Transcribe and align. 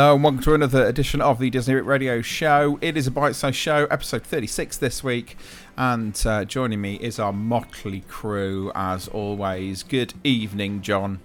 Hello, 0.00 0.14
and 0.14 0.24
welcome 0.24 0.42
to 0.44 0.54
another 0.54 0.86
edition 0.86 1.20
of 1.20 1.38
the 1.38 1.50
Disney 1.50 1.74
Radio 1.74 2.22
Show. 2.22 2.78
It 2.80 2.96
is 2.96 3.06
a 3.06 3.10
bite-sized 3.10 3.54
show, 3.54 3.86
episode 3.90 4.22
36 4.22 4.78
this 4.78 5.04
week, 5.04 5.36
and 5.76 6.18
uh, 6.24 6.46
joining 6.46 6.80
me 6.80 6.94
is 6.94 7.18
our 7.18 7.34
motley 7.34 8.00
crew 8.08 8.72
as 8.74 9.08
always. 9.08 9.82
Good 9.82 10.14
evening, 10.24 10.80
John. 10.80 11.20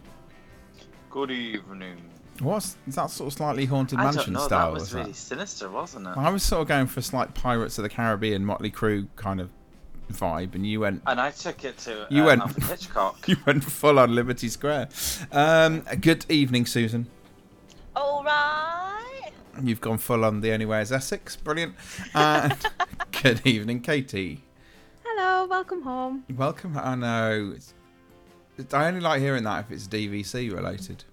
Good 1.10 1.32
evening. 1.32 2.02
What's 2.42 2.76
is 2.86 2.96
that 2.96 3.12
sort 3.12 3.28
of 3.28 3.38
slightly 3.38 3.64
haunted 3.66 3.98
I 3.98 4.12
mansion 4.12 4.34
know. 4.34 4.46
style? 4.46 4.72
that 4.72 4.74
was 4.74 4.90
is 4.90 4.94
really 4.94 5.14
sinister, 5.14 5.70
wasn't 5.70 6.08
it? 6.08 6.18
I 6.18 6.30
was 6.30 6.44
sort 6.44 6.64
of 6.64 6.68
going 6.68 6.88
for 6.88 7.00
a 7.00 7.04
slight 7.04 7.34
Pirates 7.34 7.78
of 7.78 7.84
the 7.84 7.90
Caribbean 7.90 8.44
motley 8.44 8.72
crew 8.72 9.08
kind 9.16 9.40
of 9.40 9.52
vibe, 10.12 10.54
and 10.54 10.68
you 10.68 10.82
went 10.82 11.02
And 11.08 11.22
I 11.22 11.32
took 11.32 11.64
it 11.64 11.78
to 11.78 12.08
You 12.10 12.24
uh, 12.24 12.26
went- 12.26 12.42
Alfred 12.42 12.66
Hitchcock. 12.66 13.26
you 13.30 13.38
went 13.46 13.64
full 13.64 13.98
on 13.98 14.14
Liberty 14.14 14.50
Square. 14.50 14.90
Um, 15.32 15.86
good 16.02 16.26
evening, 16.28 16.66
Susan. 16.66 17.08
All 17.96 18.24
right. 18.24 19.32
You've 19.64 19.82
gone 19.82 19.98
full 19.98 20.26
on 20.26 20.42
the 20.42 20.52
only 20.52 20.66
way 20.66 20.82
is 20.82 20.92
Essex. 20.92 21.36
Brilliant. 21.36 21.76
And 22.14 22.56
good 23.24 23.46
evening, 23.46 23.82
Katie. 23.82 24.44
Hello, 25.04 25.48
welcome 25.48 25.82
home. 25.82 26.24
Welcome. 26.36 26.78
I 26.78 26.96
know. 26.96 27.54
It's, 27.56 27.74
it's- 28.58 28.74
I 28.74 28.88
only 28.88 29.00
like 29.00 29.22
hearing 29.22 29.44
that 29.44 29.66
if 29.66 29.72
it's 29.72 29.88
DVC 29.88 30.54
related. 30.54 31.04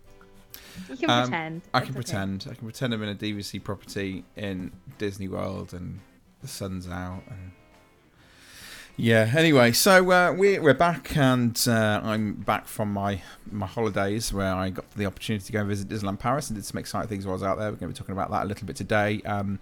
You 0.89 0.97
can 0.97 1.11
Um, 1.11 1.23
pretend. 1.29 1.63
I 1.75 1.79
It's 1.79 1.87
can 1.87 1.95
okay. 1.97 2.03
pretend. 2.03 2.47
I 2.51 2.55
can 2.55 2.65
pretend 2.65 2.95
I'm 2.95 3.03
in 3.03 3.09
a 3.11 3.15
DVC 3.15 3.63
property 3.63 4.25
in 4.37 4.73
Disney 4.99 5.29
World 5.29 5.75
and 5.75 6.01
the 6.41 6.49
sun's 6.49 6.89
out. 6.89 7.23
And... 7.29 7.53
Yeah. 8.97 9.33
Anyway, 9.35 9.73
so 9.73 10.11
uh, 10.11 10.35
we're 10.37 10.61
we're 10.61 10.75
back, 10.75 11.17
and 11.17 11.59
uh, 11.67 12.01
I'm 12.05 12.35
back 12.35 12.67
from 12.67 12.93
my 12.93 13.23
my 13.51 13.67
holidays 13.67 14.33
where 14.33 14.55
I 14.55 14.71
got 14.71 14.91
the 14.93 15.07
opportunity 15.07 15.47
to 15.47 15.53
go 15.53 15.61
and 15.61 15.69
visit 15.69 15.89
Disneyland 15.89 16.19
Paris 16.19 16.51
and 16.51 16.59
did 16.59 16.65
some 16.65 16.79
exciting 16.79 17.09
things 17.09 17.25
while 17.25 17.33
I 17.33 17.35
was 17.35 17.43
out 17.43 17.59
there. 17.59 17.71
We're 17.71 17.77
going 17.77 17.93
to 17.93 17.95
be 17.95 17.99
talking 17.99 18.13
about 18.13 18.31
that 18.31 18.45
a 18.45 18.47
little 18.47 18.67
bit 18.67 18.77
today. 18.77 19.23
Um, 19.25 19.61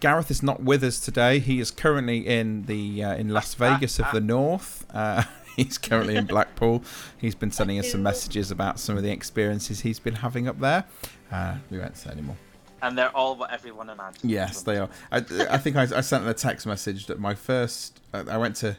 Gareth 0.00 0.32
is 0.32 0.42
not 0.42 0.60
with 0.64 0.82
us 0.82 0.98
today. 0.98 1.38
He 1.38 1.60
is 1.60 1.70
currently 1.70 2.26
in 2.26 2.64
the 2.64 3.04
uh, 3.04 3.14
in 3.14 3.28
Las 3.28 3.54
Vegas 3.54 4.00
of 4.00 4.06
the 4.12 4.20
North. 4.20 4.84
Uh, 4.90 5.22
he's 5.56 5.78
currently 5.78 6.16
in 6.16 6.26
Blackpool. 6.26 6.82
He's 7.16 7.36
been 7.36 7.52
sending 7.52 7.78
us 7.78 7.92
some 7.92 8.02
messages 8.02 8.50
about 8.50 8.80
some 8.80 8.96
of 8.96 9.04
the 9.04 9.12
experiences 9.12 9.82
he's 9.82 10.00
been 10.00 10.16
having 10.16 10.48
up 10.48 10.58
there. 10.58 10.84
Uh, 11.30 11.58
we 11.70 11.78
won't 11.78 11.96
say 11.96 12.10
anymore. 12.10 12.36
And 12.82 12.98
they're 12.98 13.14
all 13.16 13.36
what 13.36 13.52
everyone 13.52 13.88
imagined. 13.88 14.30
Yes, 14.30 14.62
they 14.62 14.76
are. 14.76 14.88
I, 15.10 15.18
I 15.48 15.58
think 15.58 15.76
I, 15.76 15.82
I 15.82 16.00
sent 16.00 16.26
a 16.26 16.34
text 16.34 16.66
message 16.66 17.06
that 17.06 17.18
my 17.18 17.34
first. 17.34 18.00
uh, 18.12 18.24
I 18.28 18.36
went 18.36 18.56
to 18.56 18.76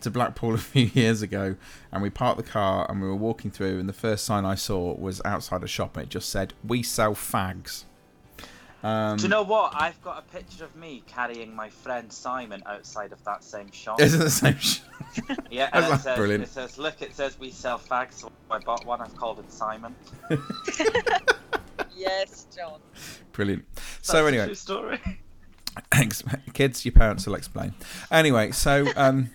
to 0.00 0.10
Blackpool 0.10 0.54
a 0.54 0.58
few 0.58 0.86
years 0.86 1.22
ago, 1.22 1.56
and 1.92 2.02
we 2.02 2.10
parked 2.10 2.38
the 2.38 2.50
car 2.50 2.90
and 2.90 3.00
we 3.00 3.06
were 3.06 3.14
walking 3.14 3.50
through, 3.50 3.78
and 3.78 3.88
the 3.88 3.92
first 3.94 4.24
sign 4.24 4.44
I 4.44 4.54
saw 4.54 4.94
was 4.94 5.22
outside 5.24 5.62
a 5.62 5.68
shop, 5.68 5.96
and 5.96 6.04
it 6.06 6.08
just 6.08 6.30
said, 6.30 6.54
"We 6.66 6.82
sell 6.82 7.14
fags." 7.14 7.84
Um, 8.82 9.16
Do 9.16 9.22
you 9.22 9.28
know 9.30 9.42
what? 9.42 9.72
I've 9.74 10.00
got 10.02 10.18
a 10.18 10.22
picture 10.36 10.62
of 10.64 10.76
me 10.76 11.02
carrying 11.06 11.56
my 11.56 11.70
friend 11.70 12.12
Simon 12.12 12.62
outside 12.66 13.12
of 13.12 13.24
that 13.24 13.42
same 13.42 13.70
shop. 13.72 13.98
Is 13.98 14.12
it 14.12 14.18
the 14.18 14.28
same? 14.28 14.58
Sh- 14.58 14.80
yeah, 15.50 15.70
and 15.72 15.86
it 15.86 16.00
says, 16.00 16.18
brilliant. 16.18 16.44
it 16.44 16.50
says, 16.50 16.76
look, 16.76 17.00
it 17.00 17.14
says 17.14 17.38
we 17.40 17.50
sell 17.50 17.78
fags. 17.78 18.12
So 18.12 18.30
I 18.50 18.58
bought 18.58 18.84
one. 18.84 19.00
I've 19.00 19.16
called 19.16 19.38
it 19.38 19.50
Simon. 19.50 19.94
Yes, 21.96 22.46
John. 22.54 22.80
Brilliant. 23.32 23.64
That's 23.74 23.86
So 24.02 24.24
a 24.24 24.28
anyway, 24.28 24.46
true 24.46 24.54
story. 24.54 25.00
Thanks, 25.90 26.22
kids. 26.52 26.84
Your 26.84 26.92
parents 26.92 27.26
will 27.26 27.34
explain. 27.34 27.74
Anyway, 28.10 28.52
so 28.52 28.86
um, 28.96 29.30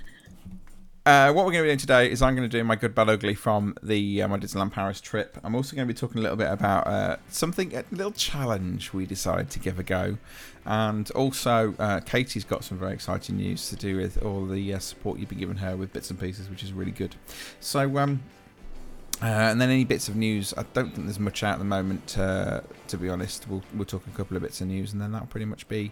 uh, 1.06 1.34
what 1.34 1.46
we're 1.46 1.52
going 1.52 1.64
to 1.64 1.64
be 1.64 1.70
doing 1.70 1.78
today 1.78 2.12
is 2.12 2.22
I'm 2.22 2.36
going 2.36 2.50
to 2.50 2.58
do 2.58 2.64
my 2.64 2.76
good, 2.76 2.94
bad, 2.96 3.10
ugly 3.10 3.34
from 3.34 3.76
the 3.84 4.22
uh, 4.22 4.28
my 4.28 4.38
Disneyland 4.38 4.72
Paris 4.72 5.02
trip. 5.02 5.38
I'm 5.44 5.56
also 5.56 5.76
going 5.76 5.88
to 5.88 5.94
be 5.94 5.98
talking 5.98 6.20
a 6.20 6.22
little 6.22 6.38
bit 6.38 6.52
about 6.52 6.88
uh, 6.88 7.18
something, 7.30 7.76
a 7.76 7.84
little 7.92 8.12
challenge 8.12 8.94
we 8.94 9.06
decided 9.06 9.50
to 9.52 9.60
give 9.60 9.80
a 9.80 9.84
go, 9.84 10.18
and 10.66 11.10
also 11.12 11.74
uh, 11.80 12.00
Katie's 12.02 12.44
got 12.44 12.64
some 12.64 12.78
very 12.78 12.94
exciting 12.94 13.38
news 13.38 13.70
to 13.70 13.76
do 13.76 13.98
with 13.98 14.24
all 14.24 14.46
the 14.46 14.74
uh, 14.74 14.80
support 14.80 15.20
you've 15.20 15.30
been 15.30 15.40
giving 15.40 15.58
her 15.58 15.76
with 15.76 15.92
bits 15.92 16.10
and 16.10 16.20
pieces, 16.20 16.50
which 16.50 16.64
is 16.64 16.72
really 16.74 16.92
good. 16.92 17.16
So. 17.60 17.98
Um, 17.98 18.24
uh, 19.22 19.26
and 19.26 19.60
then 19.60 19.70
any 19.70 19.84
bits 19.86 20.08
of 20.08 20.16
news. 20.16 20.54
I 20.58 20.64
don't 20.74 20.94
think 20.94 21.06
there's 21.08 21.20
much 21.20 21.44
out 21.44 21.54
at 21.54 21.60
the 21.60 21.66
moment. 21.66 22.18
Uh, 22.18 22.62
to 22.88 22.98
be 22.98 23.10
honest, 23.10 23.48
we'll 23.50 23.64
we'll 23.74 23.86
talk 23.86 24.06
a 24.08 24.16
couple 24.18 24.38
of 24.38 24.44
bits 24.44 24.62
of 24.62 24.68
news, 24.68 24.94
and 24.94 25.02
then 25.02 25.12
that'll 25.12 25.28
pretty 25.28 25.46
much 25.46 25.68
be 25.68 25.92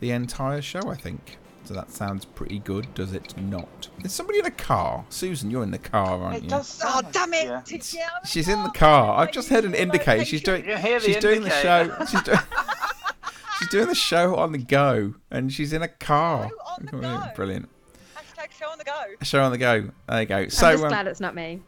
the 0.00 0.10
entire 0.10 0.62
show, 0.62 0.80
I 0.88 0.94
think. 0.96 1.38
So 1.64 1.74
that 1.74 1.90
sounds 1.90 2.24
pretty 2.24 2.58
good, 2.58 2.92
does 2.94 3.12
it 3.12 3.36
not? 3.36 3.88
Is 4.02 4.12
somebody 4.12 4.38
in 4.38 4.46
a 4.46 4.50
car? 4.50 5.04
Susan, 5.10 5.50
you're 5.50 5.62
in 5.62 5.70
the 5.70 5.78
car, 5.78 6.20
aren't 6.22 6.38
It 6.38 6.44
you? 6.44 6.48
does. 6.48 6.80
Oh, 6.82 7.02
damn 7.12 7.34
it. 7.34 7.44
Yeah. 7.44 7.60
T- 7.60 7.80
She's 8.26 8.48
in 8.48 8.62
the 8.62 8.70
car. 8.70 9.18
I've 9.18 9.30
just 9.30 9.50
need 9.50 9.56
heard 9.56 9.64
an 9.66 9.74
indicator. 9.74 10.24
She's 10.24 10.42
doing. 10.42 10.64
You 10.66 10.76
hear 10.76 10.98
the 10.98 11.04
She's 11.06 11.16
doing 11.18 11.42
the 11.42 11.50
show. 11.50 11.94
She's 12.10 12.22
doing. 12.22 12.38
She's 13.58 13.68
doing 13.68 13.88
the 13.88 13.94
show 13.94 14.36
on 14.36 14.52
the 14.52 14.58
go, 14.58 15.14
and 15.30 15.52
she's 15.52 15.74
in 15.74 15.82
a 15.82 15.88
car. 15.88 16.48
Show 16.48 16.54
on 16.66 16.84
the 16.86 16.90
Brilliant, 16.92 17.24
go. 17.24 17.30
Brilliant. 17.36 17.68
Hashtag 18.16 18.58
show 18.58 18.70
on 18.70 18.78
the 18.78 18.84
go. 18.84 18.92
Show 19.22 19.42
on 19.42 19.52
the 19.52 19.58
go. 19.58 19.90
There 20.08 20.20
you 20.22 20.26
go. 20.26 20.48
So, 20.48 20.66
I'm 20.68 20.70
So, 20.70 20.70
just 20.72 20.84
um, 20.84 20.88
glad 20.88 21.06
it's 21.08 21.20
not 21.20 21.34
me. 21.34 21.60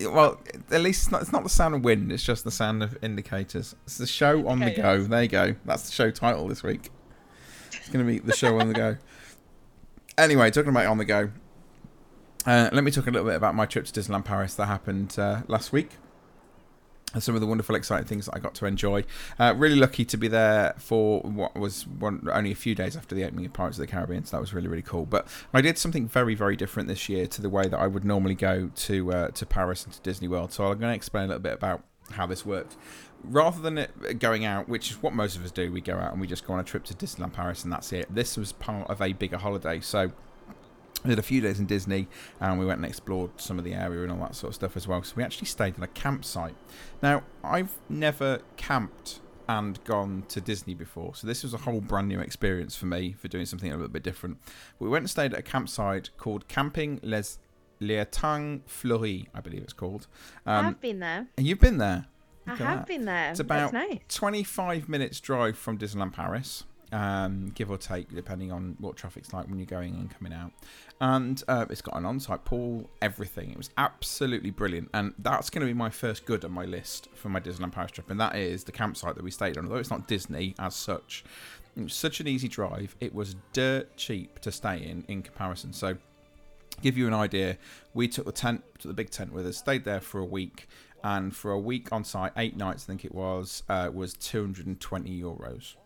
Well, 0.00 0.40
at 0.70 0.80
least 0.80 1.02
it's 1.02 1.12
not, 1.12 1.22
it's 1.22 1.32
not 1.32 1.42
the 1.42 1.50
sound 1.50 1.74
of 1.74 1.84
wind. 1.84 2.12
It's 2.12 2.22
just 2.22 2.44
the 2.44 2.50
sound 2.50 2.82
of 2.82 2.96
indicators. 3.02 3.74
It's 3.84 3.98
the 3.98 4.06
show 4.06 4.46
on 4.48 4.60
the 4.60 4.70
go. 4.70 5.02
There 5.04 5.22
you 5.22 5.28
go. 5.28 5.56
That's 5.64 5.84
the 5.84 5.92
show 5.92 6.10
title 6.10 6.48
this 6.48 6.62
week. 6.62 6.90
It's 7.72 7.88
going 7.88 8.04
to 8.04 8.10
be 8.10 8.18
the 8.18 8.34
show 8.34 8.58
on 8.58 8.68
the 8.68 8.74
go. 8.74 8.96
Anyway, 10.18 10.50
talking 10.50 10.68
about 10.68 10.84
on 10.84 10.98
the 10.98 11.04
go. 11.06 11.30
Uh, 12.44 12.68
let 12.74 12.84
me 12.84 12.90
talk 12.90 13.06
a 13.06 13.10
little 13.10 13.26
bit 13.26 13.36
about 13.36 13.54
my 13.54 13.64
trip 13.64 13.86
to 13.86 13.92
Disneyland 14.00 14.26
Paris 14.26 14.54
that 14.56 14.66
happened 14.66 15.18
uh, 15.18 15.42
last 15.48 15.72
week. 15.72 15.92
Some 17.18 17.34
of 17.34 17.40
the 17.40 17.46
wonderful, 17.46 17.74
exciting 17.74 18.06
things 18.06 18.26
that 18.26 18.36
I 18.36 18.38
got 18.38 18.54
to 18.56 18.66
enjoy. 18.66 19.04
Uh, 19.38 19.54
really 19.56 19.76
lucky 19.76 20.04
to 20.04 20.16
be 20.16 20.28
there 20.28 20.74
for 20.78 21.20
what 21.22 21.56
was 21.56 21.86
one, 21.86 22.26
only 22.32 22.52
a 22.52 22.56
few 22.56 22.74
days 22.74 22.96
after 22.96 23.14
the 23.14 23.24
opening 23.24 23.46
of 23.46 23.52
Pirates 23.52 23.78
of 23.78 23.82
the 23.82 23.86
Caribbean, 23.88 24.24
so 24.24 24.36
that 24.36 24.40
was 24.40 24.54
really, 24.54 24.68
really 24.68 24.82
cool. 24.82 25.06
But 25.06 25.26
I 25.52 25.60
did 25.60 25.76
something 25.76 26.06
very, 26.06 26.34
very 26.34 26.56
different 26.56 26.88
this 26.88 27.08
year 27.08 27.26
to 27.26 27.42
the 27.42 27.50
way 27.50 27.68
that 27.68 27.78
I 27.78 27.86
would 27.86 28.04
normally 28.04 28.34
go 28.34 28.70
to 28.74 29.12
uh, 29.12 29.28
to 29.28 29.46
Paris 29.46 29.84
and 29.84 29.92
to 29.92 30.00
Disney 30.00 30.28
World. 30.28 30.52
So 30.52 30.64
I'm 30.64 30.78
going 30.78 30.92
to 30.92 30.96
explain 30.96 31.24
a 31.24 31.28
little 31.28 31.42
bit 31.42 31.54
about 31.54 31.82
how 32.12 32.26
this 32.26 32.44
worked. 32.44 32.76
Rather 33.22 33.60
than 33.60 33.76
it 33.78 34.18
going 34.18 34.44
out, 34.44 34.68
which 34.68 34.90
is 34.90 35.02
what 35.02 35.12
most 35.12 35.36
of 35.36 35.44
us 35.44 35.50
do, 35.50 35.70
we 35.70 35.80
go 35.80 35.96
out 35.96 36.12
and 36.12 36.20
we 36.20 36.26
just 36.26 36.46
go 36.46 36.54
on 36.54 36.60
a 36.60 36.64
trip 36.64 36.84
to 36.84 36.94
Disneyland 36.94 37.32
Paris 37.32 37.64
and 37.64 37.72
that's 37.72 37.92
it. 37.92 38.12
This 38.12 38.36
was 38.36 38.52
part 38.52 38.88
of 38.88 39.02
a 39.02 39.12
bigger 39.12 39.36
holiday, 39.36 39.80
so 39.80 40.10
we 41.04 41.10
did 41.10 41.18
a 41.18 41.22
few 41.22 41.40
days 41.40 41.58
in 41.58 41.66
Disney 41.66 42.08
and 42.40 42.58
we 42.58 42.66
went 42.66 42.78
and 42.78 42.86
explored 42.86 43.30
some 43.40 43.58
of 43.58 43.64
the 43.64 43.74
area 43.74 44.02
and 44.02 44.12
all 44.12 44.18
that 44.18 44.34
sort 44.34 44.50
of 44.50 44.54
stuff 44.54 44.76
as 44.76 44.86
well. 44.86 45.02
So 45.02 45.14
we 45.16 45.22
actually 45.22 45.46
stayed 45.46 45.76
on 45.76 45.82
a 45.82 45.88
campsite. 45.88 46.54
Now, 47.02 47.22
I've 47.42 47.72
never 47.88 48.40
camped 48.56 49.20
and 49.48 49.82
gone 49.84 50.22
to 50.28 50.40
Disney 50.40 50.74
before, 50.74 51.14
so 51.16 51.26
this 51.26 51.42
was 51.42 51.52
a 51.54 51.58
whole 51.58 51.80
brand 51.80 52.06
new 52.08 52.20
experience 52.20 52.76
for 52.76 52.86
me 52.86 53.12
for 53.18 53.26
doing 53.28 53.46
something 53.46 53.70
a 53.72 53.74
little 53.74 53.88
bit 53.88 54.02
different. 54.04 54.38
We 54.78 54.88
went 54.88 55.02
and 55.02 55.10
stayed 55.10 55.32
at 55.32 55.38
a 55.40 55.42
campsite 55.42 56.10
called 56.18 56.46
Camping 56.46 57.00
Les 57.02 57.38
Étangs 57.80 58.60
Fleury, 58.66 59.28
I 59.34 59.40
believe 59.40 59.62
it's 59.62 59.72
called. 59.72 60.06
I 60.46 60.58
Um, 60.58 60.64
have 60.66 60.80
been 60.80 61.00
there. 61.00 61.26
and 61.36 61.46
you've 61.46 61.60
been 61.60 61.78
there. 61.78 62.06
I 62.46 62.52
Look 62.52 62.60
at 62.60 62.66
have 62.66 62.78
that. 62.80 62.86
been 62.86 63.04
there. 63.04 63.30
It's 63.30 63.40
about 63.40 63.72
nice. 63.72 63.98
25 64.08 64.88
minutes 64.88 65.20
drive 65.20 65.58
from 65.58 65.78
Disneyland 65.78 66.12
Paris, 66.12 66.64
um, 66.92 67.52
give 67.54 67.70
or 67.70 67.78
take, 67.78 68.14
depending 68.14 68.52
on 68.52 68.76
what 68.78 68.96
traffic's 68.96 69.32
like 69.32 69.48
when 69.48 69.58
you're 69.58 69.66
going 69.66 69.94
and 69.94 70.10
coming 70.10 70.32
out. 70.32 70.52
And 71.00 71.42
uh, 71.48 71.66
it's 71.70 71.82
got 71.82 71.96
an 71.96 72.04
on-site 72.04 72.44
pool, 72.44 72.90
everything. 73.00 73.50
It 73.50 73.56
was 73.56 73.70
absolutely 73.78 74.50
brilliant, 74.50 74.90
and 74.92 75.14
that's 75.18 75.50
going 75.50 75.60
to 75.60 75.66
be 75.66 75.76
my 75.76 75.90
first 75.90 76.26
good 76.26 76.44
on 76.44 76.52
my 76.52 76.64
list 76.64 77.08
for 77.14 77.28
my 77.28 77.40
Disneyland 77.40 77.72
Paris 77.72 77.92
trip, 77.92 78.10
and 78.10 78.20
that 78.20 78.36
is 78.36 78.64
the 78.64 78.72
campsite 78.72 79.14
that 79.14 79.24
we 79.24 79.30
stayed 79.30 79.56
on. 79.56 79.64
Although 79.64 79.78
it's 79.78 79.90
not 79.90 80.06
Disney 80.06 80.54
as 80.58 80.74
such, 80.74 81.24
it 81.76 81.82
was 81.82 81.94
such 81.94 82.20
an 82.20 82.28
easy 82.28 82.48
drive. 82.48 82.96
It 83.00 83.14
was 83.14 83.36
dirt 83.52 83.96
cheap 83.96 84.40
to 84.40 84.52
stay 84.52 84.82
in 84.82 85.04
in 85.08 85.22
comparison. 85.22 85.72
So 85.72 85.96
give 86.82 86.96
you 86.96 87.06
an 87.06 87.14
idea, 87.14 87.58
we 87.94 88.08
took 88.08 88.26
the 88.26 88.32
tent, 88.32 88.62
took 88.78 88.90
the 88.90 88.94
big 88.94 89.10
tent 89.10 89.32
with 89.32 89.46
us, 89.46 89.56
stayed 89.56 89.84
there 89.84 90.00
for 90.00 90.20
a 90.20 90.24
week, 90.24 90.66
and 91.02 91.34
for 91.34 91.50
a 91.50 91.58
week 91.58 91.88
on 91.92 92.04
site, 92.04 92.32
eight 92.36 92.56
nights, 92.56 92.84
I 92.84 92.86
think 92.86 93.04
it 93.04 93.14
was, 93.14 93.62
uh, 93.68 93.90
was 93.92 94.14
220 94.14 95.20
euros. 95.20 95.76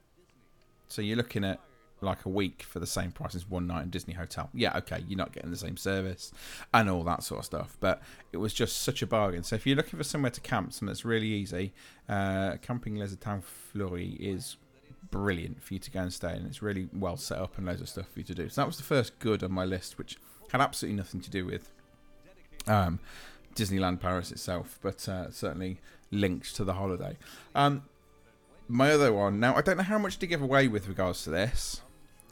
So 0.95 1.03
you're 1.03 1.17
looking 1.17 1.45
at 1.45 1.59
like 2.01 2.25
a 2.25 2.29
week 2.29 2.63
for 2.63 2.79
the 2.79 2.87
same 2.87 3.11
price 3.11 3.35
as 3.35 3.49
one 3.51 3.67
night 3.67 3.83
in 3.83 3.91
Disney 3.91 4.15
Hotel. 4.15 4.49
Yeah, 4.55 4.77
okay, 4.79 5.03
you're 5.09 5.19
not 5.19 5.33
getting 5.33 5.51
the 5.51 5.57
same 5.57 5.77
service 5.77 6.31
and 6.73 6.89
all 6.89 7.03
that 7.05 7.25
sort 7.25 7.41
of 7.41 7.47
stuff, 7.47 7.77
but 7.81 8.01
it 8.33 8.37
was 8.37 8.55
just 8.55 8.83
such 8.83 9.03
a 9.03 9.07
bargain. 9.07 9.43
So 9.43 9.57
if 9.57 9.67
you're 9.67 9.77
looking 9.77 9.99
for 9.99 10.05
somewhere 10.05 10.31
to 10.31 10.41
camp, 10.41 10.73
something 10.73 10.87
that's 10.87 11.05
really 11.05 11.27
easy, 11.27 11.73
uh, 12.09 12.59
Camping 12.63 12.95
Les 12.95 13.13
Étangs 13.13 13.43
Fleury 13.43 14.11
is 14.21 14.57
brilliant 15.11 15.63
for 15.63 15.75
you 15.75 15.81
to 15.81 15.91
go 15.91 16.01
and 16.01 16.13
stay 16.13 16.37
in. 16.37 16.47
It's 16.47 16.63
really 16.63 16.89
well 16.93 17.17
set 17.17 17.39
up 17.39 17.59
and 17.59 17.67
loads 17.67 17.81
of 17.81 17.89
stuff 17.89 18.07
for 18.13 18.21
you 18.21 18.25
to 18.27 18.35
do. 18.35 18.49
So 18.49 18.61
that 18.61 18.67
was 18.67 18.77
the 18.77 18.85
first 18.85 19.19
good 19.19 19.43
on 19.43 19.51
my 19.51 19.65
list, 19.65 19.99
which 19.99 20.17
had 20.53 20.61
absolutely 20.61 20.97
nothing 20.97 21.21
to 21.23 21.31
do 21.31 21.45
with 21.45 21.73
um, 22.69 23.01
Disneyland 23.57 23.99
Paris 23.99 24.31
itself, 24.31 24.79
but 24.81 25.09
uh, 25.09 25.33
certainly 25.33 25.81
linked 26.13 26.55
to 26.55 26.65
the 26.65 26.75
holiday. 26.75 27.17
Um, 27.55 27.83
my 28.69 28.91
other 28.93 29.13
one 29.13 29.41
now, 29.41 29.55
I 29.55 29.63
don't 29.63 29.77
know 29.77 29.83
how 29.83 29.99
much 29.99 30.19
to 30.19 30.27
give 30.27 30.43
away 30.43 30.69
with 30.69 30.89
regards 30.89 31.25
to 31.25 31.31
this, 31.31 31.83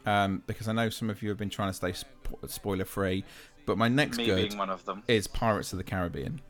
um, 0.07 0.43
because 0.47 0.69
I 0.69 0.73
know 0.73 0.89
some 0.91 1.11
of 1.11 1.23
you 1.23 1.29
have 1.29 1.39
been 1.39 1.51
trying 1.51 1.71
to 1.71 1.75
stay 1.75 1.93
spo- 1.93 2.49
spoiler 2.49 2.85
free. 2.85 3.25
But 3.65 3.79
my 3.79 3.87
next 3.89 4.17
Me 4.17 4.27
good 4.27 4.59
one 4.59 4.71
of 4.71 4.85
them. 4.85 5.05
is 5.07 5.29
Pirates 5.29 5.73
of 5.73 5.79
the 5.79 5.85
Caribbean. 5.85 6.41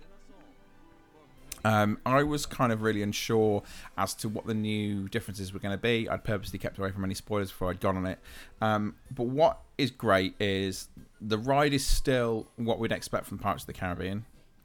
Um, 1.64 1.98
I 2.04 2.22
was 2.24 2.44
kind 2.46 2.72
of 2.72 2.82
really 2.82 3.02
unsure 3.02 3.62
as 3.96 4.14
to 4.14 4.28
what 4.28 4.46
the 4.46 4.54
new 4.54 5.08
differences 5.08 5.52
were 5.52 5.60
going 5.60 5.74
to 5.76 5.80
be. 5.80 6.08
I'd 6.08 6.24
purposely 6.24 6.58
kept 6.58 6.78
away 6.78 6.90
from 6.90 7.04
any 7.04 7.14
spoilers 7.14 7.50
before 7.50 7.70
I'd 7.70 7.80
gone 7.80 7.96
on 7.96 8.06
it. 8.06 8.18
Um, 8.60 8.96
but 9.14 9.24
what 9.24 9.60
is 9.78 9.90
great 9.90 10.34
is 10.40 10.88
the 11.20 11.38
ride 11.38 11.72
is 11.72 11.86
still 11.86 12.48
what 12.56 12.78
we'd 12.80 12.90
expect 12.92 13.26
from 13.26 13.38
Pirates 13.38 13.62
of 13.62 13.68
the 13.68 13.72
Caribbean. 13.74 14.24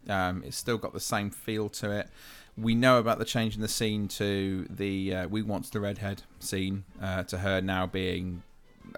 Um, 0.09 0.41
it's 0.45 0.57
still 0.57 0.77
got 0.77 0.93
the 0.93 0.99
same 0.99 1.29
feel 1.29 1.69
to 1.69 1.91
it. 1.91 2.09
We 2.57 2.74
know 2.74 2.98
about 2.98 3.19
the 3.19 3.25
change 3.25 3.56
in 3.56 3.62
the 3.62 3.68
scene 3.68 4.07
to 4.09 4.68
the 4.69 5.13
uh, 5.13 5.27
"We 5.27 5.42
Want 5.42 5.71
the 5.71 5.80
Redhead" 5.80 6.24
scene 6.39 6.86
uh, 7.01 7.24
to 7.24 7.39
her 7.39 7.62
now 7.62 7.86
being 7.86 8.44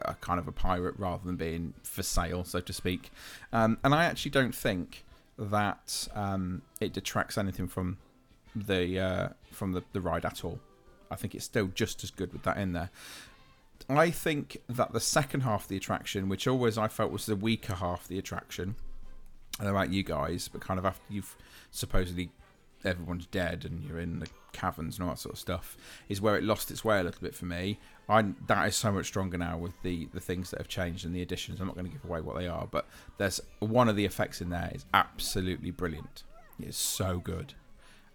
a 0.04 0.14
kind 0.16 0.40
of 0.40 0.48
a 0.48 0.52
pirate 0.52 0.96
rather 0.98 1.26
than 1.26 1.36
being 1.36 1.74
for 1.84 2.04
sale, 2.04 2.44
so 2.44 2.60
to 2.62 2.74
speak. 2.74 3.12
Um, 3.52 3.78
and 3.84 3.94
I 3.94 4.06
actually 4.06 4.32
don't 4.32 4.56
think 4.56 5.04
that 5.38 6.08
um, 6.14 6.62
it 6.80 6.94
detracts 6.94 7.38
anything 7.38 7.68
from 7.68 7.98
the 8.56 9.00
uh, 9.00 9.30
from 9.52 9.74
the, 9.74 9.84
the 9.94 10.02
ride 10.02 10.26
at 10.26 10.44
all. 10.44 10.60
I 11.12 11.16
think 11.16 11.36
it's 11.36 11.46
still 11.46 11.68
just 11.68 12.04
as 12.04 12.12
good 12.12 12.34
with 12.34 12.44
that 12.44 12.58
in 12.58 12.74
there. 12.74 12.92
I 13.90 14.12
think 14.12 14.58
that 14.68 14.94
the 14.94 15.00
second 15.00 15.42
half 15.42 15.64
of 15.64 15.68
the 15.70 15.78
attraction, 15.78 16.30
which 16.30 16.48
always 16.48 16.78
I 16.78 16.88
felt 16.88 17.12
was 17.12 17.26
the 17.26 17.36
weaker 17.36 17.74
half 17.74 18.04
of 18.04 18.08
the 18.08 18.20
attraction, 18.20 18.76
I 19.60 19.64
don't 19.64 19.74
know 19.74 19.80
about 19.80 19.92
you 19.92 20.04
guys, 20.04 20.48
but 20.48 20.62
kind 20.62 20.78
of 20.78 20.86
after 20.86 21.02
you've 21.10 21.36
supposedly 21.72 22.30
everyone's 22.84 23.26
dead 23.28 23.66
and 23.66 23.84
you're 23.84 24.00
in 24.00 24.20
the 24.20 24.28
caverns 24.52 24.98
and 24.98 25.08
all 25.08 25.14
that 25.14 25.20
sort 25.20 25.34
of 25.34 25.40
stuff, 25.40 25.78
is 26.08 26.22
where 26.22 26.38
it 26.38 26.44
lost 26.44 26.72
its 26.72 26.84
way 26.84 27.00
a 27.00 27.04
little 27.04 27.22
bit 27.22 27.36
for 27.36 27.46
me. 27.46 27.80
I 28.08 28.34
that 28.48 28.68
is 28.68 28.76
so 28.76 28.92
much 28.92 29.06
stronger 29.06 29.38
now 29.38 29.58
with 29.58 29.74
the 29.84 30.08
the 30.14 30.20
things 30.20 30.52
that 30.52 30.60
have 30.60 30.68
changed 30.68 31.06
and 31.06 31.16
the 31.16 31.22
additions. 31.22 31.60
I'm 31.60 31.68
not 31.68 31.76
going 31.76 31.88
to 31.88 31.92
give 31.92 32.06
away 32.06 32.22
what 32.22 32.38
they 32.38 32.48
are, 32.48 32.68
but 32.68 32.88
there's 33.18 33.40
one 33.60 33.90
of 33.90 33.96
the 33.96 34.06
effects 34.06 34.42
in 34.42 34.50
there 34.50 34.72
is 34.74 34.86
absolutely 34.94 35.72
brilliant. 35.72 36.24
It's 36.60 36.78
so 36.78 37.20
good. 37.20 37.54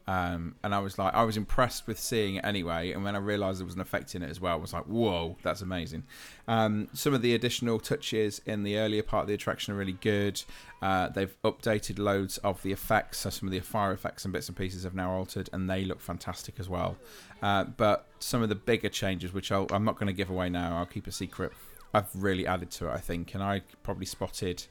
Um, 0.06 0.56
and 0.62 0.74
I 0.74 0.80
was 0.80 0.98
like, 0.98 1.14
I 1.14 1.22
was 1.22 1.36
impressed 1.38 1.86
with 1.86 1.98
seeing 1.98 2.34
it 2.34 2.44
anyway. 2.44 2.92
And 2.92 3.04
when 3.04 3.16
I 3.16 3.18
realised 3.18 3.60
there 3.60 3.64
was 3.64 3.74
an 3.74 3.80
effect 3.80 4.14
in 4.14 4.22
it 4.22 4.28
as 4.28 4.38
well, 4.38 4.52
I 4.52 4.56
was 4.56 4.72
like, 4.72 4.84
whoa, 4.84 5.36
that's 5.42 5.62
amazing. 5.62 6.04
Um, 6.46 6.88
some 6.92 7.14
of 7.14 7.22
the 7.22 7.34
additional 7.34 7.78
touches 7.78 8.42
in 8.44 8.64
the 8.64 8.76
earlier 8.76 9.02
part 9.02 9.22
of 9.22 9.28
the 9.28 9.34
attraction 9.34 9.72
are 9.72 9.78
really 9.78 9.96
good. 10.00 10.42
Uh, 10.82 11.08
they've 11.08 11.34
updated 11.42 11.98
loads 11.98 12.36
of 12.38 12.62
the 12.62 12.70
effects, 12.70 13.20
so 13.20 13.30
some 13.30 13.48
of 13.48 13.52
the 13.52 13.60
fire 13.60 13.92
effects 13.92 14.24
and 14.26 14.32
bits 14.34 14.48
and 14.48 14.56
pieces 14.56 14.84
have 14.84 14.94
now 14.94 15.10
altered, 15.10 15.48
and 15.54 15.70
they 15.70 15.84
look 15.84 16.00
fantastic 16.00 16.60
as 16.60 16.68
well. 16.68 16.96
Uh, 17.42 17.64
but 17.64 18.06
some 18.18 18.42
of 18.42 18.50
the 18.50 18.54
bigger 18.54 18.90
changes, 18.90 19.32
which 19.32 19.50
I'll, 19.50 19.66
I'm 19.70 19.84
not 19.84 19.94
going 19.94 20.08
to 20.08 20.12
give 20.12 20.28
away 20.28 20.50
now, 20.50 20.76
I'll 20.76 20.86
keep 20.86 21.06
a 21.06 21.12
secret. 21.12 21.52
I've 21.94 22.08
really 22.14 22.46
added 22.46 22.70
to 22.72 22.88
it, 22.88 22.92
I 22.92 22.98
think, 22.98 23.34
and 23.34 23.42
I 23.42 23.62
probably 23.82 24.04
spotted 24.04 24.66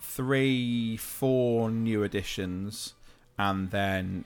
three, 0.00 0.96
four 0.96 1.70
new 1.70 2.02
additions, 2.02 2.94
and 3.38 3.70
then 3.70 4.24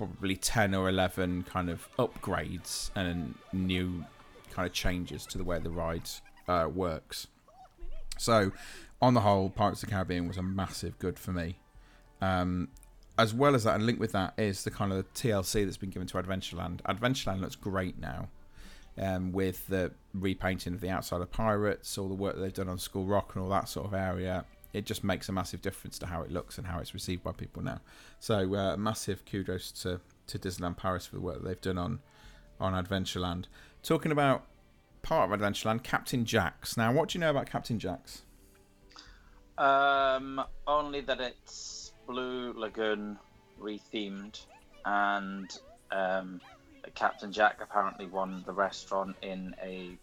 probably 0.00 0.34
10 0.34 0.74
or 0.74 0.88
11 0.88 1.42
kind 1.42 1.68
of 1.68 1.86
upgrades 1.98 2.90
and 2.94 3.34
new 3.52 4.02
kind 4.50 4.66
of 4.66 4.72
changes 4.72 5.26
to 5.26 5.36
the 5.36 5.44
way 5.44 5.58
the 5.58 5.68
ride 5.68 6.08
uh, 6.48 6.66
works. 6.72 7.26
So, 8.16 8.52
on 9.02 9.12
the 9.12 9.20
whole, 9.20 9.50
Pirates 9.50 9.82
of 9.82 9.90
the 9.90 9.94
Caribbean 9.94 10.26
was 10.26 10.38
a 10.38 10.42
massive 10.42 10.98
good 10.98 11.18
for 11.18 11.32
me. 11.32 11.58
Um, 12.22 12.68
as 13.18 13.34
well 13.34 13.54
as 13.54 13.64
that, 13.64 13.74
and 13.74 13.84
linked 13.84 14.00
with 14.00 14.12
that 14.12 14.32
is 14.38 14.64
the 14.64 14.70
kind 14.70 14.90
of 14.90 14.96
the 14.96 15.04
TLC 15.04 15.66
that's 15.66 15.76
been 15.76 15.90
given 15.90 16.08
to 16.08 16.16
Adventureland. 16.16 16.80
Adventureland 16.84 17.42
looks 17.42 17.56
great 17.56 17.98
now. 17.98 18.30
Um, 18.98 19.32
with 19.32 19.66
the 19.66 19.92
repainting 20.14 20.72
of 20.72 20.80
the 20.80 20.88
outside 20.88 21.20
of 21.20 21.30
Pirates, 21.30 21.98
all 21.98 22.08
the 22.08 22.14
work 22.14 22.38
they've 22.38 22.54
done 22.54 22.70
on 22.70 22.78
Skull 22.78 23.04
Rock 23.04 23.32
and 23.34 23.44
all 23.44 23.50
that 23.50 23.68
sort 23.68 23.86
of 23.86 23.92
area, 23.92 24.46
it 24.72 24.86
just 24.86 25.02
makes 25.02 25.28
a 25.28 25.32
massive 25.32 25.62
difference 25.62 25.98
to 25.98 26.06
how 26.06 26.22
it 26.22 26.30
looks 26.30 26.58
and 26.58 26.66
how 26.66 26.78
it's 26.78 26.94
received 26.94 27.22
by 27.22 27.32
people 27.32 27.62
now. 27.62 27.80
So 28.18 28.54
uh, 28.54 28.76
massive 28.76 29.24
kudos 29.24 29.72
to, 29.82 30.00
to 30.28 30.38
Disneyland 30.38 30.76
Paris 30.76 31.06
for 31.06 31.16
the 31.16 31.20
work 31.20 31.42
that 31.42 31.48
they've 31.48 31.60
done 31.60 31.78
on 31.78 32.00
on 32.60 32.72
Adventureland. 32.72 33.46
Talking 33.82 34.12
about 34.12 34.44
part 35.02 35.30
of 35.30 35.40
Adventureland, 35.40 35.82
Captain 35.82 36.24
Jack's. 36.24 36.76
Now, 36.76 36.92
what 36.92 37.08
do 37.08 37.18
you 37.18 37.20
know 37.20 37.30
about 37.30 37.48
Captain 37.50 37.78
Jack's? 37.78 38.22
Um, 39.56 40.42
only 40.66 41.00
that 41.02 41.20
it's 41.20 41.92
Blue 42.06 42.52
Lagoon 42.54 43.18
rethemed, 43.60 44.44
and 44.84 45.58
um, 45.90 46.40
Captain 46.94 47.32
Jack 47.32 47.58
apparently 47.62 48.06
won 48.06 48.42
the 48.46 48.52
restaurant 48.52 49.16
in 49.22 49.54
a 49.62 49.98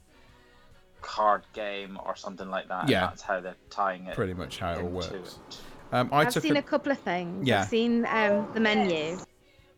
card 1.01 1.43
game 1.53 1.97
or 2.05 2.15
something 2.15 2.49
like 2.49 2.67
that. 2.69 2.81
and 2.81 2.89
Yeah. 2.89 3.07
that's 3.07 3.21
how 3.21 3.39
they're 3.39 3.55
tying 3.69 4.05
it. 4.07 4.15
Pretty 4.15 4.33
much 4.33 4.59
how 4.59 4.73
it 4.73 4.81
all 4.83 4.89
works. 4.89 5.07
it. 5.11 5.57
Um, 5.91 6.09
I 6.11 6.21
I've 6.21 6.33
took 6.33 6.43
seen 6.43 6.55
a, 6.57 6.59
a 6.59 6.63
couple 6.63 6.91
of 6.91 6.99
things. 6.99 7.47
Yeah. 7.47 7.61
I've 7.61 7.67
seen 7.69 8.05
um, 8.07 8.47
the 8.53 8.59
menu, 8.59 9.17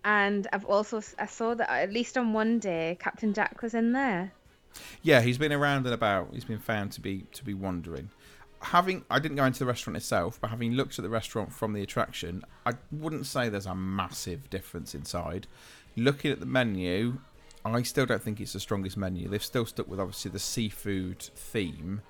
and 0.04 0.48
I've 0.52 0.66
also 0.66 1.02
I 1.20 1.26
saw 1.28 1.54
that 1.56 1.70
at 1.70 1.92
least 1.94 2.18
on 2.18 2.34
one 2.34 2.60
day 2.60 2.98
Captain 3.00 3.34
Jack 3.34 3.62
was 3.62 3.74
in 3.74 3.92
there. 3.92 4.32
yeah, 5.02 5.22
he's 5.22 5.38
been 5.38 5.54
around 5.54 5.86
and 5.86 5.94
about. 5.94 6.30
He's 6.34 6.46
been 6.46 6.60
found 6.60 6.92
to 6.94 7.02
be 7.02 7.26
to 7.34 7.44
be 7.44 7.54
wandering. 7.54 8.10
Having 8.62 9.06
I 9.10 9.20
didn't 9.20 9.38
go 9.38 9.46
into 9.46 9.60
the 9.60 9.66
restaurant 9.66 9.98
itself, 9.98 10.40
but 10.42 10.50
having 10.50 10.74
looked 10.74 10.98
at 11.00 11.04
the 11.04 11.10
restaurant 11.10 11.54
from 11.54 11.74
the 11.74 11.82
attraction, 11.82 12.44
I 12.66 12.74
wouldn't 12.92 13.26
say 13.26 13.48
there's 13.50 13.66
a 13.66 13.76
massive 13.76 14.50
difference 14.50 14.96
inside. 14.96 15.48
Looking 15.96 16.32
at 16.32 16.40
the 16.40 16.46
menu, 16.46 17.20
I 17.66 17.82
still 17.84 18.06
don't 18.06 18.22
think 18.22 18.40
it's 18.40 18.54
the 18.54 18.60
strongest 18.60 18.98
menu. 18.98 19.28
They've 19.28 19.44
still 19.44 19.66
stuck 19.66 19.88
with 19.88 20.00
obviously 20.00 20.32
the 20.32 20.40
seafood 20.40 21.22
theme, 21.22 22.02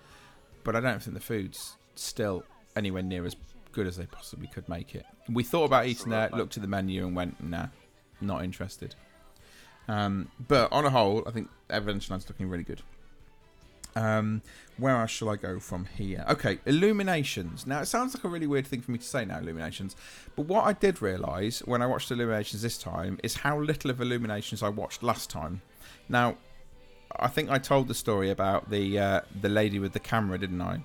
but 0.63 0.75
I 0.75 0.79
don't 0.79 1.01
think 1.01 1.15
the 1.15 1.21
food's 1.21 1.75
still 1.95 2.43
anywhere 2.75 3.01
near 3.03 3.25
as 3.25 3.35
good 3.71 3.87
as 3.87 3.97
they 3.97 4.05
possibly 4.05 4.47
could 4.47 4.67
make 4.69 4.95
it. 4.95 5.05
We 5.29 5.43
thought 5.43 5.65
about 5.65 5.85
eating 5.85 6.09
there, 6.11 6.29
looked 6.33 6.57
at 6.57 6.61
the 6.61 6.69
menu, 6.69 7.05
and 7.05 7.15
went, 7.15 7.43
nah, 7.43 7.67
not 8.21 8.43
interested. 8.43 8.95
Um, 9.87 10.29
but 10.47 10.71
on 10.71 10.85
a 10.85 10.89
whole, 10.89 11.23
I 11.27 11.31
think 11.31 11.49
Adventureland's 11.69 12.29
looking 12.29 12.47
really 12.47 12.63
good. 12.63 12.81
Um, 13.95 14.41
where 14.77 14.95
else 14.95 15.11
shall 15.11 15.29
I 15.29 15.35
go 15.35 15.59
from 15.59 15.85
here? 15.85 16.23
Okay, 16.29 16.59
Illuminations. 16.65 17.67
Now, 17.67 17.81
it 17.81 17.87
sounds 17.87 18.15
like 18.15 18.23
a 18.23 18.29
really 18.29 18.47
weird 18.47 18.65
thing 18.65 18.81
for 18.81 18.91
me 18.91 18.97
to 18.97 19.03
say 19.03 19.25
now, 19.25 19.39
Illuminations. 19.39 19.95
But 20.35 20.45
what 20.45 20.65
I 20.65 20.73
did 20.73 21.01
realise 21.01 21.59
when 21.63 21.81
I 21.81 21.85
watched 21.85 22.11
Illuminations 22.11 22.61
this 22.61 22.77
time 22.77 23.19
is 23.23 23.35
how 23.35 23.59
little 23.59 23.91
of 23.91 23.99
Illuminations 23.99 24.63
I 24.63 24.69
watched 24.69 25.03
last 25.03 25.29
time. 25.29 25.61
Now, 26.07 26.37
I 27.17 27.27
think 27.27 27.49
I 27.49 27.57
told 27.57 27.87
the 27.87 27.93
story 27.93 28.29
about 28.29 28.69
the 28.69 28.99
uh, 28.99 29.21
the 29.41 29.49
lady 29.49 29.79
with 29.79 29.93
the 29.93 29.99
camera, 29.99 30.37
didn't 30.37 30.61
I? 30.61 30.83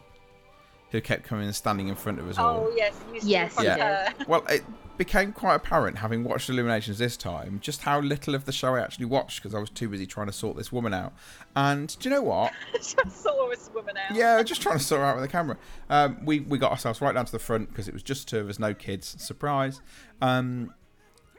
Who 0.95 1.01
kept 1.01 1.25
coming 1.25 1.47
and 1.47 1.57
standing 1.57 1.89
in 1.89 1.97
front 1.97 2.21
of 2.21 2.29
us 2.29 2.39
all. 2.39 2.69
Oh 2.69 2.73
yes, 2.77 2.95
you 3.13 3.21
Yes, 3.25 3.59
yeah. 3.61 4.11
her. 4.11 4.15
Well, 4.29 4.45
it 4.49 4.63
became 4.97 5.33
quite 5.33 5.57
apparent, 5.57 5.99
having 5.99 6.23
watched 6.23 6.49
Illuminations 6.49 6.99
this 6.99 7.17
time, 7.17 7.59
just 7.61 7.83
how 7.83 7.99
little 7.99 8.37
of 8.37 8.45
the 8.45 8.53
show 8.53 8.77
I 8.77 8.81
actually 8.81 9.07
watched 9.07 9.43
because 9.43 9.57
I 9.57 9.59
was 9.59 9.71
too 9.71 9.89
busy 9.89 10.07
trying 10.07 10.29
to 10.29 10.33
sort 10.33 10.57
this 10.57 10.71
woman 10.71 10.95
out. 10.95 11.13
And 11.57 11.99
do 11.99 12.09
you 12.09 12.15
know 12.15 12.23
what? 12.23 12.53
Just 12.75 13.11
saw 13.11 13.49
this 13.49 13.69
woman 13.75 13.97
out. 13.97 14.15
Yeah, 14.15 14.41
just 14.45 14.63
trying 14.63 14.79
to 14.79 14.85
sort 14.85 15.01
her 15.01 15.07
out 15.09 15.17
with 15.17 15.25
the 15.25 15.33
camera. 15.33 15.57
Um, 15.91 16.25
we 16.25 16.39
we 16.39 16.59
got 16.59 16.71
ourselves 16.71 17.01
right 17.01 17.13
down 17.13 17.27
to 17.27 17.33
the 17.33 17.41
front 17.41 17.71
because 17.71 17.89
it 17.89 17.93
was 17.93 18.05
just 18.05 18.29
two 18.29 18.39
of 18.39 18.49
us, 18.49 18.61
no 18.61 18.73
kids. 18.73 19.17
Surprise. 19.19 19.81
Um, 20.23 20.73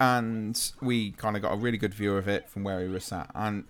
and 0.01 0.73
we 0.81 1.11
kind 1.11 1.37
of 1.37 1.41
got 1.41 1.53
a 1.53 1.57
really 1.57 1.77
good 1.77 1.93
view 1.93 2.17
of 2.17 2.27
it 2.27 2.49
from 2.49 2.65
where 2.65 2.79
we 2.79 2.89
were 2.89 2.99
sat. 2.99 3.31
And 3.33 3.63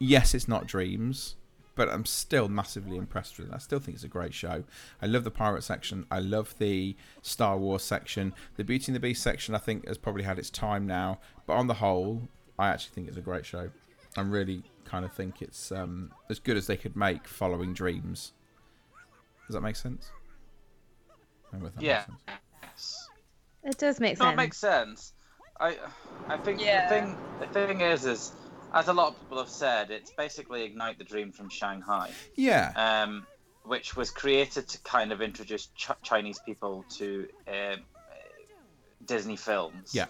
yes, 0.00 0.34
it's 0.34 0.48
not 0.48 0.66
Dreams, 0.66 1.36
but 1.74 1.88
I'm 1.88 2.04
still 2.04 2.48
massively 2.48 2.96
impressed 2.96 3.38
with 3.38 3.48
it. 3.48 3.54
I 3.54 3.58
still 3.58 3.78
think 3.80 3.96
it's 3.96 4.04
a 4.04 4.08
great 4.08 4.34
show. 4.34 4.64
I 5.02 5.06
love 5.06 5.24
the 5.24 5.30
pirate 5.30 5.62
section. 5.64 6.06
I 6.10 6.20
love 6.20 6.54
the 6.58 6.96
Star 7.22 7.56
Wars 7.58 7.82
section. 7.82 8.32
The 8.56 8.64
Beauty 8.64 8.86
and 8.90 8.96
the 8.96 9.00
Beast 9.00 9.22
section, 9.22 9.54
I 9.54 9.58
think, 9.58 9.86
has 9.88 9.98
probably 9.98 10.22
had 10.22 10.38
its 10.38 10.50
time 10.50 10.86
now. 10.86 11.18
But 11.46 11.54
on 11.54 11.66
the 11.66 11.74
whole, 11.74 12.28
I 12.58 12.68
actually 12.68 12.94
think 12.94 13.08
it's 13.08 13.16
a 13.16 13.22
great 13.22 13.44
show. 13.44 13.70
I 14.16 14.20
really 14.20 14.62
kind 14.84 15.04
of 15.04 15.12
think 15.12 15.42
it's 15.42 15.72
um, 15.72 16.12
as 16.30 16.38
good 16.38 16.56
as 16.56 16.66
they 16.66 16.76
could 16.76 16.94
make 16.96 17.26
following 17.26 17.74
Dreams. 17.74 18.32
Does 19.46 19.54
that 19.54 19.60
make 19.62 19.76
sense? 19.76 20.10
That 21.52 21.72
Yeah. 21.80 22.04
sense. 22.04 22.18
Yes. 22.62 23.08
It 23.64 23.78
does 23.78 24.00
make 24.00 24.18
No, 24.18 24.26
sense. 24.26 24.32
it 24.32 24.36
makes 24.36 24.56
sense. 24.58 25.12
I 25.60 25.78
I 26.28 26.36
think 26.38 26.60
Yeah. 26.60 26.88
the 26.88 26.94
thing 26.94 27.18
the 27.40 27.46
thing 27.46 27.80
is 27.80 28.04
is 28.06 28.32
as 28.74 28.88
a 28.88 28.92
lot 28.92 29.08
of 29.08 29.20
people 29.20 29.38
have 29.38 29.48
said, 29.48 29.90
it's 29.90 30.10
basically 30.10 30.64
Ignite 30.64 30.98
the 30.98 31.04
Dream 31.04 31.32
from 31.32 31.48
Shanghai, 31.48 32.10
Yeah. 32.34 32.72
um, 32.76 33.26
which 33.62 33.96
was 33.96 34.10
created 34.10 34.68
to 34.68 34.78
kind 34.80 35.12
of 35.12 35.22
introduce 35.22 35.66
ch- 35.76 35.90
Chinese 36.02 36.38
people 36.44 36.84
to 36.98 37.26
um, 37.48 37.80
Disney 39.06 39.36
films. 39.36 39.94
Yeah. 39.94 40.06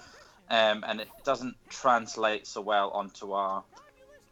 Um, 0.51 0.85
and 0.87 1.01
it 1.01 1.09
doesn't 1.25 1.57
translate 1.69 2.47
so 2.47 2.61
well 2.61 2.91
onto 2.91 3.33
our. 3.33 3.65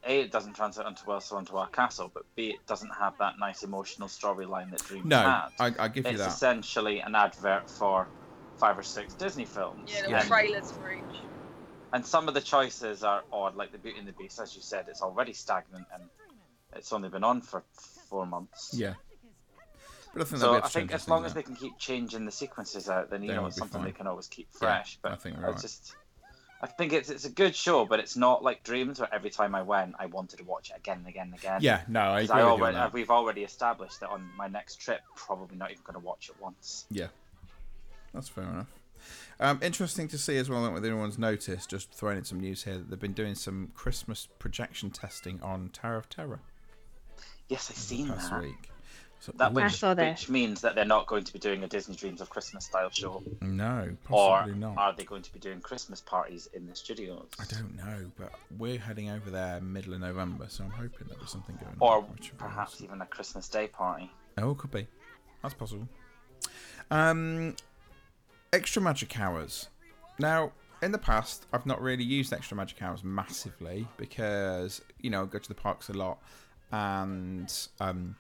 A, 0.05 0.21
it 0.23 0.33
doesn't 0.33 0.55
translate 0.55 0.87
onto 0.87 1.03
well 1.07 1.21
so 1.21 1.37
onto 1.37 1.57
our 1.57 1.69
castle, 1.69 2.11
but 2.12 2.25
B, 2.35 2.49
it 2.49 2.67
doesn't 2.67 2.91
have 2.91 3.17
that 3.19 3.39
nice 3.39 3.62
emotional 3.62 4.09
storyline 4.09 4.71
that 4.73 4.83
Dreams 4.85 5.07
no, 5.07 5.19
had. 5.21 5.49
I, 5.61 5.73
I 5.79 5.89
give 5.89 6.05
you 6.05 6.11
it's 6.11 6.21
that. 6.21 6.29
essentially 6.31 6.99
an 7.01 7.15
advert 7.15 7.71
for 7.71 8.09
five 8.57 8.77
or 8.77 8.83
six 8.83 9.15
Disney 9.15 9.45
films. 9.45 9.91
Yeah, 9.95 10.03
there 10.03 10.11
Yeah. 10.11 10.23
trailers 10.25 10.73
for 10.73 10.93
each. 10.93 11.03
And 11.93 12.05
some 12.07 12.29
of 12.29 12.35
the 12.35 12.41
choices 12.41 13.03
are 13.05 13.23
odd, 13.33 13.57
like 13.57 13.73
the 13.73 13.79
Beauty 13.79 13.99
and 13.99 14.09
the 14.09 14.13
Beast. 14.13 14.41
As 14.41 14.55
you 14.57 14.63
said, 14.63 14.87
it's 14.89 15.03
already 15.03 15.33
stagnant 15.33 15.87
and 15.93 16.03
it's 16.75 16.93
only 16.93 17.09
been 17.09 17.25
on 17.25 17.41
for 17.43 17.63
four 18.09 18.27
months. 18.27 18.71
Yeah. 18.75 18.95
But 20.13 20.23
I 20.23 20.25
think 20.27 20.41
So 20.43 20.55
I 20.63 20.69
think 20.69 20.93
as 20.93 21.09
long 21.09 21.25
as 21.25 21.33
they 21.35 21.43
can 21.43 21.57
keep 21.57 21.79
changing 21.79 22.27
the 22.27 22.33
sequences 22.33 22.89
out, 22.89 23.11
then 23.11 23.23
you 23.23 23.29
They 23.29 23.35
know 23.35 23.47
it's 23.47 23.57
something 23.57 23.81
fine. 23.81 23.89
they 23.91 23.97
can 23.97 24.07
always 24.07 24.27
keep 24.27 24.49
Yeah, 24.55 24.59
fresh. 24.59 24.99
I 25.05 25.17
think 25.17 25.39
I 25.39 25.41
right. 25.49 25.59
just, 25.61 25.95
I 26.61 26.67
think 26.67 26.93
it's 26.93 27.09
it's 27.09 27.25
a 27.25 27.31
good 27.31 27.57
show, 27.57 27.87
but 27.87 27.99
it's 27.99 28.15
not 28.15 28.43
like 28.43 28.63
Dreams 28.63 29.01
where 29.01 29.13
every 29.13 29.31
time 29.31 29.55
I 29.55 29.63
went, 29.63 29.95
I 29.99 30.07
wanted 30.07 30.39
to 30.39 30.45
watch 30.45 30.71
it 30.71 30.77
again 30.77 30.99
and 30.99 31.09
again 31.09 31.27
and 31.29 31.35
again. 31.35 31.59
Yeah, 31.63 31.81
no, 31.89 32.01
I 32.01 32.05
agree 32.05 32.15
I 32.15 32.19
with 32.21 32.29
you 32.29 32.37
on 32.37 32.51
already, 32.51 32.77
that. 32.77 32.93
we've 32.93 33.11
already 33.11 33.43
established 33.43 34.01
that 34.01 34.11
on 34.11 34.29
my 34.37 34.49
next 34.49 34.77
trip, 34.77 35.01
probably 35.17 35.57
not 35.57 35.71
even 35.71 35.83
going 35.83 35.99
to 35.99 36.07
watch 36.07 36.29
it 36.29 36.37
once. 36.41 36.85
Yeah, 36.91 37.09
that's 38.13 38.29
fair 38.29 38.45
enough. 38.45 38.69
Um, 39.43 39.59
interesting 39.61 40.07
to 40.09 40.19
see 40.19 40.37
as 40.39 40.49
well. 40.49 40.61
I 40.61 40.63
don't 40.67 40.73
know 40.75 40.79
if 40.79 40.85
anyone's 40.85 41.19
noticed. 41.19 41.69
Just 41.69 41.91
throwing 41.93 42.19
in 42.19 42.25
some 42.25 42.39
news 42.41 42.63
here 42.63 42.75
that 42.79 42.89
they've 42.91 43.01
been 43.01 43.13
doing 43.13 43.35
some 43.35 43.73
Christmas 43.75 44.29
projection 44.39 44.91
testing 44.91 45.41
on 45.43 45.71
Tower 45.73 45.97
of 45.97 46.09
Terror 46.09 46.41
Yes, 47.49 47.69
I've 47.71 47.77
seen 47.77 48.07
past 48.09 48.31
that. 48.31 48.41
week. 48.43 48.71
So, 49.19 49.33
That 49.37 49.51
ooh, 49.51 49.55
which, 49.55 49.65
I 49.65 49.69
saw 49.69 49.95
this. 49.95 50.21
which 50.23 50.29
means 50.31 50.61
that 50.63 50.75
they're 50.75 50.85
not 50.85 51.07
going 51.07 51.25
to 51.25 51.33
be 51.33 51.39
doing 51.39 51.63
a 51.65 51.69
Disney 51.69 51.95
Dreams 51.97 52.21
of 52.21 52.31
Christmas 52.31 52.65
style 52.65 52.91
show, 52.91 53.23
no, 53.41 53.91
or 54.11 54.39
possibly 54.39 54.59
not. 54.59 54.77
are 54.79 54.93
they 54.97 55.05
going 55.05 55.23
to 55.23 55.33
be 55.33 55.39
doing 55.39 55.61
Christmas 55.61 56.01
parties 56.01 56.49
in 56.55 56.67
the 56.67 56.75
studios? 56.75 57.27
I 57.39 57.45
don't 57.45 57.77
know, 57.77 58.11
but 58.19 58.33
we're 58.59 58.79
heading 58.79 59.11
over 59.11 59.31
there 59.31 59.61
middle 59.61 59.95
of 59.95 60.01
November, 60.01 60.47
so 60.49 60.65
I'm 60.65 60.71
hoping 60.71 61.07
there'll 61.09 61.23
be 61.23 61.29
something 61.29 61.57
going 61.57 61.77
Or 61.79 61.99
on. 61.99 62.03
Or 62.05 62.15
perhaps 62.39 62.81
even 62.81 63.01
a 63.01 63.07
Christmas 63.07 63.49
Day 63.49 63.69
party. 63.69 64.11
Oh, 64.39 64.55
could 64.55 64.71
be. 64.73 64.87
That's 65.43 65.55
possible. 65.55 65.89
Um, 66.91 67.55
extra 68.52 68.82
magic 68.82 69.18
hours. 69.18 69.68
Now, 70.18 70.52
in 70.82 70.92
the 70.92 70.99
past, 70.99 71.47
I've 71.52 71.66
not 71.66 71.80
really 71.80 72.04
used 72.04 72.32
extra 72.32 72.56
magic 72.56 72.82
hours 72.82 73.04
massively 73.04 73.87
because 73.97 74.82
you 75.00 75.11
know 75.11 75.23
I 75.23 75.26
go 75.26 75.38
to 75.38 75.49
the 75.49 75.54
parks 75.54 75.88
a 75.88 75.92
lot, 75.92 76.18
and 76.71 77.52
um, 77.80 78.16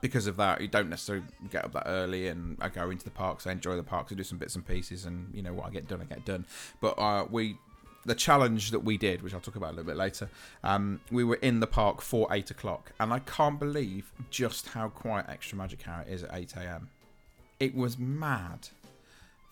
because 0.00 0.26
of 0.26 0.36
that, 0.36 0.60
you 0.60 0.68
don't 0.68 0.88
necessarily 0.88 1.24
get 1.50 1.64
up 1.64 1.72
that 1.72 1.84
early. 1.86 2.28
And 2.28 2.56
I 2.60 2.68
go 2.68 2.90
into 2.90 3.04
the 3.04 3.10
parks, 3.10 3.46
I 3.46 3.52
enjoy 3.52 3.76
the 3.76 3.82
parks, 3.82 4.12
I 4.12 4.14
do 4.14 4.22
some 4.22 4.38
bits 4.38 4.54
and 4.54 4.66
pieces, 4.66 5.04
and 5.04 5.34
you 5.34 5.42
know 5.42 5.52
what 5.52 5.66
I 5.66 5.70
get 5.70 5.88
done, 5.88 6.00
I 6.00 6.04
get 6.04 6.24
done. 6.24 6.46
But 6.80 6.98
uh, 6.98 7.26
we. 7.30 7.56
The 8.04 8.14
challenge 8.14 8.70
that 8.70 8.78
we 8.80 8.96
did, 8.96 9.20
which 9.20 9.34
I'll 9.34 9.40
talk 9.40 9.56
about 9.56 9.70
a 9.70 9.74
little 9.76 9.84
bit 9.84 9.96
later, 9.96 10.30
um, 10.64 11.00
we 11.10 11.24
were 11.24 11.34
in 11.42 11.60
the 11.60 11.66
park 11.66 12.00
for 12.00 12.26
eight 12.30 12.50
o'clock, 12.50 12.92
and 13.00 13.12
I 13.12 13.18
can't 13.18 13.58
believe 13.58 14.12
just 14.30 14.68
how 14.68 14.88
quiet 14.88 15.26
Extra 15.28 15.58
Magic 15.58 15.86
Hour 15.86 16.06
is 16.08 16.22
at 16.22 16.30
eight 16.32 16.54
a.m. 16.56 16.88
It 17.60 17.74
was 17.74 17.98
mad. 17.98 18.68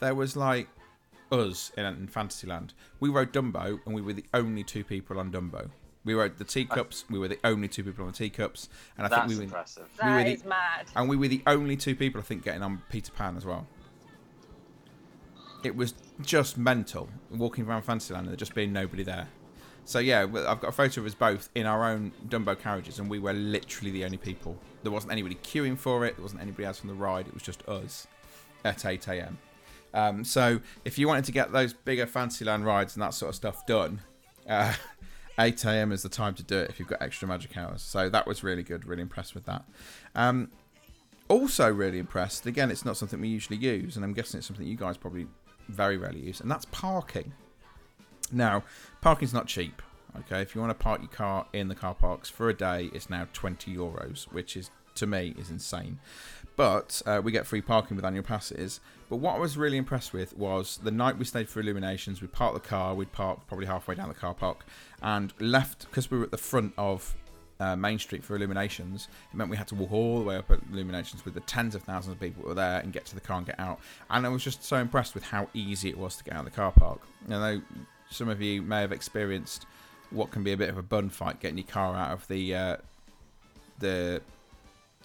There 0.01 0.15
was 0.15 0.37
like 0.37 0.69
us 1.33 1.73
in, 1.77 1.85
in 1.85 2.07
Fantasyland. 2.09 2.75
We 3.01 3.09
rode 3.09 3.33
Dumbo, 3.33 3.81
and 3.85 3.95
we 3.95 4.03
were 4.03 4.13
the 4.13 4.25
only 4.35 4.63
two 4.65 4.85
people 4.85 5.19
on 5.19 5.33
Dumbo. 5.33 5.71
We 6.05 6.15
rode 6.15 6.39
the 6.39 6.45
teacups. 6.45 7.05
We 7.11 7.19
were 7.19 7.29
the 7.29 7.39
only 7.43 7.67
two 7.69 7.83
people 7.83 8.05
on 8.05 8.13
the 8.13 8.17
teacups, 8.17 8.69
and 8.97 9.07
I 9.07 9.09
That's 9.11 9.23
think 9.23 9.31
we 9.31 9.37
were, 9.39 9.43
impressive. 9.45 9.89
We 10.03 10.09
were 10.09 10.15
That 10.19 10.25
the- 10.25 10.33
is 10.33 10.45
mad. 10.45 10.87
and 10.95 11.09
we 11.09 11.17
were 11.17 11.29
the 11.29 11.43
only 11.47 11.77
two 11.77 11.97
people 11.97 12.21
I 12.21 12.25
think 12.25 12.45
getting 12.45 12.63
on 12.63 12.83
Peter 12.91 13.11
Pan 13.13 13.37
as 13.37 13.45
well. 13.45 13.67
It 15.65 15.75
was 15.75 15.95
just 16.21 16.57
mental 16.57 17.09
walking 17.31 17.67
around 17.67 17.83
Fantasyland 17.83 18.27
and 18.27 18.31
there 18.33 18.37
just 18.37 18.55
being 18.55 18.73
nobody 18.73 19.03
there. 19.03 19.29
So 19.85 19.99
yeah, 19.99 20.23
I've 20.23 20.61
got 20.61 20.65
a 20.65 20.73
photo 20.73 21.01
of 21.01 21.07
us 21.07 21.15
both 21.15 21.49
in 21.55 21.67
our 21.67 21.85
own 21.85 22.13
Dumbo 22.29 22.57
carriages, 22.59 22.99
and 23.01 23.11
we 23.11 23.19
were 23.19 23.33
literally 23.33 23.91
the 23.91 24.05
only 24.05 24.17
people. 24.17 24.57
There 24.85 24.93
wasn't 24.93 25.13
anybody 25.13 25.37
queuing 25.37 25.77
for 25.79 26.05
it. 26.07 26.17
There 26.17 26.23
wasn't 26.23 26.43
anybody 26.43 26.65
else 26.67 26.83
on 26.83 26.89
the 26.89 26.95
ride. 26.95 27.27
It 27.27 27.35
was 27.35 27.43
just 27.43 27.67
us 27.69 28.07
at 28.65 28.85
8 28.85 29.09
a.m. 29.09 29.39
Um, 29.97 30.25
so 30.25 30.61
if 30.85 30.99
you 30.99 31.09
wanted 31.09 31.25
to 31.25 31.33
get 31.33 31.53
those 31.53 31.73
bigger 31.73 32.07
Fantasyland 32.07 32.67
rides 32.67 32.95
and 32.95 33.03
that 33.03 33.15
sort 33.15 33.31
of 33.31 33.35
stuff 33.35 33.65
done, 33.67 34.01
uh, 34.47 34.75
8 35.39 35.65
a.m. 35.65 35.91
is 35.91 36.03
the 36.03 36.11
time 36.11 36.35
to 36.35 36.43
do 36.43 36.59
it 36.59 36.71
if 36.71 36.79
you've 36.79 36.89
got 36.89 37.01
extra 37.01 37.27
magic 37.27 37.57
hours. 37.57 37.81
So 37.81 38.11
that 38.11 38.27
was 38.27 38.45
really 38.45 38.63
good. 38.63 38.85
Really 38.85 39.01
impressed 39.01 39.35
with 39.35 39.47
that. 39.47 39.65
Um, 40.15 40.51
also, 41.29 41.73
really 41.73 41.99
impressed. 41.99 42.45
Again, 42.45 42.71
it's 42.71 42.85
not 42.85 42.99
something 42.99 43.21
we 43.21 43.29
usually 43.29 43.59
use, 43.59 43.97
and 43.97 44.05
I'm 44.05 44.13
guessing 44.13 44.39
it's 44.39 44.47
something 44.47 44.67
you 44.67 44.77
guys 44.77 44.99
probably 44.99 45.27
very 45.69 45.97
rarely 45.97 46.21
use, 46.21 46.41
and 46.41 46.51
that's 46.51 46.67
parking. 46.67 47.33
Now, 48.31 48.65
parking's 49.01 49.33
not 49.33 49.47
cheap. 49.47 49.83
Okay, 50.21 50.41
if 50.41 50.55
you 50.55 50.61
want 50.61 50.79
to 50.79 50.83
park 50.83 51.01
your 51.01 51.11
car 51.11 51.47
in 51.53 51.69
the 51.69 51.75
car 51.75 51.95
parks 51.95 52.29
for 52.31 52.49
a 52.49 52.55
day, 52.55 52.91
it's 52.93 53.11
now 53.11 53.27
20 53.33 53.75
euros, 53.75 54.25
which 54.33 54.57
is 54.57 54.71
to 54.97 55.07
me 55.07 55.35
is 55.39 55.51
insane. 55.51 55.99
But 56.57 57.03
uh, 57.05 57.21
we 57.23 57.33
get 57.33 57.47
free 57.47 57.61
parking 57.61 57.97
with 57.97 58.05
annual 58.05 58.25
passes. 58.25 58.81
But 59.09 59.17
what 59.17 59.37
I 59.37 59.39
was 59.39 59.57
really 59.57 59.77
impressed 59.77 60.13
with 60.13 60.37
was 60.37 60.79
the 60.83 60.91
night 60.91 61.19
we 61.19 61.25
stayed 61.25 61.49
for 61.49 61.61
Illuminations. 61.61 62.21
We 62.21 62.29
parked 62.29 62.55
the 62.55 62.69
car. 62.69 62.95
We'd 62.95 63.13
parked 63.13 63.47
probably 63.47 63.67
halfway 63.67 63.95
down 63.95 64.09
the 64.09 64.15
car 64.15 64.35
park 64.35 64.65
and 65.03 65.33
left 65.39 65.87
because 65.89 66.11
we 66.11 66.19
were 66.19 66.25
at 66.25 66.31
the 66.31 66.39
front 66.39 66.73
of 66.79 67.15
uh, 67.61 67.77
Main 67.77 67.99
Street 67.99 68.25
for 68.25 68.37
Illuminations. 68.37 69.09
It 69.33 69.37
meant 69.37 69.51
we 69.51 69.57
had 69.57 69.69
to 69.69 69.75
walk 69.75 69.93
all 69.93 70.19
the 70.19 70.25
way 70.25 70.37
up 70.37 70.51
at 70.51 70.61
Illuminations 70.73 71.25
with 71.25 71.35
the 71.35 71.41
tens 71.41 71.75
of 71.75 71.83
thousands 71.83 72.15
of 72.15 72.21
people 72.21 72.43
that 72.43 72.49
were 72.49 72.55
there 72.55 72.81
and 72.81 72.93
get 72.93 73.05
to 73.07 73.15
the 73.15 73.21
car 73.21 73.39
and 73.39 73.47
get 73.47 73.61
out. 73.61 73.79
And 74.11 74.27
I 74.27 74.29
was 74.29 74.43
just 74.43 74.65
so 74.65 74.77
impressed 74.77 75.15
with 75.15 75.25
how 75.25 75.49
easy 75.55 75.89
it 75.89 75.99
was 75.99 76.17
to 76.17 76.25
get 76.25 76.35
out 76.35 76.41
of 76.41 76.45
the 76.47 76.57
car 76.57 76.73
park. 76.73 77.01
I 77.27 77.31
know 77.31 77.63
some 78.11 78.29
of 78.29 78.41
you 78.41 78.63
may 78.63 78.81
have 78.81 78.93
experienced 78.93 79.67
what 80.11 80.31
can 80.31 80.43
be 80.43 80.53
a 80.53 80.57
bit 80.57 80.69
of 80.69 80.79
a 80.79 80.83
bun 80.83 81.11
fight 81.11 81.41
getting 81.41 81.59
your 81.59 81.67
car 81.67 81.95
out 81.97 82.13
of 82.13 82.29
the 82.29 82.55
uh, 82.55 82.77
the 83.79 84.23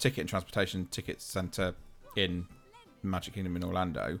ticket 0.02 0.18
and 0.18 0.28
transportation 0.28 0.86
ticket 0.86 1.22
centre 1.22 1.76
in 2.16 2.44
Magic 3.04 3.34
Kingdom 3.34 3.54
in 3.54 3.62
Orlando, 3.62 4.18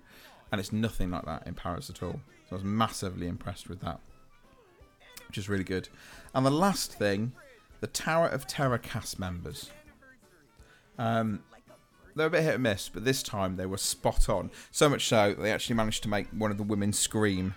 and 0.52 0.60
it's 0.60 0.72
nothing 0.72 1.10
like 1.10 1.24
that 1.24 1.44
in 1.44 1.54
Paris 1.54 1.90
at 1.90 2.04
all. 2.04 2.20
So 2.48 2.52
I 2.52 2.54
was 2.54 2.64
massively 2.64 3.26
impressed 3.26 3.68
with 3.68 3.80
that, 3.80 3.98
which 5.26 5.38
is 5.38 5.48
really 5.48 5.64
good. 5.64 5.88
And 6.34 6.46
the 6.46 6.52
last 6.52 6.92
thing, 6.94 7.32
the 7.80 7.88
Tower 7.88 8.28
of 8.28 8.46
Terror 8.46 8.78
cast 8.78 9.18
members. 9.18 9.70
Um, 10.98 11.42
they 12.14 12.22
were 12.22 12.28
a 12.28 12.30
bit 12.30 12.44
hit 12.44 12.54
and 12.54 12.62
miss, 12.62 12.88
but 12.88 13.04
this 13.04 13.22
time 13.22 13.56
they 13.56 13.66
were 13.66 13.76
spot 13.78 14.28
on. 14.28 14.52
So 14.70 14.88
much 14.88 15.08
so 15.08 15.30
that 15.30 15.42
they 15.42 15.50
actually 15.50 15.74
managed 15.74 16.04
to 16.04 16.08
make 16.08 16.28
one 16.28 16.52
of 16.52 16.58
the 16.58 16.62
women 16.62 16.92
scream, 16.92 17.54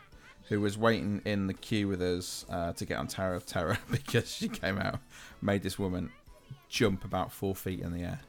who 0.48 0.62
was 0.62 0.80
waiting 0.80 1.22
in 1.26 1.46
the 1.46 1.54
queue 1.54 1.88
with 1.88 2.02
us 2.02 2.44
uh, 2.50 2.74
to 2.74 2.86
get 2.86 2.98
on 2.98 3.06
Tower 3.06 3.36
of 3.36 3.46
Terror 3.46 3.78
because 3.92 4.34
she 4.34 4.48
came 4.48 4.80
out, 4.80 5.00
made 5.44 5.62
this 5.62 5.78
woman 5.78 6.10
jump 6.76 7.06
about 7.06 7.32
four 7.32 7.56
feet 7.56 7.80
in 7.80 7.94
the 7.94 8.04
air. 8.04 8.20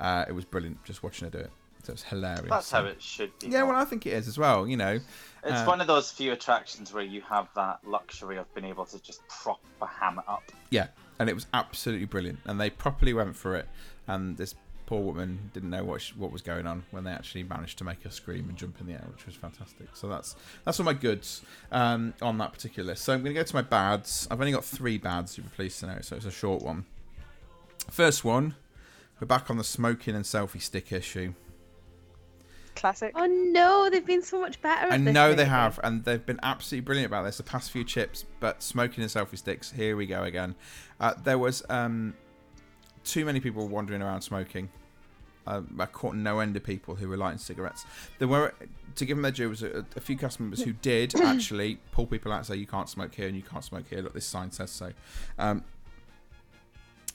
Uh, 0.00 0.24
it 0.28 0.32
was 0.32 0.44
brilliant 0.44 0.82
just 0.84 1.02
watching 1.04 1.26
her 1.26 1.30
do 1.30 1.44
it. 1.44 1.50
So 1.84 1.92
it 1.92 1.94
was 1.94 2.02
hilarious. 2.02 2.50
That's 2.50 2.70
how 2.72 2.84
it 2.84 3.00
should 3.00 3.38
be. 3.38 3.46
Yeah, 3.46 3.60
done. 3.60 3.68
well, 3.68 3.76
I 3.76 3.84
think 3.84 4.06
it 4.06 4.12
is 4.12 4.26
as 4.26 4.36
well. 4.36 4.66
You 4.66 4.76
know, 4.76 4.98
It's 5.44 5.60
Uh, 5.60 5.64
one 5.64 5.80
of 5.80 5.86
those 5.86 6.10
few 6.10 6.32
attractions 6.32 6.92
where 6.92 7.04
you 7.04 7.20
have 7.20 7.46
that 7.54 7.78
luxury 7.86 8.38
of 8.38 8.52
being 8.54 8.66
able 8.66 8.84
to 8.86 9.00
just 9.00 9.20
proper 9.28 9.86
ham 9.86 10.18
it 10.18 10.28
up. 10.28 10.42
Yeah, 10.70 10.88
and 11.20 11.30
it 11.30 11.34
was 11.34 11.46
absolutely 11.54 12.06
brilliant, 12.06 12.40
and 12.44 12.60
they 12.60 12.70
properly 12.70 13.14
went 13.14 13.36
for 13.36 13.54
it. 13.54 13.68
And 14.08 14.36
this 14.36 14.56
poor 14.86 15.00
woman 15.00 15.50
didn't 15.54 15.70
know 15.70 15.84
what 15.84 16.00
sh 16.00 16.12
what 16.16 16.32
was 16.32 16.42
going 16.42 16.66
on 16.66 16.84
when 16.90 17.04
they 17.04 17.12
actually 17.12 17.44
managed 17.44 17.78
to 17.78 17.84
make 17.84 18.02
her 18.02 18.10
scream 18.10 18.48
and 18.48 18.58
jump 18.58 18.80
in 18.80 18.86
the 18.88 18.94
air, 18.94 19.06
which 19.12 19.24
was 19.26 19.36
fantastic. 19.36 19.86
So 19.94 20.08
that's 20.08 20.34
that's 20.64 20.80
all 20.80 20.86
my 20.86 20.92
goods 20.92 21.42
um, 21.70 22.14
on 22.20 22.38
that 22.38 22.52
particular 22.52 22.88
list. 22.90 23.04
So 23.04 23.12
I'm 23.12 23.22
going 23.22 23.34
to 23.34 23.40
go 23.40 23.44
to 23.44 23.54
my 23.54 23.62
bads. 23.62 24.26
I've 24.28 24.40
only 24.40 24.52
got 24.52 24.64
three 24.64 24.98
bads, 24.98 25.38
you'll 25.38 25.46
be 25.46 25.54
pleased 25.54 25.78
to 25.80 25.86
know, 25.86 25.98
so 26.00 26.16
it's 26.16 26.26
a 26.26 26.32
short 26.32 26.62
one. 26.62 26.84
First 27.90 28.24
one, 28.24 28.54
we're 29.20 29.26
back 29.26 29.50
on 29.50 29.56
the 29.56 29.64
smoking 29.64 30.14
and 30.14 30.24
selfie 30.24 30.60
stick 30.60 30.92
issue. 30.92 31.34
Classic. 32.74 33.12
Oh 33.16 33.26
no, 33.26 33.88
they've 33.90 34.04
been 34.04 34.22
so 34.22 34.38
much 34.38 34.60
better. 34.60 34.92
I 34.92 34.98
know 34.98 35.32
they 35.34 35.46
have, 35.46 35.80
and 35.82 36.04
they've 36.04 36.24
been 36.24 36.40
absolutely 36.42 36.84
brilliant 36.84 37.06
about 37.06 37.22
this 37.24 37.38
the 37.38 37.42
past 37.42 37.70
few 37.70 37.84
chips. 37.84 38.26
But 38.38 38.62
smoking 38.62 39.02
and 39.02 39.10
selfie 39.10 39.38
sticks, 39.38 39.72
here 39.72 39.96
we 39.96 40.06
go 40.06 40.24
again. 40.24 40.54
Uh, 41.00 41.14
there 41.24 41.38
was 41.38 41.62
um, 41.70 42.14
too 43.02 43.24
many 43.24 43.40
people 43.40 43.66
wandering 43.66 44.02
around 44.02 44.20
smoking. 44.20 44.68
Uh, 45.46 45.62
I 45.78 45.86
caught 45.86 46.16
no 46.16 46.40
end 46.40 46.56
of 46.56 46.64
people 46.64 46.96
who 46.96 47.08
were 47.08 47.16
lighting 47.16 47.38
cigarettes. 47.38 47.86
There 48.18 48.28
were, 48.28 48.52
to 48.96 49.04
give 49.06 49.16
them 49.16 49.22
their 49.22 49.30
due, 49.32 49.48
was 49.48 49.62
a, 49.62 49.86
a 49.94 50.00
few 50.00 50.16
cast 50.16 50.40
members 50.40 50.62
who 50.62 50.72
did 50.72 51.14
actually 51.20 51.78
pull 51.92 52.06
people 52.06 52.32
out 52.32 52.38
and 52.38 52.46
say, 52.46 52.56
"You 52.56 52.66
can't 52.66 52.90
smoke 52.90 53.14
here, 53.14 53.28
and 53.28 53.36
you 53.36 53.42
can't 53.42 53.64
smoke 53.64 53.84
here. 53.88 54.02
Look, 54.02 54.12
this 54.12 54.26
sign 54.26 54.50
says 54.50 54.70
so." 54.70 54.92
Um, 55.38 55.64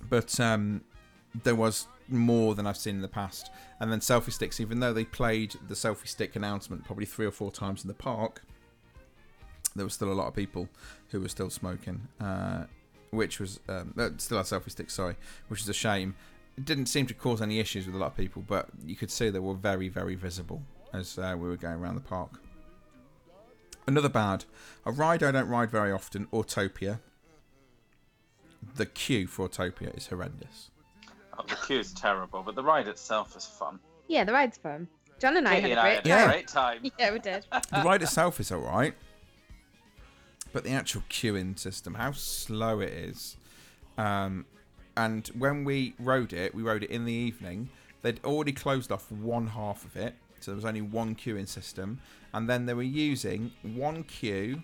but 0.10 0.40
um, 0.40 0.82
there 1.44 1.56
was 1.56 1.88
more 2.08 2.56
than 2.56 2.68
I've 2.68 2.78
seen 2.78 2.96
in 2.96 3.02
the 3.02 3.08
past. 3.08 3.52
And 3.80 3.92
then 3.92 4.00
selfie 4.00 4.32
sticks, 4.32 4.60
even 4.60 4.80
though 4.80 4.94
they 4.94 5.06
played 5.06 5.56
the 5.68 5.74
selfie 5.74 6.08
stick 6.08 6.36
announcement 6.36 6.84
probably 6.84 7.06
three 7.06 7.26
or 7.26 7.32
four 7.32 7.52
times 7.52 7.84
in 7.84 7.88
the 7.88 7.94
park, 7.94 8.44
there 9.76 9.86
was 9.86 9.94
still 9.94 10.12
a 10.12 10.14
lot 10.14 10.28
of 10.28 10.36
people 10.36 10.68
who 11.10 11.22
were 11.22 11.30
still 11.30 11.50
smoking, 11.50 12.08
uh, 12.20 12.66
which 13.12 13.40
was 13.40 13.60
um, 13.70 13.94
uh, 13.98 14.10
still 14.18 14.38
had 14.38 14.46
selfie 14.46 14.72
sticks. 14.72 14.94
Sorry, 14.94 15.16
which 15.48 15.62
is 15.62 15.70
a 15.70 15.74
shame. 15.74 16.16
It 16.58 16.66
didn't 16.66 16.88
seem 16.88 17.08
to 17.08 17.14
cause 17.14 17.42
any 17.42 17.60
issues 17.60 17.86
with 17.86 17.96
a 17.96 17.98
lot 17.98 18.08
of 18.08 18.18
people, 18.18 18.44
but 18.46 18.68
you 18.86 18.96
could 18.96 19.10
see 19.10 19.30
they 19.30 19.40
were 19.40 19.54
very, 19.54 19.88
very 19.88 20.16
visible 20.16 20.62
as 20.94 21.18
uh, 21.18 21.36
we 21.38 21.48
were 21.48 21.56
going 21.56 21.80
around 21.80 21.96
the 21.96 22.02
park. 22.02 22.42
Another 23.88 24.10
bad, 24.10 24.46
a 24.86 24.92
ride 24.92 25.24
I 25.24 25.32
don't 25.32 25.48
ride 25.48 25.72
very 25.72 25.92
often, 25.92 26.28
Autopia. 26.28 27.00
The 28.76 28.86
queue 28.86 29.28
for 29.28 29.48
Autopia 29.48 29.96
is 29.98 30.08
horrendous. 30.08 30.70
Oh, 31.38 31.44
the 31.48 31.56
queue 31.56 31.80
is 31.80 31.94
terrible, 31.94 32.44
but 32.44 32.56
the 32.56 32.64
ride 32.64 32.88
itself 32.88 33.36
is 33.36 33.46
fun. 33.46 33.80
Yeah, 34.08 34.24
the 34.24 34.34
ride's 34.34 34.58
fun. 34.58 34.88
John 35.20 35.38
and 35.38 35.48
I 35.48 35.62
Katie 35.62 35.70
had 35.70 35.78
and 35.78 35.80
a 35.80 35.82
I 35.82 35.86
great 35.86 35.96
had 35.96 36.06
a 36.06 36.10
Yeah. 36.10 36.26
great 36.28 36.48
time. 36.48 36.80
Yeah, 37.00 37.12
we 37.14 37.20
did. 37.20 37.46
The 37.52 37.82
ride 37.84 38.02
itself 38.02 38.40
is 38.40 38.52
alright, 38.52 38.96
but 40.54 40.64
the 40.64 40.72
actual 40.72 41.04
queuing 41.10 41.58
system, 41.58 41.94
how 41.96 42.12
slow 42.12 42.80
it 42.80 42.92
is. 42.92 43.38
Um, 43.98 44.46
and 44.98 45.28
when 45.38 45.64
we 45.64 45.94
rode 46.00 46.34
it, 46.34 46.54
we 46.54 46.64
rode 46.64 46.84
it 46.84 46.90
in 46.90 47.06
the 47.06 47.14
evening. 47.14 47.70
They'd 48.02 48.20
already 48.26 48.52
closed 48.52 48.92
off 48.92 49.12
one 49.12 49.48
half 49.48 49.86
of 49.86 49.96
it, 49.96 50.16
so 50.40 50.52
there 50.52 50.56
was 50.56 50.66
only 50.66 50.82
one 50.82 51.16
queuing 51.16 51.48
system. 51.48 52.00
And 52.34 52.50
then 52.50 52.66
they 52.66 52.74
were 52.74 52.82
using 52.82 53.52
one 53.62 54.04
queue 54.04 54.64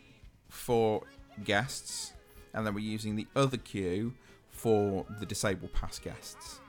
for 0.50 1.04
guests, 1.44 2.13
and 2.58 2.66
then 2.66 2.74
we're 2.74 2.80
using 2.80 3.16
the 3.16 3.28
other 3.36 3.56
queue 3.56 4.16
for 4.50 5.06
the 5.20 5.28
disabled 5.28 5.72
pass 5.74 6.00
guests. 6.00 6.60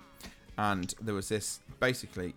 And 0.59 0.95
there 1.01 1.15
was 1.15 1.31
this 1.31 1.61
basically 1.81 2.35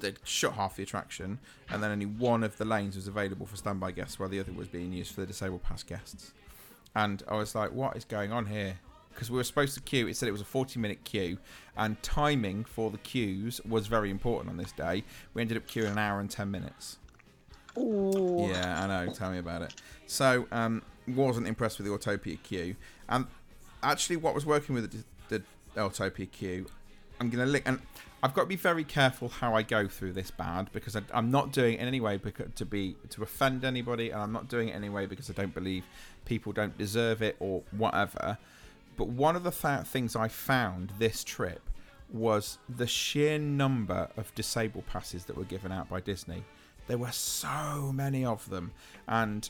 they'd 0.00 0.18
shut 0.24 0.54
half 0.54 0.74
the 0.74 0.82
attraction, 0.82 1.38
and 1.68 1.80
then 1.80 1.92
only 1.92 2.06
one 2.06 2.42
of 2.42 2.58
the 2.58 2.64
lanes 2.64 2.96
was 2.96 3.06
available 3.06 3.46
for 3.46 3.56
standby 3.56 3.92
guests, 3.92 4.18
while 4.18 4.28
the 4.28 4.40
other 4.40 4.52
was 4.52 4.66
being 4.66 4.92
used 4.92 5.14
for 5.14 5.20
the 5.20 5.28
disabled 5.28 5.62
pass 5.62 5.84
guests. 5.84 6.32
And 6.96 7.22
I 7.28 7.36
was 7.36 7.54
like, 7.54 7.72
"What 7.72 7.96
is 7.96 8.04
going 8.04 8.32
on 8.32 8.46
here?" 8.46 8.80
Because 9.10 9.30
we 9.30 9.36
were 9.36 9.44
supposed 9.44 9.74
to 9.74 9.80
queue. 9.80 10.08
It 10.08 10.16
said 10.16 10.28
it 10.28 10.32
was 10.32 10.40
a 10.40 10.44
40-minute 10.44 11.04
queue, 11.04 11.38
and 11.76 12.02
timing 12.02 12.64
for 12.64 12.90
the 12.90 12.98
queues 12.98 13.60
was 13.68 13.86
very 13.86 14.10
important 14.10 14.50
on 14.50 14.56
this 14.56 14.72
day. 14.72 15.04
We 15.34 15.42
ended 15.42 15.56
up 15.56 15.68
queuing 15.68 15.92
an 15.92 15.98
hour 15.98 16.18
and 16.18 16.30
10 16.30 16.50
minutes. 16.50 16.98
Ooh. 17.78 18.48
Yeah, 18.50 18.82
I 18.82 18.86
know. 18.86 19.12
Tell 19.12 19.30
me 19.30 19.38
about 19.38 19.62
it. 19.62 19.74
So, 20.06 20.46
um, 20.50 20.82
wasn't 21.06 21.46
impressed 21.46 21.78
with 21.78 21.86
the 21.86 21.92
Autopia 21.92 22.42
queue, 22.42 22.76
and 23.08 23.26
actually, 23.82 24.16
what 24.16 24.34
was 24.34 24.46
working 24.46 24.74
with 24.74 24.90
the, 25.28 25.42
the 25.74 25.80
Autopia 25.80 26.30
queue, 26.30 26.66
I'm 27.20 27.30
gonna 27.30 27.46
link, 27.46 27.64
and 27.66 27.80
I've 28.22 28.34
got 28.34 28.42
to 28.42 28.46
be 28.46 28.56
very 28.56 28.84
careful 28.84 29.28
how 29.28 29.54
I 29.54 29.62
go 29.62 29.88
through 29.88 30.12
this 30.12 30.30
bad 30.30 30.70
because 30.72 30.94
I, 30.94 31.02
I'm 31.14 31.30
not 31.30 31.52
doing 31.52 31.74
it 31.74 31.80
in 31.80 31.88
any 31.88 32.00
way 32.00 32.18
because, 32.18 32.48
to 32.56 32.66
be 32.66 32.96
to 33.10 33.22
offend 33.22 33.64
anybody, 33.64 34.10
and 34.10 34.20
I'm 34.20 34.32
not 34.32 34.48
doing 34.48 34.68
it 34.68 34.72
anyway 34.72 35.06
because 35.06 35.30
I 35.30 35.32
don't 35.32 35.54
believe 35.54 35.84
people 36.26 36.52
don't 36.52 36.76
deserve 36.76 37.22
it 37.22 37.36
or 37.40 37.62
whatever. 37.70 38.36
But 38.96 39.08
one 39.08 39.36
of 39.36 39.42
the 39.42 39.50
th- 39.50 39.86
things 39.86 40.14
I 40.14 40.28
found 40.28 40.92
this 40.98 41.24
trip 41.24 41.62
was 42.12 42.58
the 42.68 42.86
sheer 42.86 43.38
number 43.38 44.08
of 44.16 44.34
disabled 44.34 44.86
passes 44.86 45.24
that 45.26 45.36
were 45.36 45.44
given 45.44 45.72
out 45.72 45.88
by 45.88 46.00
Disney. 46.00 46.44
There 46.88 46.98
were 46.98 47.12
so 47.12 47.92
many 47.94 48.24
of 48.24 48.50
them, 48.50 48.72
and 49.08 49.48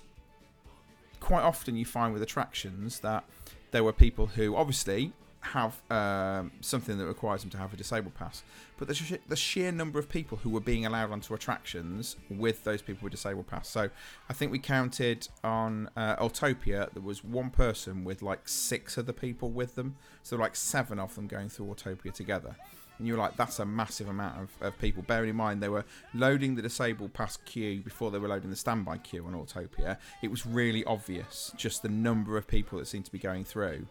quite 1.20 1.42
often 1.42 1.76
you 1.76 1.84
find 1.84 2.12
with 2.12 2.22
attractions 2.22 3.00
that 3.00 3.24
there 3.70 3.84
were 3.84 3.92
people 3.92 4.26
who 4.26 4.56
obviously 4.56 5.12
have 5.42 5.80
um, 5.90 6.52
something 6.60 6.98
that 6.98 7.06
requires 7.06 7.40
them 7.40 7.50
to 7.50 7.56
have 7.56 7.72
a 7.72 7.76
disabled 7.76 8.14
pass, 8.14 8.42
but 8.76 8.88
the, 8.88 8.94
sh- 8.94 9.14
the 9.26 9.36
sheer 9.36 9.72
number 9.72 9.98
of 9.98 10.08
people 10.08 10.38
who 10.38 10.50
were 10.50 10.60
being 10.60 10.84
allowed 10.84 11.10
onto 11.10 11.32
attractions 11.32 12.16
with 12.28 12.64
those 12.64 12.82
people 12.82 13.04
with 13.04 13.12
disabled 13.12 13.46
pass. 13.46 13.68
So 13.68 13.88
I 14.28 14.32
think 14.34 14.52
we 14.52 14.58
counted 14.58 15.28
on 15.42 15.88
uh, 15.96 16.16
Autopia 16.16 16.92
there 16.92 17.02
was 17.02 17.24
one 17.24 17.50
person 17.50 18.04
with 18.04 18.20
like 18.20 18.48
six 18.48 18.98
other 18.98 19.14
people 19.14 19.50
with 19.50 19.76
them, 19.76 19.96
so 20.22 20.36
like 20.36 20.56
seven 20.56 20.98
of 20.98 21.14
them 21.14 21.26
going 21.26 21.48
through 21.48 21.66
Autopia 21.66 22.12
together. 22.12 22.56
And 23.00 23.08
you're 23.08 23.16
like, 23.16 23.34
that's 23.34 23.58
a 23.60 23.64
massive 23.64 24.10
amount 24.10 24.42
of, 24.42 24.50
of 24.60 24.78
people. 24.78 25.02
Bearing 25.02 25.30
in 25.30 25.36
mind, 25.36 25.62
they 25.62 25.70
were 25.70 25.86
loading 26.12 26.54
the 26.54 26.60
disabled 26.60 27.14
pass 27.14 27.38
queue 27.38 27.80
before 27.80 28.10
they 28.10 28.18
were 28.18 28.28
loading 28.28 28.50
the 28.50 28.56
standby 28.56 28.98
queue 28.98 29.24
on 29.24 29.32
Autopia. 29.32 29.96
It 30.20 30.30
was 30.30 30.44
really 30.44 30.84
obvious 30.84 31.50
just 31.56 31.80
the 31.80 31.88
number 31.88 32.36
of 32.36 32.46
people 32.46 32.78
that 32.78 32.86
seemed 32.86 33.06
to 33.06 33.12
be 33.12 33.18
going 33.18 33.44
through. 33.44 33.86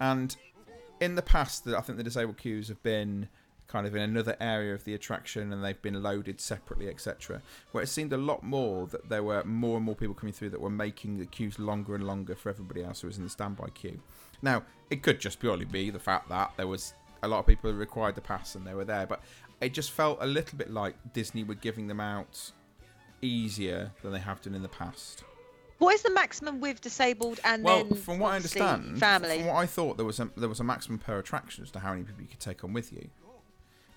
And 0.00 0.34
in 0.98 1.14
the 1.14 1.20
past, 1.20 1.68
I 1.68 1.82
think 1.82 1.98
the 1.98 2.04
disabled 2.04 2.38
queues 2.38 2.68
have 2.68 2.82
been 2.82 3.28
kind 3.66 3.86
of 3.86 3.94
in 3.94 4.00
another 4.00 4.34
area 4.40 4.72
of 4.72 4.84
the 4.84 4.94
attraction 4.94 5.52
and 5.52 5.62
they've 5.62 5.82
been 5.82 6.02
loaded 6.02 6.40
separately, 6.40 6.88
etc. 6.88 7.42
Where 7.72 7.84
it 7.84 7.88
seemed 7.88 8.14
a 8.14 8.16
lot 8.16 8.42
more 8.42 8.86
that 8.86 9.10
there 9.10 9.22
were 9.22 9.44
more 9.44 9.76
and 9.76 9.84
more 9.84 9.94
people 9.94 10.14
coming 10.14 10.32
through 10.32 10.50
that 10.50 10.60
were 10.60 10.70
making 10.70 11.18
the 11.18 11.26
queues 11.26 11.58
longer 11.58 11.94
and 11.94 12.06
longer 12.06 12.34
for 12.34 12.48
everybody 12.48 12.82
else 12.82 13.02
who 13.02 13.08
was 13.08 13.18
in 13.18 13.24
the 13.24 13.30
standby 13.30 13.68
queue. 13.74 14.00
Now, 14.40 14.62
it 14.88 15.02
could 15.02 15.20
just 15.20 15.38
purely 15.38 15.66
be 15.66 15.90
the 15.90 15.98
fact 15.98 16.30
that 16.30 16.52
there 16.56 16.66
was 16.66 16.94
a 17.24 17.28
lot 17.28 17.38
of 17.40 17.46
people 17.46 17.72
required 17.72 18.14
the 18.14 18.20
pass 18.20 18.54
and 18.54 18.66
they 18.66 18.74
were 18.74 18.84
there, 18.84 19.06
but 19.06 19.20
it 19.60 19.72
just 19.72 19.90
felt 19.90 20.18
a 20.20 20.26
little 20.26 20.58
bit 20.58 20.70
like 20.70 20.94
Disney 21.12 21.44
were 21.44 21.54
giving 21.54 21.86
them 21.86 22.00
out 22.00 22.52
easier 23.22 23.90
than 24.02 24.12
they 24.12 24.18
have 24.20 24.42
done 24.42 24.54
in 24.54 24.62
the 24.62 24.68
past. 24.68 25.24
What 25.78 25.94
is 25.94 26.02
the 26.02 26.10
maximum 26.10 26.60
with 26.60 26.80
disabled 26.80 27.40
and 27.44 27.64
Well, 27.64 27.84
then 27.84 27.94
from 27.94 28.18
what 28.18 28.32
I 28.32 28.36
understand, 28.36 28.98
family? 28.98 29.38
from 29.38 29.46
what 29.48 29.56
I 29.56 29.66
thought, 29.66 29.96
there 29.96 30.06
was 30.06 30.20
a 30.20 30.30
there 30.36 30.48
was 30.48 30.60
a 30.60 30.64
maximum 30.64 30.98
per 30.98 31.18
attraction 31.18 31.64
as 31.64 31.70
to 31.72 31.80
how 31.80 31.90
many 31.90 32.04
people 32.04 32.22
you 32.22 32.28
could 32.28 32.40
take 32.40 32.62
on 32.62 32.72
with 32.72 32.92
you. 32.92 33.08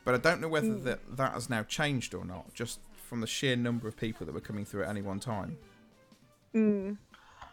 But 0.03 0.15
I 0.15 0.17
don't 0.17 0.41
know 0.41 0.47
whether 0.47 0.75
that 0.75 1.17
that 1.17 1.33
has 1.33 1.49
now 1.49 1.63
changed 1.63 2.13
or 2.13 2.25
not, 2.25 2.53
just 2.53 2.79
from 3.07 3.21
the 3.21 3.27
sheer 3.27 3.55
number 3.55 3.87
of 3.87 3.95
people 3.95 4.25
that 4.25 4.33
were 4.33 4.41
coming 4.41 4.65
through 4.65 4.83
at 4.83 4.89
any 4.89 5.01
one 5.01 5.19
time. 5.19 5.57
Mm. 6.55 6.97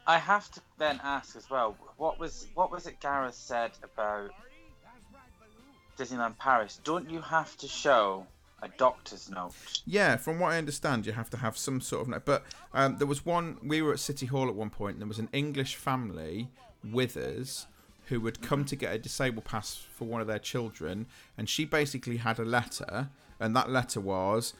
I 0.06 0.18
have 0.18 0.50
to 0.52 0.60
then 0.78 1.00
ask 1.02 1.36
as 1.36 1.48
well, 1.50 1.76
what 1.96 2.18
was 2.18 2.46
what 2.54 2.70
was 2.70 2.86
it 2.86 3.00
Gareth 3.00 3.34
said 3.34 3.72
about 3.82 4.30
Disneyland 5.96 6.38
Paris? 6.38 6.80
Don't 6.84 7.08
you 7.10 7.20
have 7.20 7.56
to 7.58 7.68
show 7.68 8.26
a 8.62 8.68
doctor's 8.68 9.30
note? 9.30 9.54
Yeah, 9.86 10.16
from 10.16 10.40
what 10.40 10.52
I 10.52 10.58
understand, 10.58 11.06
you 11.06 11.12
have 11.12 11.30
to 11.30 11.36
have 11.38 11.56
some 11.56 11.80
sort 11.80 12.02
of. 12.02 12.08
note. 12.08 12.24
But 12.24 12.44
um, 12.72 12.98
there 12.98 13.06
was 13.06 13.24
one. 13.24 13.58
We 13.62 13.82
were 13.82 13.92
at 13.92 14.00
City 14.00 14.26
Hall 14.26 14.48
at 14.48 14.54
one 14.54 14.70
point, 14.70 14.94
and 14.94 15.02
there 15.02 15.08
was 15.08 15.18
an 15.18 15.28
English 15.32 15.76
family 15.76 16.48
with 16.82 17.16
us 17.16 17.66
who 18.06 18.24
had 18.26 18.42
come 18.42 18.64
to 18.66 18.76
get 18.76 18.94
a 18.94 18.98
disabled 18.98 19.44
pass 19.44 19.76
for 19.76 20.04
one 20.04 20.20
of 20.20 20.26
their 20.26 20.38
children, 20.38 21.06
and 21.38 21.48
she 21.48 21.64
basically 21.64 22.18
had 22.18 22.38
a 22.38 22.44
letter, 22.44 23.08
and 23.40 23.56
that 23.56 23.70
letter 23.70 24.00
was 24.00 24.52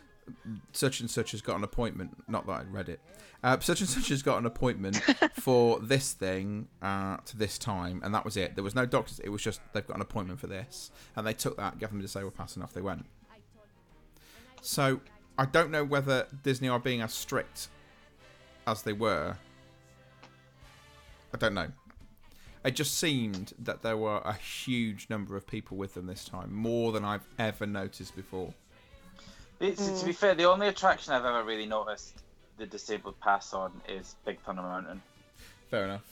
such 0.72 1.00
and 1.00 1.10
such 1.10 1.32
has 1.32 1.42
got 1.42 1.56
an 1.56 1.64
appointment. 1.64 2.16
Not 2.28 2.46
that 2.46 2.52
I 2.52 2.62
read 2.64 2.88
it. 2.88 3.00
Uh, 3.42 3.58
such 3.60 3.80
and 3.80 3.88
such 3.88 4.08
has 4.08 4.22
got 4.22 4.38
an 4.38 4.46
appointment 4.46 4.96
for 5.34 5.78
this 5.78 6.12
thing 6.12 6.68
at 6.82 7.32
this 7.36 7.58
time, 7.58 8.00
and 8.02 8.14
that 8.14 8.24
was 8.24 8.36
it. 8.36 8.54
There 8.54 8.64
was 8.64 8.74
no 8.74 8.86
doctors. 8.86 9.18
It 9.20 9.28
was 9.28 9.42
just 9.42 9.60
they've 9.72 9.86
got 9.86 9.96
an 9.96 10.02
appointment 10.02 10.40
for 10.40 10.46
this, 10.46 10.90
and 11.14 11.26
they 11.26 11.34
took 11.34 11.56
that, 11.58 11.78
gave 11.78 11.90
them 11.90 11.98
a 11.98 12.02
disabled 12.02 12.34
pass, 12.34 12.54
and 12.54 12.62
off 12.62 12.72
they 12.72 12.80
went. 12.80 13.04
So 14.62 15.00
I 15.36 15.44
don't 15.44 15.70
know 15.70 15.84
whether 15.84 16.26
Disney 16.42 16.68
are 16.68 16.78
being 16.78 17.02
as 17.02 17.12
strict 17.12 17.68
as 18.66 18.82
they 18.82 18.92
were. 18.94 19.36
I 21.34 21.36
don't 21.36 21.54
know. 21.54 21.68
It 22.64 22.74
just 22.74 22.96
seemed 22.96 23.52
that 23.58 23.82
there 23.82 23.98
were 23.98 24.22
a 24.24 24.32
huge 24.32 25.08
number 25.10 25.36
of 25.36 25.46
people 25.46 25.76
with 25.76 25.92
them 25.92 26.06
this 26.06 26.24
time, 26.24 26.54
more 26.54 26.92
than 26.92 27.04
I've 27.04 27.26
ever 27.38 27.66
noticed 27.66 28.16
before. 28.16 28.54
It's, 29.60 30.00
To 30.00 30.06
be 30.06 30.12
fair, 30.12 30.34
the 30.34 30.44
only 30.44 30.68
attraction 30.68 31.12
I've 31.12 31.24
ever 31.24 31.42
really 31.44 31.66
noticed 31.66 32.14
the 32.58 32.66
disabled 32.66 33.18
pass 33.20 33.52
on 33.52 33.72
is 33.88 34.14
Big 34.24 34.40
Thunder 34.40 34.62
Mountain. 34.62 35.02
Fair 35.70 35.84
enough. 35.84 36.02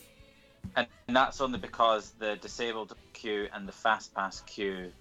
And, 0.77 0.87
and 1.09 1.17
that's 1.17 1.41
only 1.41 1.59
because 1.59 2.11
the 2.19 2.37
disabled 2.37 2.95
queue 3.13 3.49
and 3.53 3.67
the 3.67 3.73
fast 3.73 4.15
pass 4.15 4.41
queue 4.47 4.93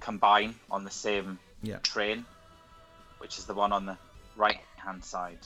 combine 0.00 0.54
on 0.70 0.84
the 0.84 0.90
same 0.90 1.38
Yeah. 1.62 1.78
train, 1.78 2.26
which 3.18 3.38
is 3.38 3.46
the 3.46 3.54
one 3.54 3.72
on 3.72 3.86
the 3.86 3.96
right 4.36 4.60
hand 4.76 5.04
side. 5.04 5.38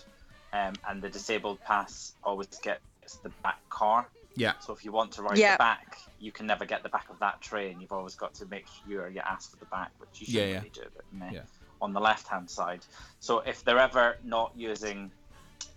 Um, 0.52 0.74
and 0.88 1.02
the 1.02 1.10
disabled 1.10 1.60
pass 1.60 2.14
always 2.24 2.48
gets 2.62 2.80
the 3.22 3.28
back 3.42 3.60
car. 3.68 4.08
Yeah. 4.34 4.52
So 4.60 4.72
if 4.72 4.84
you 4.84 4.92
want 4.92 5.12
to 5.12 5.22
ride 5.22 5.38
Yeah. 5.38 5.52
the 5.54 5.58
back, 5.58 5.98
you 6.18 6.32
can 6.32 6.46
never 6.46 6.64
get 6.64 6.82
the 6.82 6.88
back 6.88 7.08
of 7.10 7.18
that 7.20 7.40
train. 7.40 7.80
You've 7.80 7.92
always 7.92 8.14
got 8.14 8.34
to 8.34 8.46
make 8.46 8.66
sure 8.86 9.08
you're 9.08 9.22
ask 9.24 9.50
for 9.50 9.56
the 9.56 9.66
back, 9.66 9.90
which 9.98 10.20
you 10.20 10.26
shouldn't 10.26 10.48
yeah. 10.50 10.56
really 10.58 10.70
do, 10.70 10.82
but 10.94 11.04
meh, 11.12 11.30
Yeah. 11.32 11.42
On 11.80 11.92
the 11.92 12.00
left 12.00 12.28
hand 12.28 12.50
side. 12.50 12.80
So 13.20 13.40
if 13.40 13.64
they're 13.64 13.78
ever 13.78 14.16
not 14.24 14.52
using, 14.56 15.10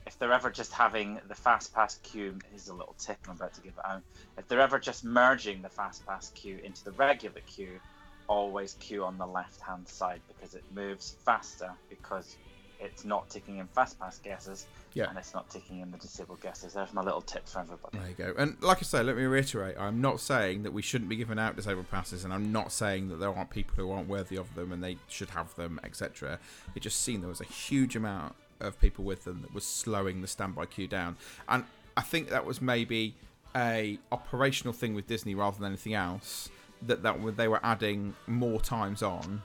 if 0.06 0.18
they're 0.18 0.34
ever 0.34 0.50
just 0.50 0.74
having 0.74 1.20
the 1.28 1.36
fast 1.36 1.74
pass 1.74 1.98
queue, 2.04 2.38
here's 2.50 2.68
a 2.68 2.74
little 2.74 2.96
tip 3.00 3.18
I'm 3.28 3.36
about 3.36 3.54
to 3.56 3.62
give 3.62 3.80
out. 3.86 4.02
If 4.38 4.48
they're 4.48 4.62
ever 4.62 4.80
just 4.80 5.04
merging 5.04 5.62
the 5.62 5.70
fast 5.70 6.06
pass 6.06 6.32
queue 6.32 6.60
into 6.64 6.84
the 6.84 6.92
regular 6.92 7.42
queue, 7.42 7.80
always 8.28 8.76
queue 8.76 9.04
on 9.04 9.18
the 9.18 9.26
left 9.26 9.60
hand 9.62 9.88
side 9.88 10.22
because 10.28 10.54
it 10.54 10.64
moves 10.72 11.16
faster 11.26 11.72
because 11.90 12.38
it's 12.80 13.04
not 13.06 13.30
ticking 13.30 13.58
in 13.58 13.68
fast 13.68 14.00
pass 14.00 14.18
guesses, 14.20 14.66
Yeah. 14.94 15.10
and 15.10 15.18
it's 15.18 15.34
not 15.34 15.50
ticking 15.50 15.80
in 15.82 15.92
the 15.92 15.98
disabled 15.98 16.42
guesses. 16.42 16.74
There's 16.74 16.94
my 16.94 17.02
little 17.04 17.22
tip 17.22 17.48
for 17.48 17.60
everybody. 17.60 17.98
There 17.98 18.08
you 18.08 18.14
go. 18.16 18.34
And 18.38 18.56
like 18.62 18.78
I 18.78 18.82
say, 18.82 19.04
let 19.04 19.18
me 19.18 19.24
reiterate: 19.24 19.76
I'm 19.78 20.02
not 20.02 20.20
saying 20.20 20.64
that 20.64 20.72
we 20.72 20.82
shouldn't 20.82 21.10
be 21.10 21.16
giving 21.16 21.38
out 21.40 21.56
disabled 21.56 21.90
passes, 21.92 22.24
and 22.24 22.34
I'm 22.34 22.52
not 22.52 22.72
saying 22.72 23.10
that 23.10 23.18
there 23.18 23.34
aren't 23.36 23.50
people 23.50 23.76
who 23.76 23.92
aren't 23.92 24.08
worthy 24.08 24.38
of 24.38 24.54
them 24.56 24.72
and 24.72 24.84
they 24.84 24.98
should 25.08 25.32
have 25.32 25.54
them, 25.56 25.80
etc. 25.84 26.40
It 26.76 26.82
just 26.82 27.02
seemed 27.02 27.22
there 27.24 27.30
was 27.30 27.42
a 27.42 27.46
huge 27.46 27.96
amount 27.96 28.36
of 28.60 28.80
people 28.80 29.04
with 29.06 29.24
them 29.26 29.42
that 29.42 29.54
was 29.54 29.64
slowing 29.66 30.22
the 30.22 30.28
standby 30.28 30.66
queue 30.68 30.88
down, 30.88 31.18
and 31.48 31.66
I 31.98 32.02
think 32.02 32.30
that 32.30 32.46
was 32.46 32.62
maybe 32.62 33.16
a 33.56 33.98
operational 34.12 34.74
thing 34.74 34.94
with 34.94 35.08
Disney 35.08 35.36
rather 35.36 35.58
than 35.58 35.68
anything 35.68 35.94
else. 35.96 36.50
That 36.84 37.04
that 37.04 37.36
they 37.36 37.50
were 37.50 37.60
adding 37.62 38.16
more 38.26 38.62
times 38.62 39.04
on 39.04 39.42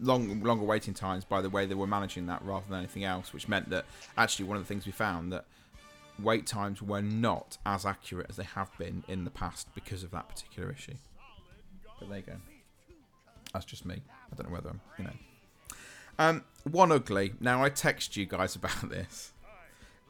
long 0.00 0.42
longer 0.42 0.64
waiting 0.64 0.94
times 0.94 1.24
by 1.24 1.40
the 1.40 1.50
way 1.50 1.66
they 1.66 1.74
were 1.74 1.86
managing 1.86 2.26
that 2.26 2.44
rather 2.44 2.64
than 2.68 2.78
anything 2.78 3.04
else, 3.04 3.32
which 3.32 3.48
meant 3.48 3.70
that 3.70 3.84
actually 4.16 4.46
one 4.46 4.56
of 4.56 4.62
the 4.62 4.66
things 4.66 4.86
we 4.86 4.92
found 4.92 5.32
that 5.32 5.44
wait 6.22 6.46
times 6.46 6.82
were 6.82 7.02
not 7.02 7.58
as 7.64 7.86
accurate 7.86 8.26
as 8.28 8.36
they 8.36 8.44
have 8.44 8.76
been 8.78 9.04
in 9.08 9.24
the 9.24 9.30
past 9.30 9.68
because 9.74 10.02
of 10.02 10.10
that 10.10 10.28
particular 10.28 10.70
issue. 10.70 10.94
But 11.98 12.08
there 12.08 12.18
you 12.18 12.24
go. 12.24 12.32
That's 13.52 13.64
just 13.64 13.86
me. 13.86 14.02
I 14.32 14.36
don't 14.36 14.48
know 14.48 14.54
whether 14.54 14.70
I'm, 14.70 14.80
you 14.98 15.04
know. 15.04 15.10
Um, 16.18 16.44
one 16.64 16.92
ugly. 16.92 17.34
Now 17.40 17.62
I 17.62 17.68
text 17.68 18.16
you 18.16 18.26
guys 18.26 18.56
about 18.56 18.88
this, 18.90 19.32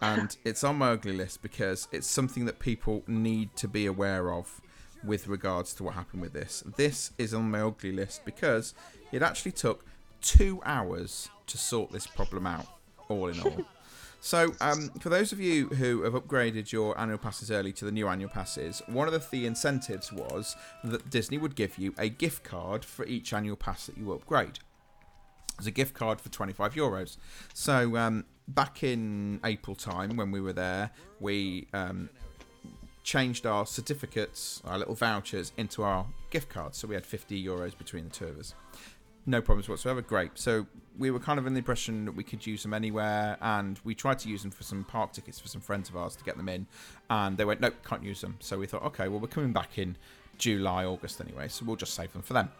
and 0.00 0.37
it's 0.44 0.64
on 0.64 0.76
my 0.76 0.90
ugly 0.90 1.12
list 1.12 1.42
because 1.42 1.88
it's 1.92 2.07
something 2.07 2.46
that 2.46 2.59
people 2.59 3.04
need 3.07 3.54
to 3.57 3.68
be 3.68 3.87
aware 3.87 4.33
of 4.33 4.61
with 5.04 5.28
regards 5.28 5.74
to 5.74 5.84
what 5.84 5.94
happened 5.94 6.22
with 6.22 6.32
this. 6.32 6.62
This 6.76 7.12
is 7.18 7.34
on 7.34 7.50
my 7.50 7.61
ugly 7.61 7.92
list 7.92 8.24
because 8.24 8.74
it 9.12 9.22
actually 9.22 9.52
took 9.52 9.84
two 10.20 10.61
hours 10.64 11.28
to 11.46 11.58
sort 11.58 11.92
this 11.92 12.06
problem 12.06 12.46
out, 12.46 12.66
all 13.08 13.28
in 13.28 13.40
all. 13.40 13.64
So, 14.20 14.52
um, 14.61 14.90
for 15.00 15.11
those 15.11 15.30
of 15.30 15.38
you 15.38 15.68
who 15.68 16.02
have 16.02 16.12
upgraded 16.12 16.72
your 16.72 16.98
annual 16.98 17.18
passes 17.18 17.50
early 17.50 17.72
to 17.74 17.84
the 17.84 17.92
new 17.92 18.08
annual 18.08 18.28
passes, 18.28 18.82
one 18.87 19.06
of 19.06 19.12
the, 19.12 19.24
the 19.30 19.46
incentives 19.46 20.12
was 20.12 20.56
that 20.82 21.08
Disney 21.08 21.38
would 21.38 21.54
give 21.54 21.78
you 21.78 21.94
a 21.98 22.08
gift 22.08 22.42
card 22.42 22.84
for 22.84 23.06
each 23.06 23.32
annual 23.32 23.56
pass 23.56 23.87
that 23.87 23.96
you 23.96 24.12
upgrade. 24.12 24.58
There's 25.56 25.68
a 25.68 25.72
gift 25.72 25.94
card 25.94 26.20
for 26.20 26.30
25 26.30 26.74
euros. 26.74 27.16
So, 27.54 27.96
um, 27.96 28.24
back 28.48 28.82
in 28.82 29.40
April 29.44 29.76
time 29.76 30.16
when 30.16 30.32
we 30.32 30.40
were 30.40 30.52
there, 30.52 30.90
we 31.20 31.68
um, 31.72 32.11
changed 33.09 33.47
our 33.47 33.64
certificates, 33.64 34.61
our 34.66 34.77
little 34.77 34.94
vouchers, 34.94 35.51
into 35.57 35.83
our 35.83 36.05
gift 36.29 36.51
cards. 36.51 36.77
So 36.77 36.87
we 36.87 36.94
had 36.94 37.07
50 37.07 37.42
euros 37.42 37.77
between 37.77 38.05
the 38.05 38.11
two 38.11 38.27
of 38.27 38.38
us. 38.38 38.53
No 39.25 39.40
problems 39.40 39.66
whatsoever. 39.66 40.03
Great. 40.03 40.33
So 40.35 40.66
we 40.99 41.11
were 41.11 41.18
kind 41.18 41.38
of 41.38 41.47
in 41.47 41.55
the 41.55 41.59
impression 41.59 42.05
that 42.05 42.14
we 42.14 42.23
could 42.23 42.47
use 42.47 42.62
them 42.62 42.75
anywhere, 42.75 43.38
and 43.40 43.81
we 43.83 43.94
tried 43.94 44.18
to 44.18 44.29
use 44.29 44.42
them 44.42 44.51
for 44.51 44.62
some 44.62 44.85
park 44.85 45.12
tickets 45.12 45.40
for 45.40 45.49
some 45.49 45.62
friends 45.62 45.88
of 45.88 45.97
ours 45.97 46.16
to 46.16 46.25
get 46.25 46.37
them 46.37 46.51
in, 46.51 46.66
and 47.09 47.38
they 47.38 47.47
went, 47.47 47.62
nope, 47.62 47.77
can't 47.83 48.05
use 48.05 48.21
them. 48.21 48.37
So 48.40 48.59
we 48.59 48.66
thought, 48.66 48.83
okay, 48.83 49.09
well, 49.09 49.21
we're 49.21 49.29
coming 49.29 49.55
back 49.55 49.79
in 49.79 49.97
July, 50.37 50.85
August 50.85 51.18
anyway, 51.18 51.49
so 51.49 51.64
we'll 51.64 51.77
just 51.77 51.94
save 51.94 52.12
them 52.12 52.21
for 52.21 52.35
them. 52.35 52.51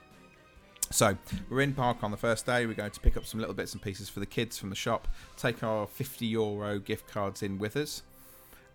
So 0.91 1.19
we're 1.51 1.61
in 1.61 1.75
park 1.75 2.03
on 2.03 2.11
the 2.11 2.17
first 2.17 2.47
day. 2.47 2.65
We're 2.65 2.73
going 2.73 2.91
to 2.93 3.01
pick 3.01 3.19
up 3.19 3.27
some 3.27 3.39
little 3.39 3.55
bits 3.55 3.75
and 3.75 3.83
pieces 3.83 4.09
for 4.09 4.21
the 4.21 4.27
kids 4.27 4.57
from 4.57 4.71
the 4.71 4.77
shop, 4.77 5.09
take 5.37 5.63
our 5.63 5.87
50 5.87 6.25
euro 6.25 6.79
gift 6.79 7.07
cards 7.07 7.43
in 7.43 7.59
with 7.59 7.77
us, 7.77 8.03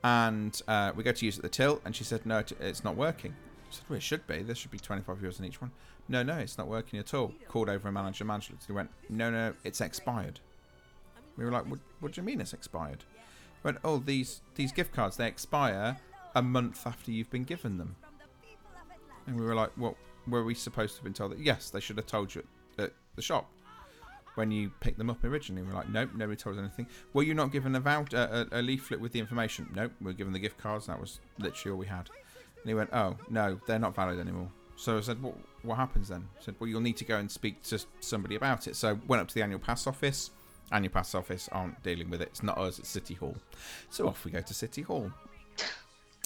and 0.04 0.62
uh, 0.68 0.92
we 0.96 1.04
go 1.04 1.12
to 1.12 1.26
use 1.26 1.38
it 1.38 1.40
at 1.40 1.44
the 1.44 1.50
till, 1.50 1.82
and 1.86 1.96
she 1.96 2.04
said, 2.04 2.26
no, 2.26 2.44
it's 2.60 2.84
not 2.84 2.96
working. 2.96 3.32
I 3.32 3.74
said, 3.74 3.86
well, 3.90 3.98
it 3.98 4.04
should 4.04 4.28
be. 4.28 4.44
There 4.44 4.56
should 4.56 4.72
be 4.72 4.80
25 4.80 5.18
euros 5.18 5.40
in 5.40 5.46
each 5.46 5.62
one. 5.62 5.72
No, 6.10 6.22
no, 6.22 6.38
it's 6.38 6.58
not 6.58 6.68
working 6.68 7.00
at 7.00 7.14
all. 7.14 7.34
Called 7.48 7.70
over 7.70 7.88
a 7.88 7.92
manager. 7.92 8.26
Manager 8.26 8.54
he 8.68 8.74
went, 8.74 8.90
no, 9.10 9.32
no, 9.32 9.54
it's 9.64 9.80
expired. 9.80 10.42
We 11.38 11.46
were 11.46 11.52
like, 11.52 11.66
what, 11.66 11.80
what 12.02 12.12
do 12.12 12.22
you 12.22 12.26
mean 12.26 12.42
it's 12.42 12.54
expired? 12.54 13.06
He 13.16 13.60
went, 13.64 13.78
oh, 13.84 13.98
these 13.98 14.42
these 14.56 14.72
gift 14.72 14.94
cards 14.94 15.18
they 15.18 15.28
expire 15.28 15.98
a 16.36 16.42
month 16.42 16.86
after 16.86 17.12
you've 17.12 17.32
been 17.32 17.46
given 17.46 17.78
them. 17.78 17.96
And 19.26 19.40
we 19.40 19.46
were 19.46 19.56
like, 19.56 19.72
well, 19.78 19.96
were 20.28 20.44
we 20.44 20.54
supposed 20.54 20.96
to 20.96 20.98
have 21.00 21.04
been 21.06 21.14
told 21.14 21.32
that? 21.32 21.40
Yes, 21.40 21.70
they 21.70 21.80
should 21.80 21.98
have 21.98 22.06
told 22.06 22.36
you 22.36 22.44
at 22.78 22.92
the 23.16 23.22
shop 23.22 23.50
when 24.36 24.52
you 24.52 24.72
picked 24.80 24.98
them 24.98 25.10
up 25.10 25.24
originally. 25.24 25.62
We're 25.64 25.74
like, 25.74 25.90
nope, 25.90 26.12
nobody 26.16 26.36
told 26.36 26.58
us 26.58 26.60
anything. 26.60 26.88
Were 27.14 27.24
you 27.24 27.34
not 27.34 27.52
given 27.52 27.76
a, 27.76 27.80
vouch- 27.80 28.14
a, 28.14 28.48
a, 28.52 28.60
a 28.60 28.62
leaflet 28.62 29.00
with 29.00 29.12
the 29.12 29.20
information? 29.20 29.70
Nope, 29.76 29.92
we 30.00 30.06
were 30.08 30.14
given 30.14 30.34
the 30.34 30.40
gift 30.40 30.58
cards. 30.58 30.88
That 30.88 31.00
was 31.00 31.20
literally 31.40 31.72
all 31.74 31.78
we 31.80 31.88
had. 31.88 32.10
And 32.62 32.70
he 32.70 32.74
went, 32.74 32.90
oh, 32.94 33.18
no, 33.30 33.60
they're 33.68 33.80
not 33.80 33.96
valid 33.96 34.20
anymore. 34.20 34.50
So 34.76 34.98
I 34.98 35.02
said, 35.02 35.22
what, 35.22 35.36
what 35.62 35.76
happens 35.76 36.08
then? 36.10 36.28
I 36.40 36.44
said, 36.44 36.56
well, 36.60 36.68
you'll 36.68 36.82
need 36.82 36.98
to 36.98 37.06
go 37.06 37.18
and 37.18 37.30
speak 37.30 37.62
to 37.64 37.80
somebody 38.00 38.36
about 38.36 38.68
it. 38.68 38.76
So 38.76 39.00
went 39.08 39.22
up 39.22 39.28
to 39.28 39.34
the 39.36 39.44
annual 39.44 39.60
pass 39.60 39.86
office. 39.86 40.32
Annual 40.72 40.92
pass 40.94 41.14
office 41.14 41.48
aren't 41.52 41.82
dealing 41.84 42.10
with 42.10 42.22
it. 42.22 42.30
It's 42.30 42.42
not 42.44 42.58
us, 42.58 42.80
it's 42.80 42.90
City 42.90 43.14
Hall. 43.14 43.36
So 43.90 44.08
off 44.08 44.26
we 44.26 44.32
go 44.32 44.42
to 44.42 44.54
City 44.54 44.82
Hall. 44.82 45.12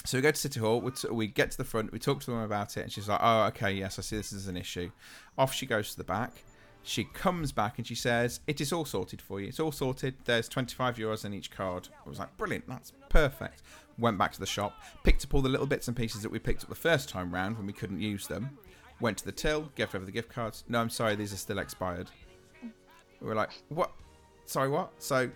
So 0.06 0.17
we 0.17 0.22
go 0.22 0.32
to 0.32 0.38
City 0.38 0.60
Hall. 0.62 0.80
We, 0.80 0.91
t- 0.91 1.10
we 1.10 1.28
get 1.28 1.52
to 1.52 1.58
the 1.58 1.65
front. 1.65 1.91
We 1.91 2.00
talk 2.00 2.22
to 2.22 2.32
them 2.32 2.39
about 2.39 2.78
it, 2.78 2.82
and 2.82 2.91
she's 2.91 3.10
like, 3.10 3.20
"Oh, 3.22 3.43
okay, 3.48 3.72
yes, 3.74 4.00
I 4.00 4.04
see 4.04 4.15
this 4.15 4.32
is 4.32 4.48
an 4.48 4.56
issue." 4.56 4.91
Off 5.38 5.54
she 5.54 5.65
goes 5.65 5.91
to 5.91 5.98
the 5.98 6.06
back. 6.06 6.32
She 6.88 7.04
comes 7.04 7.52
back 7.52 7.78
and 7.78 7.86
she 7.86 7.95
says, 7.95 8.39
"It 8.47 8.62
is 8.62 8.71
all 8.71 8.86
sorted 8.86 9.21
for 9.21 9.41
you. 9.41 9.50
It's 9.50 9.60
all 9.60 9.73
sorted. 9.73 10.15
There's 10.23 10.47
25 10.47 10.95
euros 10.95 11.26
in 11.26 11.34
each 11.34 11.52
card." 11.52 11.89
I 12.06 12.08
was 12.08 12.17
like, 12.17 12.38
"Brilliant, 12.38 12.65
that's 12.65 12.93
perfect." 13.10 13.62
Went 13.97 14.17
back 14.17 14.32
to 14.32 14.39
the 14.39 14.45
shop, 14.45 14.82
picked 15.04 15.26
up 15.26 15.34
all 15.34 15.41
the 15.41 15.50
little 15.50 15.67
bits 15.67 15.89
and 15.89 15.97
pieces 15.97 16.21
that 16.21 16.30
we 16.30 16.39
picked 16.39 16.63
up 16.63 16.69
the 16.69 16.76
first 16.76 17.10
time 17.10 17.34
round 17.34 17.58
when 17.58 17.67
we 17.67 17.73
couldn't 17.73 18.00
use 18.00 18.28
them. 18.28 18.58
Went 19.02 19.17
to 19.17 19.26
the 19.26 19.34
till, 19.34 19.63
gave 19.76 19.93
over 19.93 20.06
the 20.06 20.13
gift 20.13 20.30
cards. 20.30 20.63
No, 20.69 20.80
I'm 20.80 20.89
sorry, 20.89 21.15
these 21.15 21.34
are 21.34 21.38
still 21.38 21.60
expired. 21.60 22.10
We 23.19 23.28
were 23.28 23.36
like, 23.36 23.52
"What? 23.67 23.91
Sorry, 24.45 24.69
what?" 24.69 24.93
So 25.04 25.30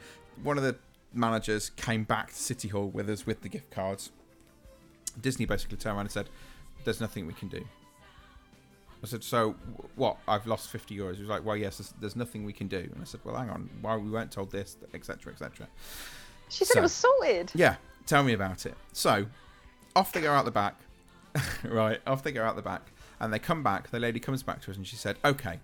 one 0.43 0.57
of 0.57 0.63
the 0.63 0.77
managers 1.11 1.69
came 1.71 2.05
back 2.05 2.29
to 2.29 2.35
City 2.35 2.69
Hall 2.69 2.87
with 2.87 3.09
us 3.09 3.25
with 3.25 3.41
the 3.41 3.49
gift 3.49 3.71
cards. 3.71 4.11
Disney 5.19 5.45
basically 5.45 5.77
turned 5.77 5.97
around 5.97 6.05
and 6.05 6.11
said, 6.11 6.29
"There's 6.85 7.01
nothing 7.01 7.27
we 7.27 7.33
can 7.33 7.49
do." 7.49 7.67
I 9.03 9.07
said, 9.07 9.23
"So 9.23 9.51
wh- 9.51 9.97
what? 9.97 10.17
I've 10.27 10.45
lost 10.47 10.69
50 10.69 10.95
euros." 10.97 11.15
He 11.15 11.21
was 11.21 11.29
like, 11.29 11.43
"Well, 11.45 11.57
yes, 11.57 11.77
there's, 11.77 11.93
there's 11.99 12.15
nothing 12.15 12.43
we 12.45 12.53
can 12.53 12.67
do." 12.67 12.77
And 12.77 12.97
I 13.01 13.05
said, 13.05 13.21
"Well, 13.23 13.35
hang 13.35 13.49
on. 13.49 13.69
Why 13.81 13.95
we 13.97 14.09
weren't 14.09 14.31
told 14.31 14.51
this, 14.51 14.77
etc., 14.93 15.33
etc." 15.33 15.67
She 16.49 16.65
said 16.65 16.73
So- 16.73 16.79
it 16.79 16.83
was 16.83 16.93
sorted. 16.93 17.51
Yeah, 17.55 17.75
tell 18.05 18.23
me 18.23 18.33
about 18.33 18.65
it. 18.65 18.75
So, 18.93 19.25
off 19.95 20.11
they 20.11 20.21
go 20.21 20.31
out 20.33 20.45
the 20.45 20.51
back. 20.51 20.75
right, 21.63 21.99
off 22.05 22.23
they 22.23 22.31
go 22.31 22.43
out 22.43 22.55
the 22.55 22.61
back. 22.61 22.91
And 23.19 23.31
they 23.33 23.39
come 23.39 23.61
back. 23.63 23.89
The 23.91 23.99
lady 23.99 24.19
comes 24.19 24.43
back 24.43 24.61
to 24.63 24.71
us 24.71 24.77
and 24.77 24.85
she 24.87 24.95
said, 24.95 25.17
Okay, 25.23 25.59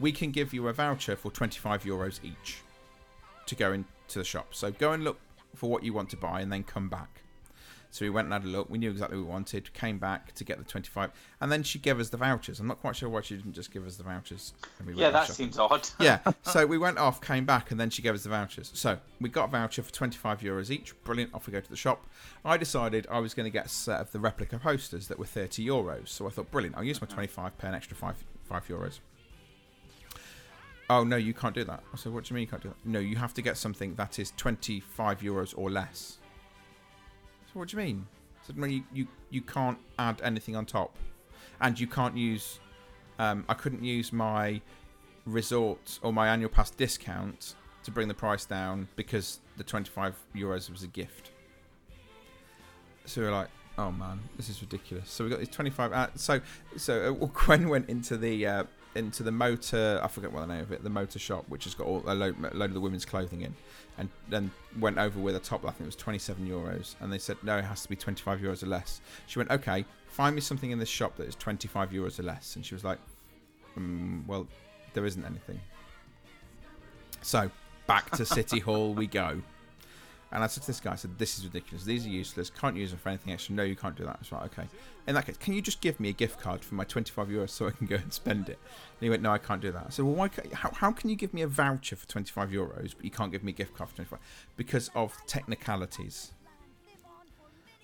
we 0.00 0.10
can 0.10 0.30
give 0.30 0.52
you 0.54 0.66
a 0.68 0.72
voucher 0.72 1.16
for 1.16 1.30
25 1.30 1.84
euros 1.84 2.18
each 2.24 2.58
to 3.46 3.54
go 3.54 3.72
into 3.72 3.86
the 4.14 4.24
shop. 4.24 4.54
So, 4.54 4.70
go 4.72 4.92
and 4.92 5.04
look 5.04 5.18
for 5.54 5.70
what 5.70 5.82
you 5.84 5.92
want 5.92 6.10
to 6.10 6.16
buy 6.16 6.40
and 6.40 6.50
then 6.52 6.64
come 6.64 6.88
back. 6.88 7.20
So 7.94 8.04
we 8.04 8.10
went 8.10 8.26
and 8.26 8.32
had 8.32 8.42
a 8.42 8.48
look. 8.48 8.68
We 8.68 8.78
knew 8.78 8.90
exactly 8.90 9.16
what 9.16 9.26
we 9.26 9.30
wanted. 9.30 9.72
Came 9.72 9.98
back 9.98 10.34
to 10.34 10.42
get 10.42 10.58
the 10.58 10.64
25. 10.64 11.12
And 11.40 11.52
then 11.52 11.62
she 11.62 11.78
gave 11.78 12.00
us 12.00 12.08
the 12.08 12.16
vouchers. 12.16 12.58
I'm 12.58 12.66
not 12.66 12.80
quite 12.80 12.96
sure 12.96 13.08
why 13.08 13.20
she 13.20 13.36
didn't 13.36 13.52
just 13.52 13.70
give 13.70 13.86
us 13.86 13.94
the 13.94 14.02
vouchers. 14.02 14.52
we 14.84 14.94
Yeah, 14.94 15.10
that 15.10 15.28
seems 15.28 15.60
odd. 15.60 15.88
yeah. 16.00 16.18
So 16.42 16.66
we 16.66 16.76
went 16.76 16.98
off, 16.98 17.20
came 17.20 17.44
back, 17.44 17.70
and 17.70 17.78
then 17.78 17.90
she 17.90 18.02
gave 18.02 18.14
us 18.14 18.24
the 18.24 18.30
vouchers. 18.30 18.72
So 18.74 18.98
we 19.20 19.28
got 19.28 19.44
a 19.44 19.52
voucher 19.52 19.84
for 19.84 19.92
25 19.92 20.40
euros 20.40 20.70
each. 20.70 20.92
Brilliant. 21.04 21.32
Off 21.34 21.46
we 21.46 21.52
go 21.52 21.60
to 21.60 21.70
the 21.70 21.76
shop. 21.76 22.04
I 22.44 22.56
decided 22.56 23.06
I 23.08 23.20
was 23.20 23.32
going 23.32 23.44
to 23.44 23.50
get 23.50 23.66
a 23.66 23.68
set 23.68 24.00
of 24.00 24.10
the 24.10 24.18
replica 24.18 24.58
posters 24.58 25.06
that 25.06 25.16
were 25.16 25.24
30 25.24 25.64
euros. 25.64 26.08
So 26.08 26.26
I 26.26 26.30
thought, 26.30 26.50
brilliant. 26.50 26.76
I'll 26.76 26.82
use 26.82 27.00
my 27.00 27.06
uh-huh. 27.06 27.14
25, 27.14 27.58
pay 27.58 27.68
an 27.68 27.74
extra 27.74 27.96
5, 27.96 28.24
5 28.42 28.66
euros. 28.66 28.98
Oh, 30.90 31.04
no, 31.04 31.14
you 31.14 31.32
can't 31.32 31.54
do 31.54 31.62
that. 31.62 31.84
I 31.92 31.96
said, 31.96 32.12
what 32.12 32.24
do 32.24 32.30
you 32.30 32.34
mean 32.34 32.42
you 32.42 32.48
can't 32.48 32.62
do 32.62 32.70
that? 32.70 32.84
No, 32.84 32.98
you 32.98 33.14
have 33.14 33.34
to 33.34 33.42
get 33.42 33.56
something 33.56 33.94
that 33.94 34.18
is 34.18 34.32
25 34.36 35.20
euros 35.20 35.54
or 35.56 35.70
less. 35.70 36.18
So 37.54 37.60
what 37.60 37.68
do 37.68 37.76
you 37.76 37.84
mean? 37.84 38.06
No, 38.56 38.66
you, 38.66 38.82
you, 38.92 39.06
you 39.30 39.40
can't 39.40 39.78
add 39.96 40.20
anything 40.24 40.56
on 40.56 40.66
top. 40.66 40.96
And 41.60 41.78
you 41.78 41.86
can't 41.86 42.16
use... 42.16 42.58
Um, 43.20 43.44
I 43.48 43.54
couldn't 43.54 43.84
use 43.84 44.12
my 44.12 44.60
resort 45.24 46.00
or 46.02 46.12
my 46.12 46.26
annual 46.28 46.50
pass 46.50 46.70
discount 46.70 47.54
to 47.84 47.92
bring 47.92 48.08
the 48.08 48.14
price 48.14 48.44
down 48.44 48.88
because 48.96 49.38
the 49.56 49.62
25 49.62 50.16
euros 50.34 50.68
was 50.68 50.82
a 50.82 50.88
gift. 50.88 51.30
So 53.04 53.20
we 53.20 53.28
were 53.28 53.32
like, 53.32 53.50
oh 53.78 53.92
man, 53.92 54.18
this 54.36 54.48
is 54.48 54.60
ridiculous. 54.60 55.08
So 55.08 55.22
we 55.22 55.30
got 55.30 55.38
these 55.38 55.48
25. 55.48 55.92
Uh, 55.92 56.08
so 56.16 56.40
so 56.76 57.16
uh, 57.22 57.26
Gwen 57.32 57.68
went 57.68 57.88
into 57.88 58.16
the 58.16 58.44
uh, 58.46 58.64
into 58.94 59.22
the 59.22 59.32
motor. 59.32 60.00
I 60.02 60.08
forget 60.08 60.32
what 60.32 60.40
the 60.40 60.52
name 60.52 60.62
of 60.62 60.72
it. 60.72 60.82
The 60.82 60.90
motor 60.90 61.18
shop, 61.18 61.44
which 61.48 61.64
has 61.64 61.74
got 61.74 61.86
all, 61.86 62.02
a 62.06 62.14
load, 62.14 62.36
load 62.54 62.70
of 62.70 62.74
the 62.74 62.80
women's 62.80 63.04
clothing 63.04 63.42
in, 63.42 63.54
and 63.98 64.08
then 64.28 64.50
went 64.78 64.98
over 64.98 65.18
with 65.20 65.36
a 65.36 65.40
top. 65.40 65.64
I 65.64 65.68
think 65.68 65.82
it 65.82 65.86
was 65.86 65.96
27 65.96 66.46
euros, 66.46 66.94
and 67.00 67.12
they 67.12 67.18
said 67.18 67.36
no, 67.42 67.58
it 67.58 67.64
has 67.64 67.82
to 67.82 67.88
be 67.88 67.96
25 67.96 68.40
euros 68.40 68.62
or 68.62 68.66
less. 68.66 69.00
She 69.26 69.38
went, 69.38 69.50
okay, 69.50 69.84
find 70.08 70.34
me 70.34 70.40
something 70.40 70.70
in 70.70 70.78
this 70.78 70.88
shop 70.88 71.16
that 71.16 71.26
is 71.26 71.34
25 71.36 71.90
euros 71.90 72.18
or 72.18 72.22
less, 72.22 72.56
and 72.56 72.64
she 72.64 72.74
was 72.74 72.84
like, 72.84 72.98
mm, 73.78 74.26
well, 74.26 74.46
there 74.92 75.04
isn't 75.04 75.24
anything. 75.24 75.60
So 77.22 77.50
back 77.86 78.10
to 78.12 78.24
City 78.24 78.60
Hall 78.60 78.94
we 78.94 79.06
go. 79.06 79.42
And 80.34 80.42
I 80.42 80.48
said 80.48 80.64
to 80.64 80.66
this 80.66 80.80
guy, 80.80 80.92
I 80.92 80.96
said, 80.96 81.16
"This 81.16 81.38
is 81.38 81.44
ridiculous. 81.44 81.84
These 81.84 82.06
are 82.06 82.10
useless. 82.10 82.50
Can't 82.50 82.76
use 82.76 82.90
them 82.90 82.98
for 82.98 83.08
anything 83.08 83.32
extra. 83.32 83.54
No, 83.54 83.62
you 83.62 83.76
can't 83.76 83.94
do 83.94 84.04
that." 84.04 84.18
It's 84.20 84.32
right. 84.32 84.42
Okay. 84.46 84.66
In 85.06 85.14
that 85.14 85.26
case, 85.26 85.36
can 85.36 85.54
you 85.54 85.62
just 85.62 85.80
give 85.80 86.00
me 86.00 86.08
a 86.08 86.12
gift 86.12 86.40
card 86.40 86.64
for 86.64 86.74
my 86.74 86.82
25 86.82 87.28
euros 87.28 87.50
so 87.50 87.68
I 87.68 87.70
can 87.70 87.86
go 87.86 87.94
and 87.94 88.12
spend 88.12 88.48
it? 88.48 88.58
And 88.58 89.00
he 89.00 89.10
went, 89.10 89.22
"No, 89.22 89.30
I 89.30 89.38
can't 89.38 89.62
do 89.62 89.70
that." 89.70 89.84
I 89.86 89.90
said, 89.90 90.04
"Well, 90.04 90.16
why? 90.16 90.28
Can't, 90.28 90.52
how, 90.52 90.72
how 90.72 90.90
can 90.90 91.08
you 91.08 91.14
give 91.14 91.32
me 91.32 91.42
a 91.42 91.46
voucher 91.46 91.94
for 91.94 92.08
25 92.08 92.50
euros, 92.50 92.94
but 92.96 93.04
you 93.04 93.12
can't 93.12 93.30
give 93.30 93.44
me 93.44 93.52
a 93.52 93.54
gift 93.54 93.76
card 93.76 93.90
for 93.90 93.96
25? 93.96 94.18
Because 94.56 94.90
of 94.96 95.16
technicalities." 95.28 96.32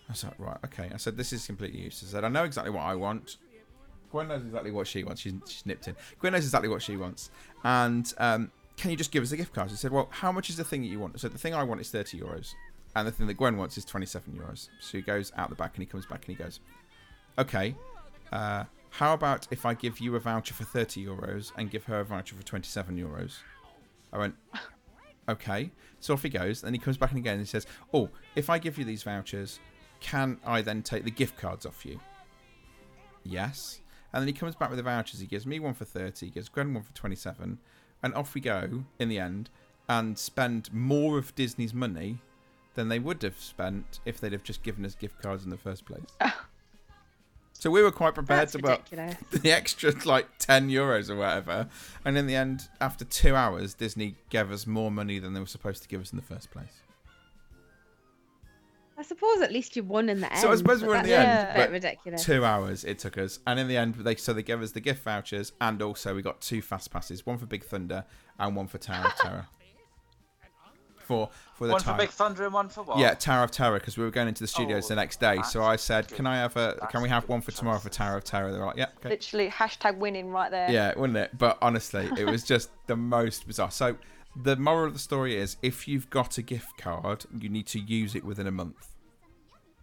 I 0.08 0.12
was 0.12 0.24
like, 0.24 0.34
"Right, 0.38 0.58
okay." 0.64 0.90
I 0.92 0.96
said, 0.96 1.16
"This 1.16 1.32
is 1.32 1.46
completely 1.46 1.80
useless." 1.80 2.10
I 2.10 2.16
said, 2.16 2.24
"I 2.24 2.28
know 2.28 2.42
exactly 2.42 2.72
what 2.72 2.82
I 2.82 2.96
want." 2.96 3.36
Gwen 4.10 4.26
knows 4.26 4.42
exactly 4.42 4.72
what 4.72 4.88
she 4.88 5.04
wants. 5.04 5.20
She's, 5.20 5.34
she's 5.46 5.64
nipped 5.66 5.86
in. 5.86 5.94
Gwen 6.18 6.32
knows 6.32 6.44
exactly 6.44 6.68
what 6.68 6.82
she 6.82 6.96
wants. 6.96 7.30
And 7.62 8.12
um, 8.18 8.50
can 8.80 8.90
you 8.90 8.96
just 8.96 9.10
give 9.10 9.22
us 9.22 9.30
a 9.30 9.36
gift 9.36 9.52
card? 9.52 9.70
She 9.70 9.76
said, 9.76 9.92
well, 9.92 10.08
how 10.10 10.32
much 10.32 10.48
is 10.48 10.56
the 10.56 10.64
thing 10.64 10.80
that 10.80 10.86
you 10.86 10.98
want? 10.98 11.20
So 11.20 11.28
the 11.28 11.36
thing 11.36 11.52
I 11.52 11.62
want 11.62 11.82
is 11.82 11.90
30 11.90 12.18
euros. 12.18 12.54
And 12.96 13.06
the 13.06 13.12
thing 13.12 13.26
that 13.26 13.34
Gwen 13.34 13.58
wants 13.58 13.76
is 13.76 13.84
27 13.84 14.32
euros. 14.32 14.70
So 14.80 14.96
he 14.96 15.02
goes 15.02 15.32
out 15.36 15.50
the 15.50 15.54
back 15.54 15.74
and 15.74 15.82
he 15.82 15.86
comes 15.86 16.06
back 16.06 16.26
and 16.26 16.34
he 16.34 16.42
goes, 16.42 16.60
okay, 17.38 17.76
uh, 18.32 18.64
how 18.88 19.12
about 19.12 19.46
if 19.50 19.66
I 19.66 19.74
give 19.74 20.00
you 20.00 20.16
a 20.16 20.18
voucher 20.20 20.54
for 20.54 20.64
30 20.64 21.04
euros 21.04 21.52
and 21.58 21.70
give 21.70 21.84
her 21.84 22.00
a 22.00 22.04
voucher 22.06 22.34
for 22.34 22.42
27 22.42 22.96
euros? 22.96 23.40
I 24.14 24.18
went, 24.18 24.34
okay. 25.28 25.70
So 26.00 26.14
off 26.14 26.22
he 26.22 26.30
goes. 26.30 26.64
And 26.64 26.74
he 26.74 26.80
comes 26.80 26.96
back 26.96 27.10
and 27.10 27.18
again 27.18 27.34
and 27.34 27.42
he 27.42 27.46
says, 27.46 27.66
oh, 27.92 28.08
if 28.34 28.48
I 28.48 28.58
give 28.58 28.78
you 28.78 28.86
these 28.86 29.02
vouchers, 29.02 29.60
can 30.00 30.38
I 30.42 30.62
then 30.62 30.82
take 30.82 31.04
the 31.04 31.10
gift 31.10 31.36
cards 31.36 31.66
off 31.66 31.84
you? 31.84 32.00
Yes. 33.24 33.82
And 34.14 34.22
then 34.22 34.26
he 34.26 34.32
comes 34.32 34.54
back 34.54 34.70
with 34.70 34.78
the 34.78 34.82
vouchers. 34.82 35.20
He 35.20 35.26
gives 35.26 35.46
me 35.46 35.60
one 35.60 35.74
for 35.74 35.84
30, 35.84 36.26
he 36.26 36.32
gives 36.32 36.48
Gwen 36.48 36.72
one 36.72 36.82
for 36.82 36.94
27. 36.94 37.58
And 38.02 38.14
off 38.14 38.34
we 38.34 38.40
go 38.40 38.84
in 38.98 39.08
the 39.08 39.18
end 39.18 39.50
and 39.88 40.18
spend 40.18 40.72
more 40.72 41.18
of 41.18 41.34
Disney's 41.34 41.74
money 41.74 42.18
than 42.74 42.88
they 42.88 42.98
would 42.98 43.22
have 43.22 43.38
spent 43.38 44.00
if 44.04 44.20
they'd 44.20 44.32
have 44.32 44.42
just 44.44 44.62
given 44.62 44.84
us 44.84 44.94
gift 44.94 45.20
cards 45.20 45.44
in 45.44 45.50
the 45.50 45.56
first 45.56 45.84
place. 45.84 46.06
Oh. 46.20 46.44
so 47.52 47.70
we 47.70 47.82
were 47.82 47.90
quite 47.90 48.14
prepared 48.14 48.48
That's 48.48 48.52
to 48.52 48.58
put 48.58 48.86
the 49.42 49.52
extra 49.52 49.92
like 50.04 50.26
10 50.38 50.70
euros 50.70 51.10
or 51.10 51.16
whatever. 51.16 51.68
And 52.04 52.16
in 52.16 52.26
the 52.26 52.36
end, 52.36 52.68
after 52.80 53.04
two 53.04 53.34
hours, 53.34 53.74
Disney 53.74 54.14
gave 54.28 54.50
us 54.50 54.66
more 54.66 54.90
money 54.90 55.18
than 55.18 55.34
they 55.34 55.40
were 55.40 55.46
supposed 55.46 55.82
to 55.82 55.88
give 55.88 56.00
us 56.00 56.12
in 56.12 56.16
the 56.16 56.22
first 56.24 56.50
place. 56.50 56.80
I 59.00 59.02
suppose 59.02 59.40
at 59.40 59.50
least 59.50 59.76
you 59.76 59.82
won 59.82 60.10
in 60.10 60.20
the 60.20 60.30
end. 60.30 60.40
So 60.42 60.52
I 60.52 60.56
suppose 60.56 60.82
we're 60.84 60.94
in 60.96 61.04
the 61.04 61.08
that's 61.08 61.48
end, 61.56 61.58
a 61.58 61.62
bit 61.66 61.72
ridiculous. 61.72 62.22
Two 62.22 62.44
hours 62.44 62.84
it 62.84 62.98
took 62.98 63.16
us, 63.16 63.38
and 63.46 63.58
in 63.58 63.66
the 63.66 63.78
end, 63.78 63.94
they 63.94 64.14
so 64.14 64.34
they 64.34 64.42
gave 64.42 64.60
us 64.60 64.72
the 64.72 64.80
gift 64.80 65.02
vouchers, 65.02 65.52
and 65.58 65.80
also 65.80 66.14
we 66.14 66.20
got 66.20 66.42
two 66.42 66.60
fast 66.60 66.90
passes, 66.90 67.24
one 67.24 67.38
for 67.38 67.46
Big 67.46 67.64
Thunder 67.64 68.04
and 68.38 68.54
one 68.54 68.66
for 68.66 68.76
Tower 68.76 69.06
of 69.06 69.14
Terror. 69.16 69.46
For 71.00 71.28
for 71.54 71.66
the 71.66 71.72
One 71.72 71.80
time. 71.80 71.96
for 71.96 72.02
Big 72.02 72.10
Thunder 72.10 72.44
and 72.44 72.54
one 72.54 72.68
for 72.68 72.84
what? 72.84 72.98
Yeah, 72.98 73.14
Tower 73.14 73.42
of 73.42 73.50
Terror 73.50 73.80
because 73.80 73.98
we 73.98 74.04
were 74.04 74.12
going 74.12 74.28
into 74.28 74.44
the 74.44 74.46
studios 74.46 74.84
Oh, 74.84 74.88
the 74.90 74.94
next 74.96 75.18
day. 75.18 75.38
So 75.42 75.60
I 75.64 75.74
said, 75.74 76.06
good. 76.06 76.14
"Can 76.14 76.26
I 76.28 76.36
have 76.36 76.56
a? 76.56 76.76
That's 76.78 76.92
Can 76.92 77.02
we 77.02 77.08
have 77.08 77.24
good 77.24 77.30
one 77.30 77.40
for 77.40 77.50
tomorrow 77.50 77.78
for 77.78 77.88
choices. 77.88 77.96
Tower 77.96 78.16
of 78.18 78.24
Terror?" 78.24 78.52
They're 78.52 78.64
like, 78.64 78.76
"Yeah, 78.76 78.86
okay." 78.98 79.08
Literally 79.08 79.48
hashtag 79.48 79.96
winning 79.96 80.30
right 80.30 80.52
there. 80.52 80.70
Yeah, 80.70 80.92
wouldn't 80.96 81.16
it? 81.16 81.36
But 81.36 81.58
honestly, 81.60 82.08
it 82.16 82.26
was 82.26 82.44
just 82.54 82.70
the 82.86 82.94
most 82.96 83.44
bizarre. 83.48 83.72
So 83.72 83.96
the 84.36 84.56
moral 84.56 84.86
of 84.88 84.92
the 84.92 84.98
story 84.98 85.36
is, 85.36 85.56
if 85.62 85.88
you've 85.88 86.08
got 86.10 86.38
a 86.38 86.42
gift 86.42 86.78
card, 86.78 87.24
you 87.38 87.48
need 87.48 87.66
to 87.68 87.80
use 87.80 88.14
it 88.14 88.24
within 88.24 88.46
a 88.46 88.50
month 88.52 88.88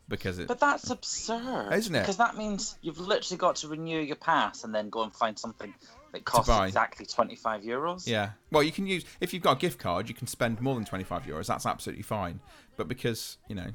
because 0.07 0.39
it. 0.39 0.47
But 0.47 0.59
that's 0.59 0.89
absurd. 0.89 1.73
Isn't 1.73 1.95
it? 1.95 1.99
Because 2.01 2.17
that 2.17 2.37
means 2.37 2.77
you've 2.81 2.99
literally 2.99 3.37
got 3.37 3.57
to 3.57 3.67
renew 3.67 3.99
your 3.99 4.15
pass 4.15 4.63
and 4.63 4.73
then 4.73 4.89
go 4.89 5.03
and 5.03 5.13
find 5.13 5.37
something 5.37 5.73
that 6.13 6.23
costs 6.23 6.47
buy. 6.47 6.67
exactly 6.67 7.05
25 7.05 7.61
euros. 7.63 8.07
Yeah. 8.07 8.31
Well, 8.51 8.63
you 8.63 8.71
can 8.71 8.87
use 8.87 9.03
if 9.19 9.33
you've 9.33 9.43
got 9.43 9.57
a 9.57 9.59
gift 9.59 9.79
card, 9.79 10.07
you 10.07 10.15
can 10.15 10.27
spend 10.27 10.61
more 10.61 10.75
than 10.75 10.85
twenty 10.85 11.03
five 11.03 11.23
euros. 11.23 11.47
That's 11.47 11.65
absolutely 11.65 12.03
fine. 12.03 12.39
But 12.77 12.87
because 12.87 13.37
you 13.49 13.55
know, 13.55 13.67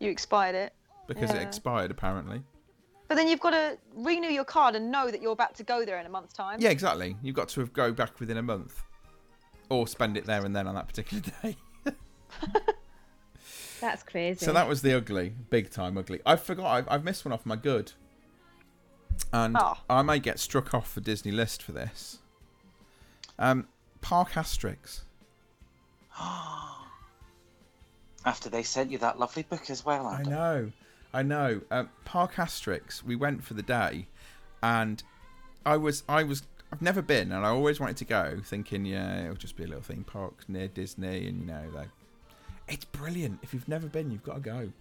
You 0.00 0.10
expired 0.10 0.54
it. 0.54 0.74
because 1.06 1.30
it 1.30 1.40
expired 1.40 1.90
apparently. 1.90 2.42
But 3.08 3.16
then 3.16 3.28
you've 3.28 3.40
got 3.40 3.50
to 3.50 3.78
renew 3.94 4.28
your 4.30 4.44
card 4.44 4.74
and 4.74 4.90
know 4.90 5.10
that 5.10 5.20
you're 5.20 5.32
about 5.32 5.54
to 5.56 5.62
go 5.62 5.84
there 5.84 5.98
in 5.98 6.06
a 6.06 6.08
month's 6.08 6.32
time. 6.32 6.58
Yeah, 6.60 6.70
exactly. 6.70 7.16
You've 7.22 7.36
got 7.36 7.48
to 7.50 7.66
go 7.66 7.92
back 7.92 8.18
within 8.18 8.38
a 8.38 8.42
month, 8.42 8.82
or 9.68 9.86
spend 9.86 10.16
it 10.16 10.24
there 10.26 10.44
and 10.44 10.54
then 10.54 10.66
on 10.66 10.74
that 10.74 10.88
particular 10.88 11.22
day. 11.42 11.56
That's 13.80 14.02
crazy. 14.02 14.44
So 14.44 14.52
that 14.52 14.66
was 14.68 14.82
the 14.82 14.94
ugly, 14.96 15.34
big 15.50 15.70
time 15.70 15.98
ugly. 15.98 16.20
I 16.24 16.36
forgot. 16.36 16.66
I've, 16.66 16.88
I've 16.88 17.04
missed 17.04 17.24
one 17.24 17.32
off 17.32 17.44
my 17.44 17.56
good, 17.56 17.92
and 19.32 19.56
Oh. 19.58 19.74
I 19.90 20.02
may 20.02 20.18
get 20.18 20.38
struck 20.38 20.72
off 20.72 20.94
the 20.94 21.00
Disney 21.02 21.32
list 21.32 21.62
for 21.62 21.72
this. 21.72 22.18
Um, 23.38 23.66
Park 24.00 24.32
Asterix. 24.32 25.00
After 28.24 28.48
they 28.48 28.62
sent 28.62 28.90
you 28.90 28.98
that 28.98 29.18
lovely 29.18 29.42
book 29.42 29.68
as 29.68 29.84
well, 29.84 30.06
I 30.06 30.22
know, 30.22 30.72
I 31.12 31.22
know. 31.22 31.60
Um, 31.70 31.90
Park 32.06 32.34
Asterix. 32.36 33.02
We 33.02 33.16
went 33.16 33.44
for 33.44 33.52
the 33.54 33.62
day, 33.62 34.06
and 34.62 35.02
I 35.66 35.76
was, 35.76 36.04
I 36.08 36.22
was, 36.22 36.42
I've 36.74 36.82
never 36.82 37.02
been, 37.02 37.30
and 37.30 37.46
I 37.46 37.50
always 37.50 37.78
wanted 37.78 37.98
to 37.98 38.04
go, 38.04 38.40
thinking, 38.42 38.84
yeah, 38.84 39.22
it'll 39.26 39.36
just 39.36 39.54
be 39.54 39.62
a 39.62 39.68
little 39.68 39.80
theme 39.80 40.02
park 40.02 40.42
near 40.48 40.66
Disney, 40.66 41.28
and 41.28 41.38
you 41.38 41.46
know, 41.46 41.62
like, 41.72 41.86
it's 42.66 42.84
brilliant. 42.84 43.38
If 43.44 43.54
you've 43.54 43.68
never 43.68 43.86
been, 43.86 44.10
you've 44.10 44.24
got 44.24 44.34
to 44.34 44.40
go. 44.40 44.72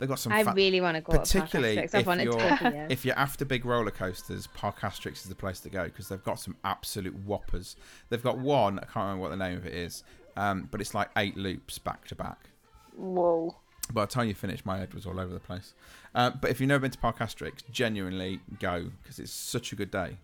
They've 0.00 0.08
got 0.08 0.18
some. 0.18 0.32
I 0.32 0.42
fa- 0.42 0.52
really 0.56 0.80
want 0.80 0.96
to 0.96 1.00
go 1.00 1.16
particularly 1.16 1.76
if 1.78 1.94
you're- 1.94 2.24
go 2.24 2.56
for 2.56 2.70
years. 2.72 2.86
if 2.90 3.04
you're 3.04 3.16
after 3.16 3.44
big 3.44 3.64
roller 3.64 3.92
coasters, 3.92 4.48
Park 4.48 4.80
Asterix 4.80 5.12
is 5.18 5.24
the 5.24 5.34
place 5.36 5.60
to 5.60 5.70
go 5.70 5.84
because 5.84 6.08
they've 6.08 6.24
got 6.24 6.40
some 6.40 6.56
absolute 6.64 7.14
whoppers. 7.24 7.76
They've 8.08 8.22
got 8.22 8.38
one, 8.38 8.80
I 8.80 8.86
can't 8.86 8.96
remember 8.96 9.22
what 9.22 9.30
the 9.30 9.36
name 9.36 9.58
of 9.58 9.66
it 9.66 9.74
is, 9.74 10.02
um, 10.36 10.66
but 10.72 10.80
it's 10.80 10.92
like 10.92 11.10
eight 11.16 11.36
loops 11.36 11.78
back 11.78 12.08
to 12.08 12.16
back. 12.16 12.50
Whoa. 12.96 13.54
By 13.92 14.06
the 14.06 14.10
time 14.10 14.26
you 14.26 14.34
finish, 14.34 14.66
my 14.66 14.78
head 14.78 14.92
was 14.92 15.06
all 15.06 15.20
over 15.20 15.32
the 15.32 15.38
place. 15.38 15.72
Uh, 16.16 16.30
but 16.30 16.50
if 16.50 16.58
you've 16.60 16.68
never 16.68 16.80
been 16.80 16.90
to 16.90 16.98
Park 16.98 17.20
Asterix, 17.20 17.62
genuinely 17.70 18.40
go 18.58 18.90
because 19.02 19.20
it's 19.20 19.30
such 19.30 19.72
a 19.72 19.76
good 19.76 19.92
day. 19.92 20.18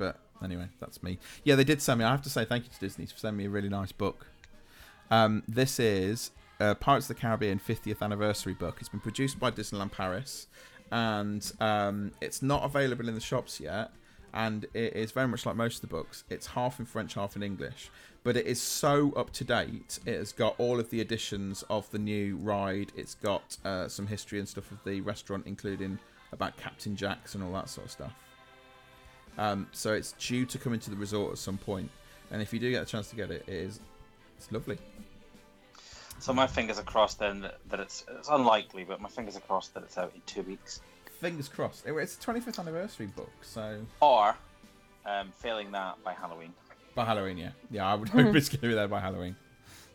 But 0.00 0.18
anyway, 0.42 0.68
that's 0.80 1.02
me. 1.02 1.18
Yeah, 1.44 1.56
they 1.56 1.64
did 1.64 1.82
send 1.82 1.98
me. 1.98 2.06
I 2.06 2.10
have 2.10 2.22
to 2.22 2.30
say 2.30 2.46
thank 2.46 2.64
you 2.64 2.70
to 2.70 2.80
Disney 2.80 3.04
for 3.04 3.18
sending 3.18 3.36
me 3.36 3.44
a 3.44 3.50
really 3.50 3.68
nice 3.68 3.92
book. 3.92 4.26
Um, 5.10 5.42
this 5.46 5.78
is 5.78 6.30
uh, 6.58 6.74
Pirates 6.74 7.10
of 7.10 7.16
the 7.16 7.20
Caribbean 7.20 7.60
50th 7.60 8.00
anniversary 8.00 8.54
book. 8.54 8.78
It's 8.80 8.88
been 8.88 9.00
produced 9.00 9.38
by 9.38 9.50
Disneyland 9.50 9.92
Paris, 9.92 10.46
and 10.90 11.52
um, 11.60 12.12
it's 12.22 12.40
not 12.40 12.64
available 12.64 13.08
in 13.08 13.14
the 13.14 13.20
shops 13.20 13.60
yet. 13.60 13.90
And 14.32 14.64
it 14.72 14.96
is 14.96 15.12
very 15.12 15.28
much 15.28 15.44
like 15.44 15.56
most 15.56 15.76
of 15.76 15.80
the 15.82 15.94
books. 15.94 16.24
It's 16.30 16.46
half 16.46 16.80
in 16.80 16.86
French, 16.86 17.12
half 17.12 17.36
in 17.36 17.42
English, 17.42 17.90
but 18.24 18.38
it 18.38 18.46
is 18.46 18.58
so 18.58 19.12
up 19.12 19.34
to 19.34 19.44
date. 19.44 19.98
It 20.06 20.16
has 20.16 20.32
got 20.32 20.54
all 20.56 20.80
of 20.80 20.88
the 20.88 21.02
additions 21.02 21.62
of 21.68 21.90
the 21.90 21.98
new 21.98 22.36
ride. 22.36 22.90
It's 22.96 23.16
got 23.16 23.58
uh, 23.66 23.88
some 23.88 24.06
history 24.06 24.38
and 24.38 24.48
stuff 24.48 24.70
of 24.70 24.82
the 24.84 25.02
restaurant, 25.02 25.42
including 25.46 25.98
about 26.32 26.56
Captain 26.56 26.96
Jack's 26.96 27.34
and 27.34 27.44
all 27.44 27.52
that 27.52 27.68
sort 27.68 27.88
of 27.88 27.90
stuff. 27.90 28.12
Um, 29.38 29.66
so 29.72 29.92
it's 29.92 30.12
due 30.12 30.44
to 30.46 30.58
come 30.58 30.72
into 30.74 30.90
the 30.90 30.96
resort 30.96 31.32
at 31.32 31.38
some 31.38 31.56
point, 31.58 31.90
and 32.30 32.42
if 32.42 32.52
you 32.52 32.58
do 32.58 32.70
get 32.70 32.82
a 32.82 32.86
chance 32.86 33.08
to 33.10 33.16
get 33.16 33.30
it, 33.30 33.44
it 33.46 33.52
is 33.54 33.80
it's 34.36 34.50
lovely. 34.52 34.78
So 36.18 36.32
my 36.34 36.46
fingers 36.46 36.78
are 36.78 36.82
crossed 36.82 37.18
then 37.18 37.40
that, 37.42 37.58
that 37.70 37.80
it's 37.80 38.04
it's 38.18 38.28
unlikely, 38.28 38.84
but 38.84 39.00
my 39.00 39.08
fingers 39.08 39.36
are 39.36 39.40
crossed 39.40 39.72
that 39.74 39.82
it's 39.82 39.96
out 39.96 40.12
in 40.14 40.20
two 40.26 40.42
weeks. 40.42 40.80
Fingers 41.20 41.48
crossed. 41.48 41.86
It- 41.86 41.94
It's 41.94 42.16
the 42.16 42.32
25th 42.32 42.58
anniversary 42.58 43.06
book, 43.06 43.30
so 43.42 43.80
Or, 44.00 44.36
um, 45.06 45.32
failing 45.38 45.70
that 45.72 46.02
by 46.04 46.12
Halloween. 46.12 46.52
by 46.94 47.04
Halloween, 47.04 47.38
yeah, 47.38 47.50
yeah, 47.70 47.86
I 47.86 47.94
would 47.94 48.08
hope 48.10 48.34
it's 48.34 48.48
going 48.48 48.60
to 48.62 48.68
be 48.68 48.74
there 48.74 48.88
by 48.88 49.00
Halloween. 49.00 49.36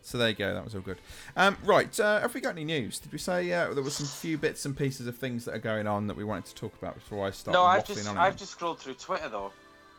So 0.05 0.19
there 0.19 0.29
you 0.29 0.35
go. 0.35 0.53
That 0.53 0.63
was 0.63 0.75
all 0.75 0.81
good. 0.81 0.99
Um, 1.35 1.57
right, 1.65 1.99
uh, 1.99 2.19
have 2.21 2.31
we 2.35 2.39
got 2.39 2.51
any 2.51 2.63
news? 2.63 2.99
Did 2.99 3.11
we 3.11 3.17
say 3.17 3.51
uh, 3.51 3.73
there 3.73 3.83
were 3.83 3.89
some 3.89 4.05
few 4.05 4.37
bits 4.37 4.63
and 4.63 4.77
pieces 4.77 5.07
of 5.07 5.17
things 5.17 5.45
that 5.45 5.55
are 5.55 5.59
going 5.59 5.87
on 5.87 6.05
that 6.05 6.15
we 6.15 6.23
wanted 6.23 6.45
to 6.45 6.53
talk 6.53 6.73
about 6.79 6.93
before 6.93 7.25
I 7.25 7.31
start 7.31 7.53
No, 7.53 7.63
I've 7.63 7.87
just 7.87 8.07
on? 8.07 8.15
I've 8.15 8.37
just 8.37 8.51
scrolled 8.51 8.77
through 8.79 8.93
Twitter 8.93 9.29
though, 9.29 9.51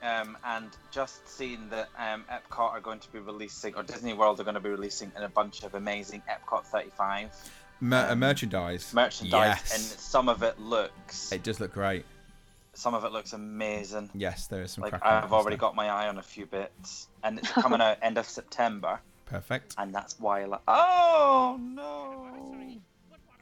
um, 0.05 0.39
and 0.45 0.69
just 0.93 1.29
seen 1.29 1.69
that 1.71 1.89
um, 1.99 2.25
Epcot 2.31 2.71
are 2.71 2.81
going 2.81 3.01
to 3.01 3.11
be 3.11 3.19
releasing, 3.19 3.75
or 3.75 3.83
Disney 3.83 4.13
World 4.15 4.39
are 4.39 4.45
going 4.45 4.55
to 4.55 4.61
be 4.61 4.71
releasing, 4.71 5.11
a 5.17 5.29
bunch 5.29 5.65
of 5.65 5.75
amazing 5.75 6.23
Epcot 6.31 6.63
35 6.67 7.31
Mer- 7.81 8.07
uh, 8.09 8.13
um, 8.13 8.21
merchandise. 8.21 8.95
merchandise, 8.95 9.59
Yes. 9.59 9.73
and 9.75 9.83
some 9.83 10.29
of 10.29 10.45
it 10.45 10.61
looks, 10.61 11.33
It 11.33 11.43
does 11.43 11.59
look 11.59 11.73
great. 11.73 12.05
some 12.75 12.95
of 12.95 13.05
it 13.05 13.11
looks 13.11 13.33
amazing. 13.33 14.09
Yes, 14.15 14.47
there 14.47 14.63
is 14.63 14.71
some. 14.71 14.83
Like 14.83 15.05
I've 15.05 15.33
already 15.33 15.57
stuff. 15.57 15.71
got 15.73 15.75
my 15.75 15.89
eye 15.89 16.07
on 16.07 16.19
a 16.19 16.23
few 16.23 16.47
bits, 16.47 17.09
and 17.25 17.41
it's 17.41 17.51
coming 17.51 17.81
out 17.81 17.99
end 18.03 18.19
of 18.19 18.27
September, 18.29 19.01
perfect. 19.27 19.75
and 19.79 19.95
that's 19.95 20.19
why. 20.19 20.43
I 20.43 20.45
like, 20.47 20.61
oh 20.67 21.59
no, 21.61 22.23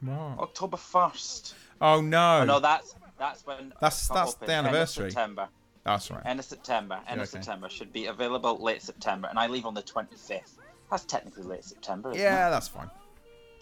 Wow. 0.02 0.36
October 0.40 0.76
first. 0.76 1.54
Oh 1.80 2.00
no. 2.00 2.40
Oh, 2.40 2.44
no, 2.44 2.60
that's 2.60 2.94
that's 3.18 3.46
when 3.46 3.70
That's- 3.80 4.08
that's 4.08 4.34
the 4.34 4.52
end 4.52 4.66
of 4.66 4.72
anniversary. 4.72 5.10
September. 5.10 5.48
That's 5.84 6.10
right. 6.10 6.22
End 6.24 6.38
of 6.40 6.44
September. 6.46 6.94
End 7.08 7.18
Yeah, 7.18 7.22
of. 7.22 7.28
September 7.28 7.68
should 7.68 7.92
be 7.92 8.06
available 8.06 8.56
late 8.58 8.82
September, 8.82 9.28
and 9.28 9.38
I 9.38 9.46
leave 9.46 9.66
on 9.66 9.74
the 9.74 9.82
twenty 9.82 10.16
fifth. 10.16 10.58
That's 10.90 11.04
technically 11.04 11.44
late 11.44 11.64
September. 11.64 12.12
Yeah, 12.14 12.50
that's 12.50 12.68
fine. 12.68 12.90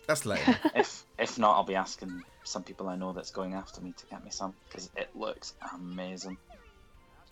That's 0.07 0.25
late. 0.27 0.41
If 0.75 1.05
if 1.19 1.39
not, 1.39 1.55
I'll 1.57 1.65
be 1.65 1.75
asking 1.77 2.23
some 2.45 2.63
people 2.65 2.89
I 2.89 2.97
know 2.97 3.13
that's 3.13 3.31
going 3.31 3.55
after 3.55 3.81
me 3.81 3.93
to 3.97 4.07
get 4.07 4.25
me 4.25 4.31
some 4.31 4.55
because 4.69 4.91
it 4.97 5.11
looks 5.15 5.55
amazing. 5.75 6.37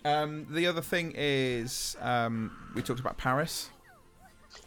um, 0.04 0.46
the 0.50 0.66
other 0.68 0.80
thing 0.80 1.12
is 1.16 1.96
um, 2.00 2.56
we 2.74 2.82
talked 2.82 3.00
about 3.00 3.16
Paris. 3.18 3.70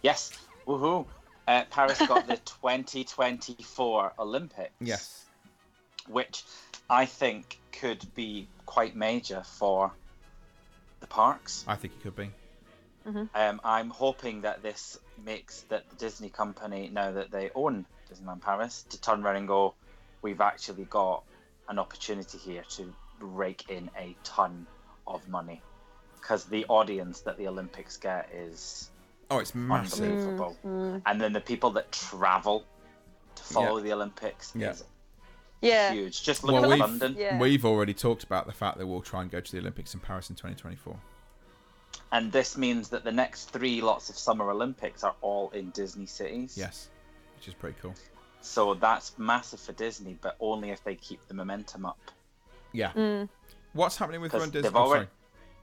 Yes. 0.02 0.32
Woohoo! 0.68 1.06
Uh, 1.48 1.64
Paris 1.70 2.00
got 2.00 2.28
the 2.28 2.38
2024 2.46 4.14
Olympics. 4.20 4.72
Yes. 4.80 5.26
Which 6.08 6.44
I 6.90 7.06
think 7.06 7.60
could 7.72 8.06
be 8.16 8.48
quite 8.66 8.96
major 8.96 9.44
for 9.44 9.92
the 11.00 11.08
parks. 11.08 11.66
I 11.68 11.76
think 11.76 11.94
it 11.96 12.04
could 12.04 12.16
be. 12.16 12.30
Um, 13.36 13.60
I'm 13.66 13.90
hoping 13.90 14.42
that 14.42 14.64
this 14.64 14.98
makes 15.26 15.62
that 15.64 15.90
the 15.90 15.96
Disney 15.98 16.30
company, 16.30 16.90
now 16.92 17.12
that 17.12 17.32
they 17.32 17.50
own 17.54 17.86
Disneyland 18.10 18.42
Paris, 18.42 18.86
to 18.92 19.02
turn 19.02 19.24
around 19.24 19.36
and 19.36 19.48
go, 19.48 19.74
we've 20.22 20.40
actually 20.40 20.86
got 20.86 21.24
an 21.68 21.80
opportunity 21.80 22.38
here 22.38 22.64
to 22.70 22.94
rake 23.20 23.70
in 23.70 23.90
a 23.98 24.16
ton 24.24 24.66
of 25.06 25.28
money. 25.28 25.62
Because 26.16 26.46
the 26.46 26.66
audience 26.70 27.22
that 27.22 27.38
the 27.38 27.50
Olympics 27.50 27.98
get 27.98 28.30
is 28.34 28.90
Oh, 29.32 29.40
it's 29.40 29.56
massive. 29.56 30.04
unbelievable. 30.12 30.58
Mm. 30.66 31.02
And 31.06 31.22
then 31.22 31.34
the 31.34 31.42
people 31.42 31.72
that 31.72 31.92
travel 31.92 32.66
to 33.36 33.44
follow 33.44 33.80
the 33.80 33.92
Olympics 33.94 34.52
Yeah. 34.56 34.72
is 34.72 34.84
Yeah. 35.62 35.92
huge. 35.94 36.24
Just 36.24 36.44
look 36.44 36.54
Well, 36.54 36.66
at 36.66 36.70
we've, 36.70 36.80
London. 36.80 37.16
Yeah. 37.18 37.40
we've 37.40 37.66
already 37.66 37.94
talked 37.94 38.24
about 38.24 38.46
the 38.46 38.52
fact 38.52 38.78
that 38.78 38.86
we'll 38.88 39.02
try 39.02 39.22
and 39.22 39.32
go 39.32 39.40
to 39.40 39.52
the 39.52 39.60
Olympics 39.60 39.94
in 39.94 40.00
Paris 40.00 40.30
in 40.30 40.36
2024. 40.36 41.00
And 42.12 42.32
this 42.32 42.58
means 42.58 42.90
that 42.90 43.04
the 43.04 43.12
next 43.12 43.46
three 43.52 43.82
lots 43.82 44.10
of 44.10 44.18
Summer 44.18 44.50
Olympics 44.52 45.04
are 45.04 45.16
all 45.22 45.50
in 45.52 45.72
Disney 45.72 46.06
cities. 46.06 46.58
Yes, 46.58 46.90
which 47.36 47.48
is 47.48 47.54
pretty 47.54 47.78
cool. 47.82 47.96
So 48.42 48.74
that's 48.76 49.18
massive 49.18 49.60
for 49.60 49.72
Disney, 49.74 50.18
but 50.22 50.36
only 50.40 50.70
if 50.72 50.84
they 50.84 50.96
keep 50.96 51.26
the 51.28 51.34
momentum 51.34 51.86
up. 51.86 51.98
Yeah. 52.72 52.92
Mm. 52.92 53.30
What's 53.74 53.98
happening 53.98 54.22
with 54.22 54.34
Run 54.34 54.44
Disney? 54.50 54.62
they've 54.62 54.76
Oh, 54.76 54.80
already- 54.82 55.08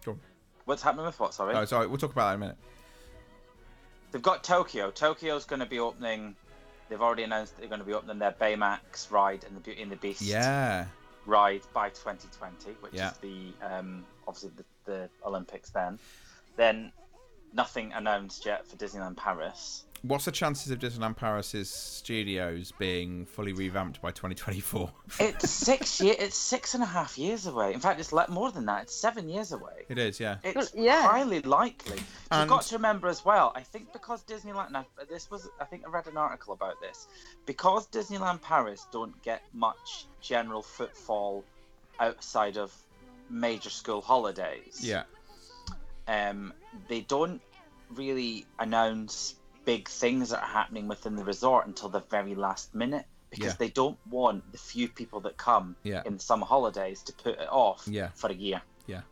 sorry. 0.04 0.16
What's 0.64 0.82
happening 0.82 1.06
with 1.06 1.18
what? 1.18 1.34
Sorry. 1.34 1.54
Oh, 1.54 1.64
sorry. 1.64 1.86
We'll 1.86 1.98
talk 1.98 2.12
about 2.12 2.28
that 2.28 2.34
in 2.34 2.36
a 2.36 2.38
minute. 2.38 2.56
They've 4.12 4.22
got 4.22 4.42
Tokyo. 4.44 4.90
Tokyo's 4.90 5.44
going 5.44 5.60
to 5.60 5.66
be 5.66 5.78
opening. 5.78 6.34
They've 6.88 7.00
already 7.00 7.22
announced 7.22 7.54
that 7.54 7.60
they're 7.60 7.68
going 7.68 7.80
to 7.80 7.86
be 7.86 7.92
opening 7.92 8.18
their 8.18 8.32
Baymax 8.32 9.10
ride 9.10 9.44
and 9.44 9.56
the 9.56 9.60
Beauty 9.60 9.82
and 9.82 9.92
the 9.92 9.96
Beast 9.96 10.22
Yeah. 10.22 10.86
ride 11.26 11.62
by 11.72 11.90
2020, 11.90 12.72
which 12.80 12.94
Yeah. 12.94 13.10
is 13.10 13.16
the 13.18 13.52
um, 13.62 14.04
obviously 14.26 14.50
the, 14.56 14.64
the 14.90 15.10
Olympics. 15.24 15.70
Then, 15.70 15.98
then 16.56 16.92
nothing 17.52 17.92
announced 17.92 18.44
yet 18.46 18.66
for 18.66 18.76
Disneyland 18.76 19.16
Paris. 19.16 19.84
What's 20.02 20.24
the 20.24 20.32
chances 20.32 20.72
of 20.72 20.78
Disneyland 20.78 21.16
Paris's 21.16 21.68
studios 21.70 22.72
being 22.78 23.26
fully 23.26 23.52
revamped 23.52 24.00
by 24.00 24.10
2024? 24.10 24.90
It's 25.18 25.50
six 25.50 26.00
year. 26.00 26.14
It's 26.18 26.36
six 26.36 26.72
and 26.72 26.82
a 26.82 26.86
half 26.86 27.18
years 27.18 27.46
away. 27.46 27.74
In 27.74 27.80
fact, 27.80 28.00
it's 28.00 28.12
like 28.12 28.30
more 28.30 28.50
than 28.50 28.64
that. 28.64 28.84
It's 28.84 28.94
seven 28.94 29.28
years 29.28 29.52
away. 29.52 29.84
It 29.90 29.98
is, 29.98 30.18
yeah. 30.18 30.38
It's 30.42 30.72
yeah. 30.74 31.06
highly 31.06 31.40
likely. 31.42 31.98
And- 32.30 32.40
You've 32.40 32.48
got 32.48 32.62
to 32.62 32.76
remember 32.76 33.08
as 33.08 33.26
well. 33.26 33.52
I 33.54 33.60
think 33.60 33.92
because 33.92 34.24
Disneyland. 34.24 34.70
Now, 34.70 34.86
this 35.10 35.30
was. 35.30 35.48
I 35.60 35.66
think 35.66 35.82
I 35.86 35.90
read 35.90 36.06
an 36.06 36.16
article 36.16 36.54
about 36.54 36.80
this. 36.80 37.06
Because 37.44 37.86
Disneyland 37.88 38.40
Paris 38.40 38.86
don't 38.90 39.20
get 39.22 39.42
much 39.52 40.06
general 40.22 40.62
footfall 40.62 41.44
outside 41.98 42.56
of 42.56 42.72
major 43.28 43.70
school 43.70 44.00
holidays. 44.00 44.78
Yeah. 44.80 45.02
Um, 46.08 46.54
they 46.88 47.02
don't 47.02 47.42
really 47.94 48.46
announce 48.58 49.34
big 49.64 49.88
things 49.88 50.30
that 50.30 50.40
are 50.42 50.46
happening 50.48 50.88
within 50.88 51.16
the 51.16 51.24
resort 51.24 51.66
until 51.66 51.88
the 51.88 52.00
very 52.00 52.34
last 52.34 52.74
minute 52.74 53.06
because 53.30 53.46
Yeah. 53.46 53.56
they 53.58 53.68
don't 53.68 53.98
want 54.08 54.50
the 54.52 54.58
few 54.58 54.88
people 54.88 55.20
that 55.20 55.36
come 55.36 55.76
Yeah. 55.84 56.02
in 56.04 56.18
summer 56.18 56.46
holidays 56.46 57.02
to 57.04 57.12
put 57.12 57.38
it 57.38 57.48
off 57.50 57.84
Yeah. 57.86 58.08
for 58.14 58.28
a 58.30 58.34
year. 58.34 58.62
Yeah. 58.86 59.02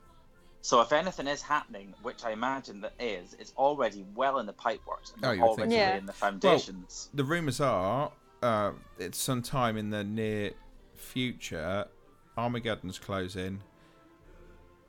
So 0.60 0.80
if 0.80 0.92
anything 0.92 1.28
is 1.28 1.40
happening, 1.42 1.94
which 2.02 2.24
I 2.24 2.32
imagine 2.32 2.80
that 2.80 2.94
is, 2.98 3.34
it's 3.34 3.52
already 3.56 4.04
well 4.14 4.38
in 4.38 4.46
the 4.46 4.52
pipeworks 4.52 5.14
and 5.14 5.24
Oh, 5.24 5.28
they're 5.28 5.34
you 5.34 5.42
would 5.42 5.48
think 5.50 5.58
already 5.58 5.70
so. 5.74 5.76
Yeah. 5.78 5.90
laying 5.90 6.06
the 6.06 6.12
foundations. 6.12 7.10
The 7.14 7.24
rumours 7.24 7.60
are 7.60 8.10
uh, 8.42 8.72
it's 8.98 9.18
sometime 9.18 9.76
in 9.76 9.90
the 9.90 10.02
near 10.04 10.52
future. 10.94 11.86
Armageddon's 12.36 12.98
closing. 12.98 13.62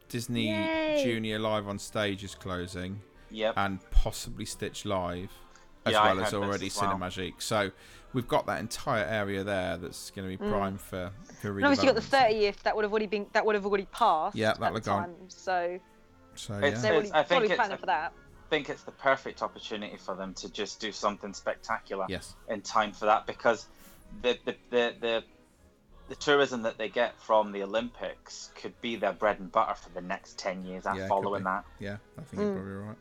Disney 0.08 0.50
Yay. 0.50 1.04
Junior 1.04 1.39
Live 1.39 1.67
on 1.67 1.78
Stage 1.80 2.24
is 2.24 2.36
closing. 2.36 3.02
yep. 3.32 3.54
and 3.58 3.80
possibly 3.91 4.43
Stitch 4.45 4.86
Live, 4.86 5.30
as 5.85 5.93
Yeah, 5.93 6.03
well 6.03 6.23
as 6.23 6.33
already 6.33 6.67
as 6.67 6.81
well. 6.81 6.97
Cinemagique. 6.97 7.41
So 7.41 7.71
we've 8.13 8.27
got 8.27 8.45
that 8.47 8.59
entire 8.59 9.05
area 9.05 9.43
there 9.43 9.77
that's 9.77 10.11
going 10.11 10.29
to 10.29 10.37
be 10.37 10.43
mm. 10.43 10.49
prime 10.49 10.77
for 10.77 11.11
for 11.41 11.49
And 11.55 11.65
obviously, 11.65 11.87
you 11.87 11.93
got 11.93 12.01
the 12.01 12.17
30th 12.17 12.63
that 12.63 12.75
would 12.75 12.83
have 12.83 12.91
already 12.91 13.07
been 13.07 13.27
that 13.33 13.45
would 13.45 13.55
have 13.55 13.65
already 13.65 13.87
passed. 13.91 14.35
Yeah, 14.35 14.53
that'll 14.53 14.67
the 14.69 14.79
have 14.79 14.83
gone. 14.83 15.03
time. 15.03 15.15
So 15.29 15.79
So 16.35 16.53
yeah, 16.59 16.69
they're 16.71 16.93
already 16.93 17.11
I 17.13 17.23
think 17.23 17.45
it's- 17.45 17.79
for 17.79 17.85
that. 17.85 18.13
I 18.13 18.49
think 18.49 18.69
it's 18.71 18.81
the 18.81 18.91
perfect 18.91 19.43
opportunity 19.43 19.95
for 19.97 20.15
them 20.15 20.33
to 20.33 20.51
just 20.51 20.79
do 20.79 20.91
something 20.91 21.35
spectacular. 21.35 22.07
yes, 22.09 22.35
in 22.47 22.61
time 22.61 22.93
for 22.93 23.05
that 23.05 23.27
because 23.27 23.67
the 24.23 24.39
the, 24.43 24.55
the, 24.71 24.95
the 24.99 25.23
the 26.09 26.15
tourism 26.15 26.63
that 26.63 26.77
they 26.77 26.89
get 26.89 27.15
from 27.21 27.51
the 27.51 27.61
Olympics 27.63 28.49
could 28.55 28.79
be 28.81 28.95
their 28.95 29.13
bread 29.13 29.39
and 29.39 29.51
butter 29.51 29.75
for 29.75 29.89
the 29.89 30.01
next 30.01 30.39
10 30.39 30.65
years 30.65 30.87
and 30.87 30.97
Yeah, 30.97 31.07
following 31.07 31.43
that. 31.43 31.63
yeah, 31.79 31.97
I 32.17 32.21
think 32.23 32.41
you're 32.41 32.51
mm. 32.51 32.55
probably 32.55 32.73
right. 32.73 32.97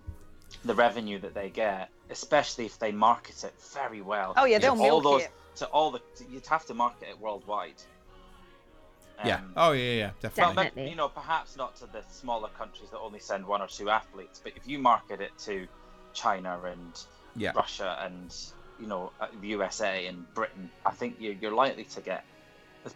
The 0.65 0.75
revenue 0.75 1.19
that 1.21 1.35
they 1.35 1.51
get, 1.51 1.91
especially 2.11 2.67
if 2.67 2.79
they 2.79 2.93
market 2.93 3.45
it 3.45 3.55
very 3.75 4.01
well. 4.01 4.35
Oh, 4.37 4.45
yeah, 4.45 4.59
they'll 4.59 4.81
all 4.81 5.01
those, 5.01 5.23
it. 5.23 5.31
To 5.57 5.67
all 5.67 5.91
the, 5.91 6.01
you'd 6.31 6.47
have 6.47 6.65
to 6.67 6.75
market 6.75 7.09
it 7.11 7.21
worldwide. 7.21 7.75
yeah. 9.25 9.37
Um, 9.37 9.53
Oh 9.57 9.73
yeah, 9.73 9.83
yeah, 9.83 9.95
yeah, 9.97 10.11
definitely. 10.21 10.55
but, 10.55 10.63
Definitely. 10.65 10.91
you 10.91 10.97
know, 10.97 11.09
perhaps 11.09 11.57
not 11.57 11.77
to 11.77 11.87
the 11.87 12.03
smaller 12.11 12.49
countries 12.57 12.91
that 12.91 12.99
only 12.99 13.19
send 13.19 13.47
one 13.47 13.61
or 13.63 13.69
two 13.69 13.91
athletes, 13.91 14.41
but 14.43 14.53
if 14.57 14.67
you 14.69 14.79
market 14.79 15.21
it 15.21 15.33
to 15.41 15.67
China 16.15 16.61
and 16.65 16.93
Yeah, 17.37 17.53
Russia 17.55 17.99
and 18.01 18.35
you 18.81 18.87
know 18.87 19.13
uh, 19.21 19.27
the 19.41 19.49
USA 19.49 20.07
and 20.07 20.33
Britain, 20.35 20.71
I 20.87 20.91
think 20.93 21.17
you're, 21.21 21.35
you're 21.35 21.53
likely 21.55 21.85
to 21.85 22.01
get, 22.01 22.25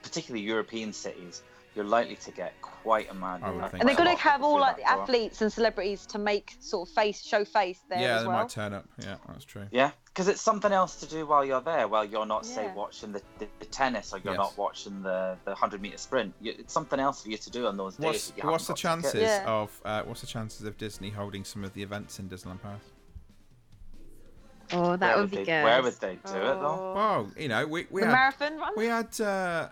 particularly 0.02 0.44
European 0.44 0.92
cities, 0.92 1.42
you're 1.74 1.84
likely 1.84 2.16
to 2.16 2.30
get 2.30 2.60
quite 2.60 3.10
a 3.10 3.14
mad. 3.14 3.40
I 3.42 3.50
would 3.50 3.62
think 3.70 3.80
And 3.80 3.88
they're 3.88 3.96
going 3.96 4.14
to 4.14 4.22
have 4.22 4.42
all 4.42 4.60
like 4.60 4.76
the 4.76 4.82
athletes 4.88 5.40
and 5.40 5.50
celebrities 5.52 6.04
to 6.06 6.18
make 6.18 6.56
sort 6.60 6.88
of 6.88 6.94
face, 6.94 7.22
show 7.22 7.44
face 7.44 7.80
there 7.88 7.98
yeah, 8.00 8.16
as 8.16 8.22
they 8.22 8.28
well. 8.28 8.38
might 8.38 8.48
turn 8.50 8.74
up. 8.74 8.84
Yeah, 8.98 9.16
that's 9.28 9.44
true. 9.44 9.66
Yeah, 9.70 9.92
because 10.06 10.28
it's 10.28 10.40
something 10.42 10.70
else 10.72 10.96
to 11.00 11.06
do 11.06 11.24
while 11.26 11.44
you're 11.44 11.60
there, 11.62 11.88
while 11.88 12.04
you're 12.04 12.26
not, 12.26 12.44
say, 12.44 12.70
watching 12.74 13.12
the, 13.12 13.22
the, 13.38 13.48
the 13.60 13.66
tennis 13.66 14.12
or 14.12 14.18
you're 14.18 14.34
Yes. 14.34 14.38
not 14.38 14.58
watching 14.58 15.02
the, 15.02 15.38
the 15.44 15.52
100 15.52 15.80
meter 15.80 15.96
sprint. 15.96 16.34
You, 16.40 16.54
it's 16.58 16.72
something 16.74 17.00
else 17.00 17.22
for 17.22 17.30
you 17.30 17.38
to 17.38 17.50
do 17.50 17.66
on 17.66 17.76
those 17.78 17.96
days. 17.96 18.04
What's 18.04 18.30
that 18.30 18.42
you 18.44 18.50
what's 18.50 18.66
the 18.66 18.74
chances. 18.74 19.22
Yeah. 19.22 19.44
of 19.46 19.80
uh, 19.84 20.02
what's 20.02 20.20
the 20.20 20.26
chances 20.26 20.66
of 20.66 20.76
Disney 20.76 21.08
holding 21.10 21.44
some 21.44 21.64
of 21.64 21.72
the 21.72 21.82
events 21.82 22.18
in 22.18 22.28
Disneyland 22.28 22.60
Paris? 22.62 22.82
Oh, 24.74 24.96
that 24.96 25.00
Where 25.00 25.18
would 25.22 25.30
be 25.30 25.36
they, 25.38 25.44
good. 25.44 25.64
Where 25.64 25.82
would 25.82 25.94
they 26.00 26.14
do 26.16 26.32
it 26.34 26.60
though? 26.60 26.92
Oh. 26.92 26.92
Well, 26.94 27.30
you 27.36 27.48
know, 27.48 27.66
we 27.66 27.86
we 27.90 28.00
the 28.00 28.06
had 28.06 28.12
marathon 28.12 28.58
run. 28.58 28.72
we 28.76 28.86
had 28.86 29.20
uh, 29.20 29.68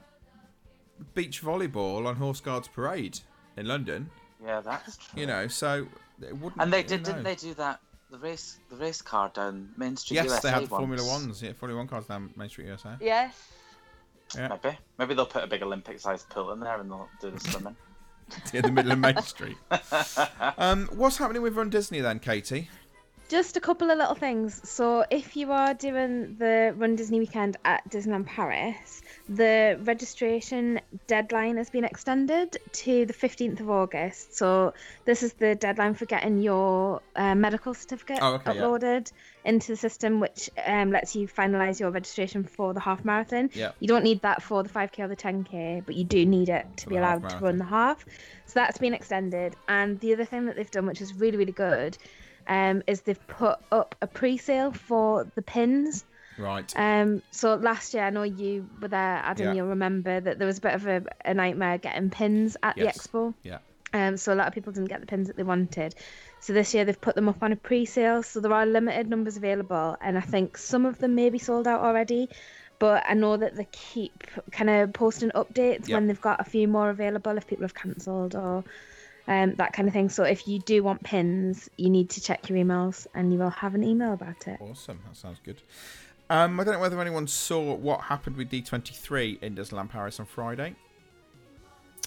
beach 1.15 1.43
volleyball 1.43 2.07
on 2.07 2.17
Horse 2.17 2.41
Guards 2.41 2.69
Parade 2.69 3.21
in 3.57 3.67
London. 3.67 4.11
Yeah, 4.45 4.61
that's 4.61 4.97
true. 4.97 5.21
You 5.21 5.27
know, 5.27 5.49
so 5.49 5.87
it 6.23 6.37
wouldn't. 6.39 6.61
and 6.63 6.73
they 6.73 6.83
who 6.83 6.89
did, 6.89 7.03
didn't 7.03 7.25
they 7.25 7.35
do 7.35 7.55
that? 7.55 7.81
The 8.11 8.19
race, 8.19 8.59
the 8.71 8.77
race 8.77 9.03
car 9.03 9.31
down 9.33 9.71
Main 9.77 9.97
Street 9.97 10.17
Yes, 10.17 10.25
USA 10.27 10.41
they 10.49 10.51
had 10.55 10.65
the. 10.65 10.69
Formula 10.69 11.07
Ones. 11.07 11.43
Yeah, 11.43 11.53
Formula 11.53 11.79
One 11.79 11.87
cars 11.89 12.07
down 12.07 12.31
Main 12.37 12.49
Street 12.49 12.67
USA. 12.67 12.97
Yes. 13.01 13.35
Yeah, 14.35 14.57
Maybe, 14.63 14.79
maybe 14.99 15.15
they'll 15.15 15.27
put 15.27 15.43
a 15.43 15.47
big 15.49 15.63
Olympic-sized 15.63 16.29
pool 16.29 16.53
in 16.53 16.61
there 16.61 16.79
and 16.81 16.89
they'll 16.91 17.09
do 17.21 17.31
the 17.31 17.41
swimming. 17.41 17.77
in 18.53 18.63
the 18.63 18.71
middle 18.71 18.93
of 18.93 18.99
Main 18.99 19.21
Street. 19.23 19.57
Um, 20.59 20.89
what's 20.93 21.17
happening 21.17 21.43
with 21.43 21.57
Run 21.57 21.71
Disney 21.71 22.01
then, 22.01 22.19
Katie? 22.19 22.69
Just 23.31 23.57
a 23.57 23.61
couple 23.61 23.93
of 23.93 23.97
little 23.97 24.17
things. 24.17 24.61
So, 24.69 25.05
if 25.09 25.37
you 25.37 25.53
are 25.53 25.73
doing 25.73 26.35
the 26.37 26.75
Run 26.77 26.97
Disney 26.97 27.21
weekend 27.21 27.59
at 27.65 27.89
Disneyland 27.89 28.27
Paris, 28.27 29.03
the 29.29 29.79
registration 29.85 30.81
deadline 31.07 31.57
has 31.57 31.71
been 31.71 31.85
extended 31.85 32.59
to 32.73 33.07
the 33.07 33.13
15th 33.13 33.61
of 33.61 33.71
August. 33.71 34.37
So, 34.37 34.75
this 35.05 35.23
is 35.23 35.35
the 35.35 35.55
deadline 35.55 35.95
for 35.95 36.07
getting 36.07 36.39
your 36.39 37.03
uh, 37.15 37.37
medical 37.37 37.73
certificate 37.73 38.19
Oh, 38.21 38.35
okay, 38.35 38.53
yeah. 38.53 38.63
uploaded 38.63 39.13
into 39.45 39.69
the 39.69 39.77
system, 39.77 40.19
which 40.19 40.51
um, 40.67 40.91
lets 40.91 41.15
you 41.15 41.29
finalise 41.29 41.79
your 41.79 41.93
registration 41.93 42.43
for 42.43 42.75
the 42.75 42.81
half 42.81 43.05
marathon. 43.05 43.49
Yeah. 43.53 43.71
You 43.79 43.87
don't 43.87 44.03
need 44.03 44.23
that 44.23 44.43
for 44.43 44.65
the 44.65 44.69
5k 44.69 44.99
or 45.05 45.07
the 45.09 45.15
10k, 45.15 45.87
but 45.87 45.95
you 45.95 46.03
do 46.03 46.27
need 46.27 46.49
it 46.49 46.67
to 46.79 46.85
For 46.85 46.91
be 46.91 46.97
allowed 46.97 47.31
to 47.31 47.37
run 47.39 47.59
the 47.59 47.65
half. 47.65 48.05
So 48.47 48.55
that's 48.55 48.79
been 48.79 48.93
extended. 48.93 49.55
And 49.69 50.01
the 50.01 50.15
other 50.15 50.25
thing 50.25 50.47
that 50.47 50.57
they've 50.57 50.69
done, 50.69 50.87
which 50.87 51.01
is 51.01 51.15
really, 51.15 51.37
really 51.37 51.53
good, 51.53 51.97
um, 52.51 52.83
is 52.87 53.03
they've 53.03 53.27
put 53.29 53.59
up 53.73 53.95
a 54.03 54.07
pre-sale 54.07 54.73
for 54.73 55.27
the 55.37 55.41
pins. 55.43 56.05
Right. 56.37 56.71
Um, 56.77 57.23
so 57.31 57.55
last 57.55 57.95
year, 57.95 58.03
I 58.03 58.11
know 58.11 58.25
you 58.25 58.69
were 58.81 58.89
there, 58.89 59.23
Adam. 59.25 59.47
Yeah. 59.47 59.53
You'll 59.55 59.69
remember 59.69 60.21
that 60.21 60.39
there 60.39 60.47
was 60.47 60.59
a 60.59 60.61
bit 60.61 60.75
of 60.75 60.87
a, 60.87 61.03
a 61.25 61.33
nightmare 61.33 61.79
getting 61.79 62.11
pins 62.11 62.57
at 62.63 62.77
Yes. 62.77 63.07
the 63.07 63.09
expo. 63.09 63.35
Yeah. 63.43 63.59
Um, 63.93 64.17
so 64.17 64.33
a 64.33 64.37
lot 64.37 64.47
of 64.49 64.55
people 64.55 64.73
didn't 64.73 64.89
get 64.89 65.01
the 65.01 65.07
pins 65.07 65.29
that 65.29 65.37
they 65.37 65.43
wanted. 65.43 65.95
So 66.41 66.53
this 66.53 66.75
year 66.75 66.85
they've 66.85 67.01
put 67.01 67.15
them 67.15 67.29
up 67.29 67.43
on 67.43 67.53
a 67.53 67.57
pre-sale, 67.57 68.23
so 68.23 68.41
there 68.41 68.53
are 68.53 68.67
limited 68.67 69.09
numbers 69.09 69.37
available, 69.37 69.97
and 70.01 70.17
I 70.17 70.21
think 70.21 70.57
some 70.57 70.87
of 70.87 70.99
them 70.99 71.15
may 71.15 71.29
be 71.31 71.39
sold 71.39 71.67
out 71.69 71.81
already. 71.81 72.29
But 72.79 73.05
I 73.07 73.13
know 73.15 73.37
that 73.37 73.57
they 73.57 73.69
keep 73.73 74.27
kind 74.53 74.71
of 74.71 74.95
posting 74.95 75.31
updates 75.31 75.93
when 75.93 76.07
they've 76.07 76.21
got 76.21 76.41
a 76.41 76.45
few 76.45 76.67
more 76.67 76.89
available 76.89 77.37
if 77.37 77.47
people 77.47 77.65
have 77.65 77.75
cancelled 77.75 78.35
or 78.35 78.65
um, 79.29 79.55
that 79.57 79.73
kind 79.73 79.87
of 79.89 79.95
thing. 79.95 80.09
So 80.09 80.25
if 80.25 80.47
you 80.49 80.59
do 80.61 80.83
want 80.83 81.03
pins, 81.03 81.69
you 81.77 81.91
need 81.91 82.11
to 82.11 82.21
check 82.21 82.49
your 82.49 82.59
emails, 82.59 83.07
and 83.15 83.33
you 83.33 83.39
will 83.39 83.51
have 83.51 83.75
an 83.75 83.85
email 83.85 84.13
about 84.13 84.47
it. 84.49 84.59
Awesome. 84.61 85.01
That 85.07 85.17
sounds 85.17 85.39
good. 85.45 85.63
Um, 86.29 86.61
I 86.61 86.65
don't 86.65 86.75
know 86.75 86.81
whether 86.81 87.01
anyone 87.01 87.27
saw 87.27 87.75
what 87.75 88.03
happened 88.03 88.37
with 88.37 88.51
D23 88.51 89.43
in 89.43 89.57
Disneyland 89.57 89.89
Paris 89.91 90.21
on 90.21 90.27
Friday. 90.27 90.77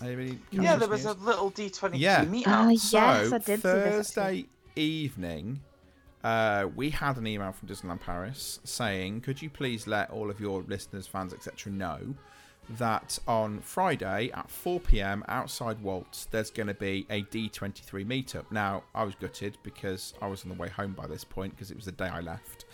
Anybody 0.02 0.40
Yeah, 0.52 0.78
there 0.78 0.88
was 0.88 1.06
a 1.06 1.14
little 1.14 1.52
D23 1.52 1.92
Yeah. 2.00 2.26
meetup. 2.26 2.44
Ah, 2.48 2.70
yes, 2.70 3.32
I 3.32 3.38
did 3.38 3.62
see 3.62 3.62
this, 3.62 4.14
Thursday 4.14 4.46
evening, 4.76 5.62
uh, 6.24 6.68
we 6.76 6.90
had 6.90 7.18
an 7.18 7.28
email 7.28 7.52
from 7.52 7.68
Disneyland 7.68 8.00
Paris 8.00 8.60
saying, 8.64 9.22
"Could 9.22 9.42
you 9.42 9.50
please 9.50 9.88
let 9.88 10.10
all 10.10 10.30
of 10.30 10.40
your 10.40 10.64
listeners, 10.64 11.06
fans, 11.06 11.34
etc., 11.34 11.72
know 11.72 12.16
that 12.70 13.20
on 13.28 13.60
Friday 13.60 14.32
at 14.34 14.50
4 14.50 14.80
p.m. 14.80 15.24
outside 15.28 15.82
Walt's, 15.82 16.26
there's 16.26 16.50
going 16.52 16.68
to 16.68 16.74
be 16.74 17.06
a 17.10 17.24
D23 17.24 18.06
meetup." 18.06 18.46
Now, 18.52 18.84
I 18.94 19.04
was 19.04 19.16
gutted 19.16 19.58
because 19.64 20.14
I 20.22 20.28
was 20.28 20.44
on 20.44 20.50
the 20.50 20.56
way 20.56 20.70
home 20.70 20.94
by 20.94 21.08
this 21.08 21.24
point 21.24 21.56
because 21.56 21.72
it 21.72 21.76
was 21.76 21.86
the 21.86 21.92
day 21.92 22.08
I 22.08 22.22
left. 22.22 22.66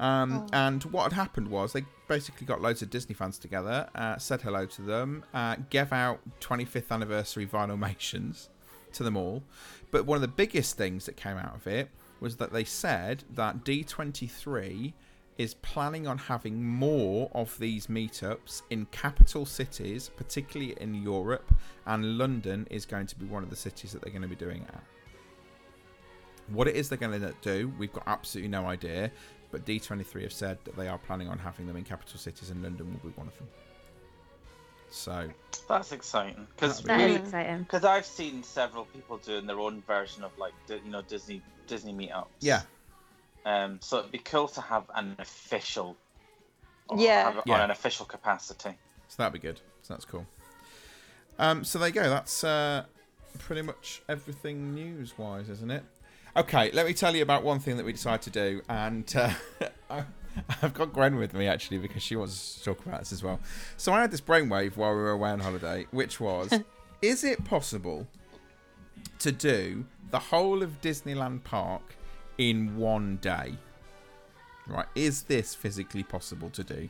Um, 0.00 0.46
And 0.52 0.82
what 0.84 1.04
had 1.04 1.12
happened 1.12 1.48
was 1.48 1.72
they 1.72 1.84
basically 2.08 2.46
got 2.46 2.60
loads 2.60 2.82
of 2.82 2.90
Disney 2.90 3.14
fans 3.14 3.38
together, 3.38 3.88
uh, 3.94 4.18
said 4.18 4.42
hello 4.42 4.66
to 4.66 4.82
them, 4.82 5.24
uh, 5.32 5.56
gave 5.70 5.92
out 5.92 6.20
25th 6.40 6.90
anniversary 6.90 7.46
vinylmations 7.46 8.48
to 8.92 9.02
them 9.04 9.16
all. 9.16 9.44
But 9.90 10.04
one 10.04 10.16
of 10.16 10.22
the 10.22 10.28
biggest 10.28 10.76
things 10.76 11.06
that 11.06 11.16
came 11.16 11.36
out 11.36 11.54
of 11.54 11.66
it 11.66 11.90
was 12.20 12.36
that 12.36 12.52
they 12.52 12.64
said 12.64 13.24
that 13.30 13.64
D23 13.64 14.94
is 15.38 15.54
planning 15.54 16.06
on 16.06 16.16
having 16.16 16.62
more 16.64 17.28
of 17.34 17.58
these 17.58 17.88
meetups 17.88 18.62
in 18.70 18.86
capital 18.86 19.44
cities, 19.44 20.10
particularly 20.16 20.74
in 20.80 20.94
Europe, 20.94 21.52
and 21.86 22.16
London 22.18 22.66
is 22.70 22.86
going 22.86 23.06
to 23.06 23.16
be 23.18 23.26
one 23.26 23.42
of 23.42 23.50
the 23.50 23.56
cities 23.56 23.92
that 23.92 24.02
they're 24.02 24.12
going 24.12 24.22
to 24.22 24.28
be 24.28 24.36
doing 24.36 24.62
it 24.62 24.68
at. 24.68 24.82
What 26.48 26.68
it 26.68 26.76
is 26.76 26.88
they're 26.88 26.98
going 26.98 27.20
to 27.20 27.34
do, 27.42 27.72
we've 27.78 27.92
got 27.92 28.04
absolutely 28.06 28.50
no 28.50 28.66
idea, 28.66 29.10
but 29.50 29.64
D23 29.64 30.22
have 30.22 30.32
said 30.32 30.58
that 30.64 30.76
they 30.76 30.88
are 30.88 30.98
planning 30.98 31.28
on 31.28 31.38
having 31.38 31.66
them 31.66 31.76
in 31.76 31.84
capital 31.84 32.18
cities, 32.18 32.50
and 32.50 32.62
London 32.62 32.92
will 33.02 33.10
be 33.10 33.16
one 33.16 33.26
of 33.26 33.36
them. 33.38 33.48
So, 34.90 35.28
That's 35.68 35.90
exciting 35.90 36.46
because 36.54 36.82
That'd 36.82 37.00
That 37.00 37.10
is 37.10 37.16
Mm. 37.16 37.24
exciting. 37.24 37.58
because 37.64 37.84
I've 37.84 38.06
seen 38.06 38.44
several 38.44 38.84
people 38.84 39.18
doing 39.18 39.46
their 39.46 39.58
own 39.58 39.82
version 39.82 40.22
of 40.22 40.36
like 40.38 40.52
you 40.68 40.80
know 40.84 41.02
Disney 41.02 41.42
Disney 41.66 41.92
meetups. 41.92 42.28
yeah, 42.40 42.62
Um. 43.44 43.78
So 43.80 43.98
it'd 43.98 44.12
be 44.12 44.18
cool 44.18 44.48
to 44.48 44.60
have 44.60 44.84
an 44.94 45.16
official. 45.18 45.96
Yeah. 46.96 47.32
have 47.32 47.42
Yeah. 47.46 47.54
On 47.54 47.60
an 47.62 47.70
official 47.70 48.06
capacity. 48.06 48.76
So 49.08 49.16
that'd 49.18 49.32
be 49.32 49.38
good. 49.38 49.60
So 49.82 49.94
that's 49.94 50.04
cool. 50.04 50.26
Um, 51.38 51.64
so 51.64 51.78
there 51.78 51.88
you 51.88 51.94
go. 51.94 52.08
That's 52.08 52.44
uh, 52.44 52.84
pretty 53.38 53.62
much 53.62 54.02
everything 54.08 54.74
news 54.74 55.18
wise, 55.18 55.48
isn't 55.48 55.70
it? 55.70 55.84
Okay, 56.36 56.70
let 56.72 56.86
me 56.86 56.94
tell 56.94 57.14
you 57.14 57.22
about 57.22 57.44
one 57.44 57.60
thing 57.60 57.76
that 57.76 57.86
we 57.86 57.92
decided 57.92 58.22
to 58.22 58.30
do, 58.30 58.62
and 58.68 59.14
uh, 59.16 59.30
I've 60.62 60.74
got 60.74 60.92
Gwen 60.92 61.14
with 61.16 61.32
me 61.32 61.46
actually 61.46 61.78
because 61.78 62.02
she 62.02 62.16
wants 62.16 62.56
to 62.56 62.64
talk 62.64 62.84
about 62.84 63.00
this 63.00 63.12
as 63.12 63.22
well. 63.22 63.38
So 63.76 63.92
I 63.92 64.00
had 64.00 64.10
this 64.10 64.20
brainwave 64.20 64.76
while 64.76 64.90
we 64.90 64.96
were 64.96 65.10
away 65.10 65.30
on 65.30 65.40
holiday, 65.40 65.86
which 65.92 66.18
was: 66.18 66.52
Is 67.02 67.22
it 67.22 67.44
possible 67.44 68.08
to 69.20 69.30
do 69.30 69.84
the 70.10 70.18
whole 70.18 70.62
of 70.62 70.80
Disneyland 70.80 71.44
Park 71.44 71.96
in 72.38 72.76
one 72.76 73.16
day? 73.16 73.56
Right? 74.66 74.86
Is 74.94 75.24
this 75.24 75.54
physically 75.54 76.02
possible 76.02 76.50
to 76.50 76.64
do? 76.64 76.88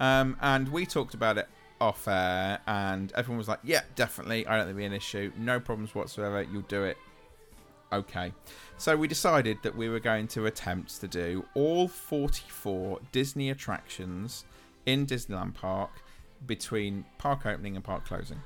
Um, 0.00 0.36
and 0.40 0.68
we 0.68 0.84
talked 0.84 1.14
about 1.14 1.38
it 1.38 1.48
off 1.80 2.06
air, 2.08 2.60
and 2.66 3.12
everyone 3.14 3.38
was 3.38 3.48
like, 3.48 3.60
"Yeah, 3.64 3.82
definitely. 3.94 4.46
I 4.46 4.56
don't 4.56 4.66
think 4.66 4.70
it'll 4.70 4.78
be 4.78 4.84
an 4.84 4.92
issue. 4.92 5.32
No 5.36 5.60
problems 5.60 5.94
whatsoever. 5.94 6.42
You'll 6.42 6.62
do 6.62 6.84
it." 6.84 6.98
Okay. 7.92 8.32
So 8.78 8.96
we 8.96 9.08
decided 9.08 9.58
that 9.62 9.74
we 9.74 9.88
were 9.88 10.00
going 10.00 10.28
to 10.28 10.46
attempt 10.46 11.00
to 11.00 11.08
do 11.08 11.44
all 11.54 11.88
44 11.88 13.00
Disney 13.12 13.50
attractions 13.50 14.44
in 14.84 15.06
Disneyland 15.06 15.54
Park 15.54 15.90
between 16.46 17.04
park 17.18 17.46
opening 17.46 17.76
and 17.76 17.84
park 17.84 18.04
closing. 18.04 18.40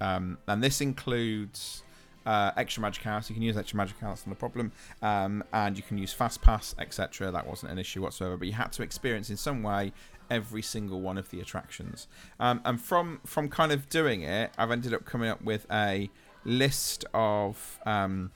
Um, 0.00 0.38
and 0.46 0.62
this 0.62 0.80
includes 0.80 1.82
uh, 2.26 2.52
extra 2.56 2.82
magic 2.82 3.02
house. 3.02 3.28
You 3.28 3.34
can 3.34 3.42
use 3.42 3.56
extra 3.56 3.76
magic 3.76 3.98
house, 3.98 4.26
not 4.26 4.32
a 4.32 4.36
problem. 4.36 4.72
Um, 5.02 5.44
and 5.52 5.76
you 5.76 5.82
can 5.82 5.98
use 5.98 6.12
fast 6.12 6.42
pass, 6.42 6.74
etc. 6.78 7.30
That 7.30 7.46
wasn't 7.46 7.72
an 7.72 7.78
issue 7.78 8.02
whatsoever. 8.02 8.36
But 8.36 8.48
you 8.48 8.54
had 8.54 8.72
to 8.72 8.82
experience 8.82 9.30
in 9.30 9.36
some 9.36 9.62
way 9.62 9.92
every 10.30 10.62
single 10.62 11.00
one 11.00 11.18
of 11.18 11.30
the 11.30 11.40
attractions. 11.40 12.06
Um, 12.38 12.60
and 12.64 12.80
from 12.80 13.20
from 13.24 13.48
kind 13.48 13.72
of 13.72 13.88
doing 13.88 14.22
it, 14.22 14.52
I've 14.58 14.70
ended 14.70 14.94
up 14.94 15.04
coming 15.04 15.28
up 15.28 15.42
with 15.42 15.66
a 15.70 16.10
list 16.44 17.04
of 17.14 17.78
um, 17.86 18.30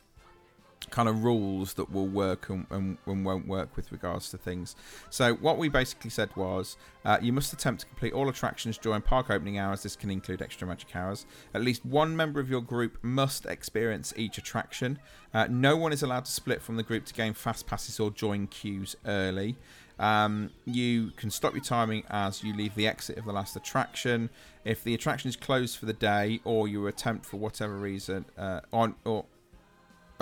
kind 0.93 1.09
of 1.09 1.25
rules 1.25 1.75
that 1.75 1.91
will 1.91 2.07
work 2.07 2.49
and, 2.49 2.67
and, 2.71 2.99
and 3.07 3.25
won't 3.25 3.49
work 3.49 3.77
with 3.77 3.91
regards 3.91 4.31
to 4.31 4.39
things. 4.39 4.77
So 5.11 5.35
what 5.35 5.59
we 5.59 5.69
basically 5.69 6.11
said 6.11 6.31
was 6.37 6.77
uh, 7.05 7.19
you 7.21 7.33
must 7.33 7.53
attempt 7.53 7.81
to 7.81 7.87
complete 7.87 8.13
all 8.13 8.29
attractions 8.29 8.79
during 8.79 9.03
park 9.03 9.31
opening 9.31 9.59
hours. 9.59 9.83
This 9.83 9.97
can 9.97 10.11
include 10.11 10.41
extra 10.41 10.69
magic 10.69 10.95
hours. 10.95 11.27
At 11.55 11.63
least 11.63 11.85
one 11.85 12.15
member 12.15 12.39
of 12.39 12.49
your 12.49 12.61
group 12.61 12.99
must 13.03 13.47
experience 13.47 14.13
each 14.17 14.39
attraction. 14.39 14.99
Uh, 15.35 15.49
no 15.51 15.77
one 15.77 15.93
is 15.93 16.03
allowed 16.03 16.27
to 16.27 16.31
split 16.31 16.63
from 16.63 16.77
the 16.77 16.83
group 16.85 17.07
to 17.07 17.15
gain 17.15 17.33
fast 17.33 17.67
passes 17.67 17.99
or 17.99 18.11
join 18.11 18.47
queues 18.47 18.95
early. 19.07 19.57
Um, 19.99 20.51
you 20.65 21.13
can 21.17 21.31
stop 21.31 21.55
your 21.55 21.63
timing 21.63 22.03
as 22.11 22.43
you 22.43 22.55
leave 22.55 22.75
the 22.75 22.87
exit 22.87 23.19
of 23.19 23.25
the 23.25 23.33
last 23.33 23.57
attraction. 23.57 24.31
If 24.65 24.83
the 24.83 24.95
attraction 24.95 25.29
is 25.29 25.37
closed 25.37 25.79
for 25.79 25.87
the 25.87 25.93
day, 25.93 26.41
or 26.45 26.67
you 26.67 26.87
attempt 26.87 27.25
for 27.25 27.37
whatever 27.37 27.77
reason 27.77 28.25
uh, 28.37 28.61
on 28.73 28.95
or 29.05 29.25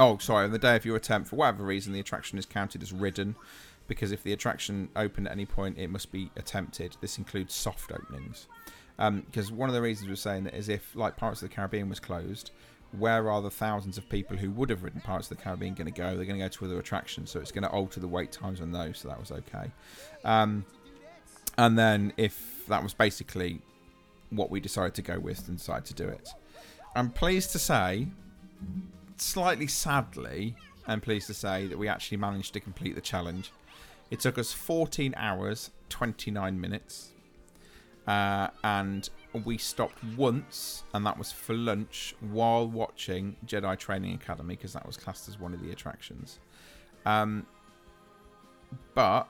Oh, 0.00 0.16
sorry. 0.16 0.46
On 0.46 0.50
the 0.50 0.58
day 0.58 0.76
of 0.76 0.86
your 0.86 0.96
attempt, 0.96 1.28
for 1.28 1.36
whatever 1.36 1.62
reason, 1.62 1.92
the 1.92 2.00
attraction 2.00 2.38
is 2.38 2.46
counted 2.46 2.82
as 2.82 2.90
ridden, 2.90 3.36
because 3.86 4.12
if 4.12 4.22
the 4.22 4.32
attraction 4.32 4.88
opened 4.96 5.26
at 5.26 5.32
any 5.32 5.44
point, 5.44 5.76
it 5.76 5.88
must 5.88 6.10
be 6.10 6.30
attempted. 6.36 6.96
This 7.02 7.18
includes 7.18 7.54
soft 7.54 7.92
openings. 7.92 8.46
Because 8.96 9.52
one 9.52 9.68
of 9.68 9.74
the 9.74 9.82
reasons 9.82 10.08
we're 10.08 10.16
saying 10.16 10.44
that 10.44 10.54
is 10.54 10.70
if, 10.70 10.96
like 10.96 11.18
Pirates 11.18 11.42
of 11.42 11.50
the 11.50 11.54
Caribbean 11.54 11.90
was 11.90 12.00
closed, 12.00 12.50
where 12.98 13.30
are 13.30 13.42
the 13.42 13.50
thousands 13.50 13.98
of 13.98 14.08
people 14.08 14.38
who 14.38 14.50
would 14.52 14.70
have 14.70 14.82
ridden 14.82 15.02
Pirates 15.02 15.30
of 15.30 15.36
the 15.36 15.42
Caribbean 15.42 15.74
going 15.74 15.92
to 15.92 15.92
go? 15.92 16.16
They're 16.16 16.24
going 16.24 16.38
to 16.38 16.44
go 16.44 16.48
to 16.48 16.64
other 16.64 16.78
attractions, 16.78 17.30
so 17.30 17.38
it's 17.38 17.52
going 17.52 17.64
to 17.64 17.70
alter 17.70 18.00
the 18.00 18.08
wait 18.08 18.32
times 18.32 18.62
on 18.62 18.72
those. 18.72 18.98
So 19.00 19.08
that 19.08 19.20
was 19.20 19.30
okay. 19.30 19.70
Um, 20.24 20.64
and 21.58 21.78
then 21.78 22.14
if 22.16 22.66
that 22.68 22.82
was 22.82 22.94
basically 22.94 23.60
what 24.30 24.50
we 24.50 24.60
decided 24.60 24.94
to 24.94 25.02
go 25.02 25.18
with 25.18 25.46
and 25.46 25.58
decided 25.58 25.84
to 25.84 25.94
do 25.94 26.08
it. 26.08 26.30
I'm 26.96 27.10
pleased 27.10 27.52
to 27.52 27.58
say 27.58 28.08
slightly 29.20 29.66
sadly, 29.66 30.56
I'm 30.86 31.00
pleased 31.00 31.26
to 31.28 31.34
say 31.34 31.66
that 31.66 31.78
we 31.78 31.88
actually 31.88 32.18
managed 32.18 32.52
to 32.54 32.60
complete 32.60 32.94
the 32.94 33.00
challenge. 33.00 33.52
It 34.10 34.20
took 34.20 34.38
us 34.38 34.52
14 34.52 35.14
hours, 35.16 35.70
29 35.88 36.60
minutes, 36.60 37.12
uh, 38.06 38.48
and 38.64 39.08
we 39.44 39.58
stopped 39.58 40.02
once, 40.16 40.82
and 40.92 41.06
that 41.06 41.16
was 41.16 41.30
for 41.30 41.54
lunch 41.54 42.14
while 42.20 42.66
watching 42.66 43.36
Jedi 43.46 43.78
Training 43.78 44.14
Academy 44.14 44.56
because 44.56 44.72
that 44.72 44.86
was 44.86 44.96
classed 44.96 45.28
as 45.28 45.38
one 45.38 45.54
of 45.54 45.62
the 45.62 45.70
attractions. 45.70 46.40
Um, 47.06 47.46
but 48.94 49.28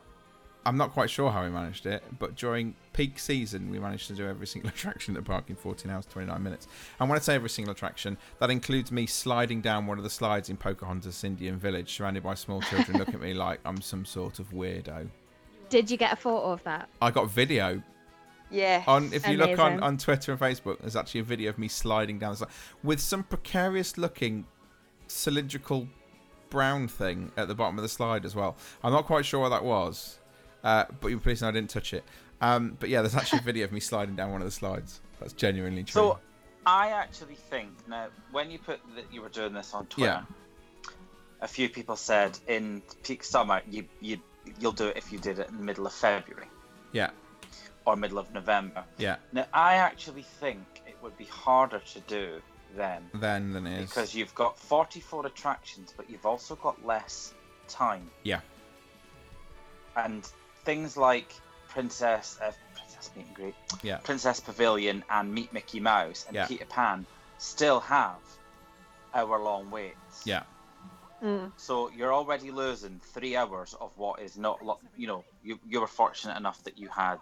I'm 0.66 0.76
not 0.76 0.92
quite 0.92 1.08
sure 1.08 1.30
how 1.30 1.42
we 1.42 1.48
managed 1.50 1.86
it, 1.86 2.02
but 2.18 2.36
during 2.36 2.74
peak 2.92 3.18
season, 3.18 3.70
we 3.70 3.78
managed 3.78 4.08
to 4.08 4.12
do 4.14 4.26
every 4.28 4.46
single 4.46 4.68
attraction 4.74 5.16
at 5.16 5.24
the 5.24 5.26
park 5.28 5.44
in 5.48 5.56
14 5.56 5.90
hours, 5.90 6.04
29 6.06 6.42
minutes. 6.42 6.68
And 6.98 7.08
when 7.08 7.18
I 7.18 7.22
say 7.22 7.34
every 7.34 7.48
single 7.48 7.72
attraction, 7.72 8.18
that 8.40 8.50
includes 8.50 8.92
me 8.92 9.06
sliding 9.06 9.62
down 9.62 9.86
one 9.86 9.96
of 9.98 10.04
the 10.04 10.10
slides 10.10 10.50
in 10.50 10.56
Pocahontas 10.58 11.24
Indian 11.24 11.58
Village, 11.58 11.94
surrounded 11.94 12.22
by 12.22 12.34
small 12.34 12.60
children 12.60 12.98
look 12.98 13.08
at 13.08 13.20
me 13.20 13.32
like 13.46 13.60
I'm 13.64 13.80
some 13.80 14.04
sort 14.04 14.38
of 14.38 14.50
weirdo. 14.52 15.08
Did 15.70 15.90
you 15.90 15.96
get 15.96 16.12
a 16.12 16.16
photo 16.16 16.52
of 16.52 16.62
that? 16.64 16.88
I 17.00 17.10
got 17.10 17.30
video 17.30 17.82
Yeah. 18.50 18.84
on. 18.86 19.12
If 19.14 19.26
you 19.28 19.36
look 19.38 19.58
on, 19.58 19.80
on 19.80 19.96
Twitter 19.96 20.32
and 20.32 20.40
Facebook, 20.40 20.80
there's 20.80 20.96
actually 20.96 21.20
a 21.20 21.24
video 21.24 21.48
of 21.50 21.58
me 21.58 21.68
sliding 21.68 22.18
down 22.18 22.32
the 22.32 22.36
slide 22.38 22.50
with 22.82 23.00
some 23.00 23.22
precarious 23.22 23.96
looking 23.96 24.46
cylindrical 25.06 25.88
brown 26.50 26.88
thing 26.88 27.30
at 27.36 27.48
the 27.48 27.54
bottom 27.54 27.78
of 27.78 27.82
the 27.82 27.88
slide 27.88 28.24
as 28.24 28.34
well. 28.34 28.56
I'm 28.82 28.92
not 28.92 29.06
quite 29.06 29.24
sure 29.24 29.40
what 29.40 29.50
that 29.50 29.64
was, 29.64 30.18
uh, 30.64 30.84
but 31.00 31.08
you're 31.08 31.20
pleased 31.20 31.42
I 31.42 31.50
didn't 31.50 31.70
touch 31.70 31.92
it. 31.94 32.04
Um, 32.40 32.76
but 32.80 32.88
yeah, 32.88 33.02
there's 33.02 33.14
actually 33.14 33.40
a 33.40 33.42
video 33.42 33.64
of 33.64 33.72
me 33.72 33.80
sliding 33.80 34.16
down 34.16 34.32
one 34.32 34.40
of 34.40 34.46
the 34.46 34.50
slides. 34.52 35.00
That's 35.18 35.32
genuinely 35.34 35.84
true. 35.84 35.92
So 35.92 36.18
I 36.66 36.88
actually 36.90 37.34
think 37.34 37.70
now 37.88 38.08
when 38.32 38.50
you 38.50 38.58
put 38.58 38.80
that 38.96 39.12
you 39.12 39.20
were 39.22 39.28
doing 39.28 39.52
this 39.52 39.74
on 39.74 39.86
Twitter, 39.86 40.26
a 41.42 41.48
few 41.48 41.68
people 41.68 41.96
said 41.96 42.38
in 42.48 42.82
peak 43.02 43.24
summer 43.24 43.60
you 43.70 43.84
you 44.00 44.18
you'll 44.58 44.72
do 44.72 44.86
it 44.88 44.96
if 44.96 45.12
you 45.12 45.18
did 45.18 45.38
it 45.38 45.48
in 45.48 45.56
the 45.56 45.62
middle 45.62 45.86
of 45.86 45.92
February 45.92 46.46
yeah, 46.92 47.10
or 47.86 47.94
middle 47.96 48.18
of 48.18 48.32
November. 48.32 48.84
yeah. 48.98 49.16
Now 49.32 49.46
I 49.52 49.74
actually 49.76 50.22
think 50.22 50.60
it 50.86 50.96
would 51.02 51.16
be 51.18 51.24
harder 51.26 51.78
to 51.92 52.00
do 52.00 52.40
then 52.76 53.02
Then 53.14 53.52
than 53.52 53.66
it 53.66 53.82
is. 53.82 53.88
because 53.90 54.14
you've 54.14 54.34
got 54.34 54.58
44 54.58 55.26
attractions, 55.26 55.92
but 55.96 56.08
you've 56.08 56.24
also 56.26 56.54
got 56.56 56.84
less 56.86 57.34
time. 57.68 58.10
Yeah. 58.22 58.40
And 59.96 60.28
things 60.64 60.96
like 60.96 61.32
Princess 61.68 62.38
uh, 62.42 62.52
Princess 62.74 63.10
Meet 63.16 63.26
and 63.26 63.34
Greet, 63.34 63.54
Yeah. 63.82 63.96
Princess 63.98 64.40
Pavilion, 64.40 65.04
and 65.10 65.32
Meet 65.32 65.52
Mickey 65.52 65.80
Mouse 65.80 66.24
and 66.26 66.34
Yeah. 66.34 66.46
Peter 66.46 66.64
Pan 66.66 67.06
still 67.38 67.80
have 67.80 68.16
hour-long 69.14 69.70
waits. 69.70 70.22
Yeah. 70.24 70.42
So 71.58 71.90
you're 71.90 72.14
already 72.14 72.50
losing 72.50 72.98
three 73.12 73.36
hours 73.36 73.74
of 73.78 73.90
what 73.98 74.20
is 74.20 74.38
not, 74.38 74.64
lo- 74.64 74.78
you 74.96 75.06
know, 75.06 75.22
you 75.44 75.58
you 75.68 75.78
were 75.80 75.86
fortunate 75.86 76.38
enough 76.38 76.64
that 76.64 76.78
you 76.78 76.88
had 76.88 77.18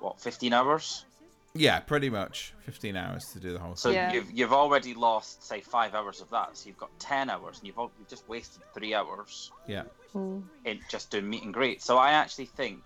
what 0.00 0.20
15 0.20 0.52
hours. 0.52 1.06
Yeah, 1.54 1.80
pretty 1.80 2.10
much 2.10 2.52
15 2.66 2.94
hours 2.94 3.24
to 3.32 3.40
do 3.40 3.54
the 3.54 3.58
whole 3.58 3.74
So 3.74 3.88
thing. 3.88 3.94
Yeah. 3.96 4.12
you've 4.12 4.30
you've 4.32 4.52
already 4.52 4.92
lost 4.92 5.42
say 5.42 5.62
five 5.62 5.94
hours 5.94 6.20
of 6.20 6.28
that. 6.28 6.58
So 6.58 6.66
you've 6.68 6.76
got 6.76 6.90
10 6.98 7.30
hours, 7.30 7.56
and 7.58 7.66
you've, 7.66 7.78
al- 7.78 7.90
you've 7.98 8.08
just 8.08 8.28
wasted 8.28 8.62
three 8.74 8.92
hours 8.94 9.50
Yeah. 9.66 9.84
Mm. 10.14 10.42
in 10.64 10.80
just 10.88 11.10
doing 11.10 11.28
meet 11.28 11.42
and 11.42 11.52
greet. 11.52 11.82
So 11.82 11.98
I 11.98 12.12
actually 12.12 12.46
think 12.46 12.82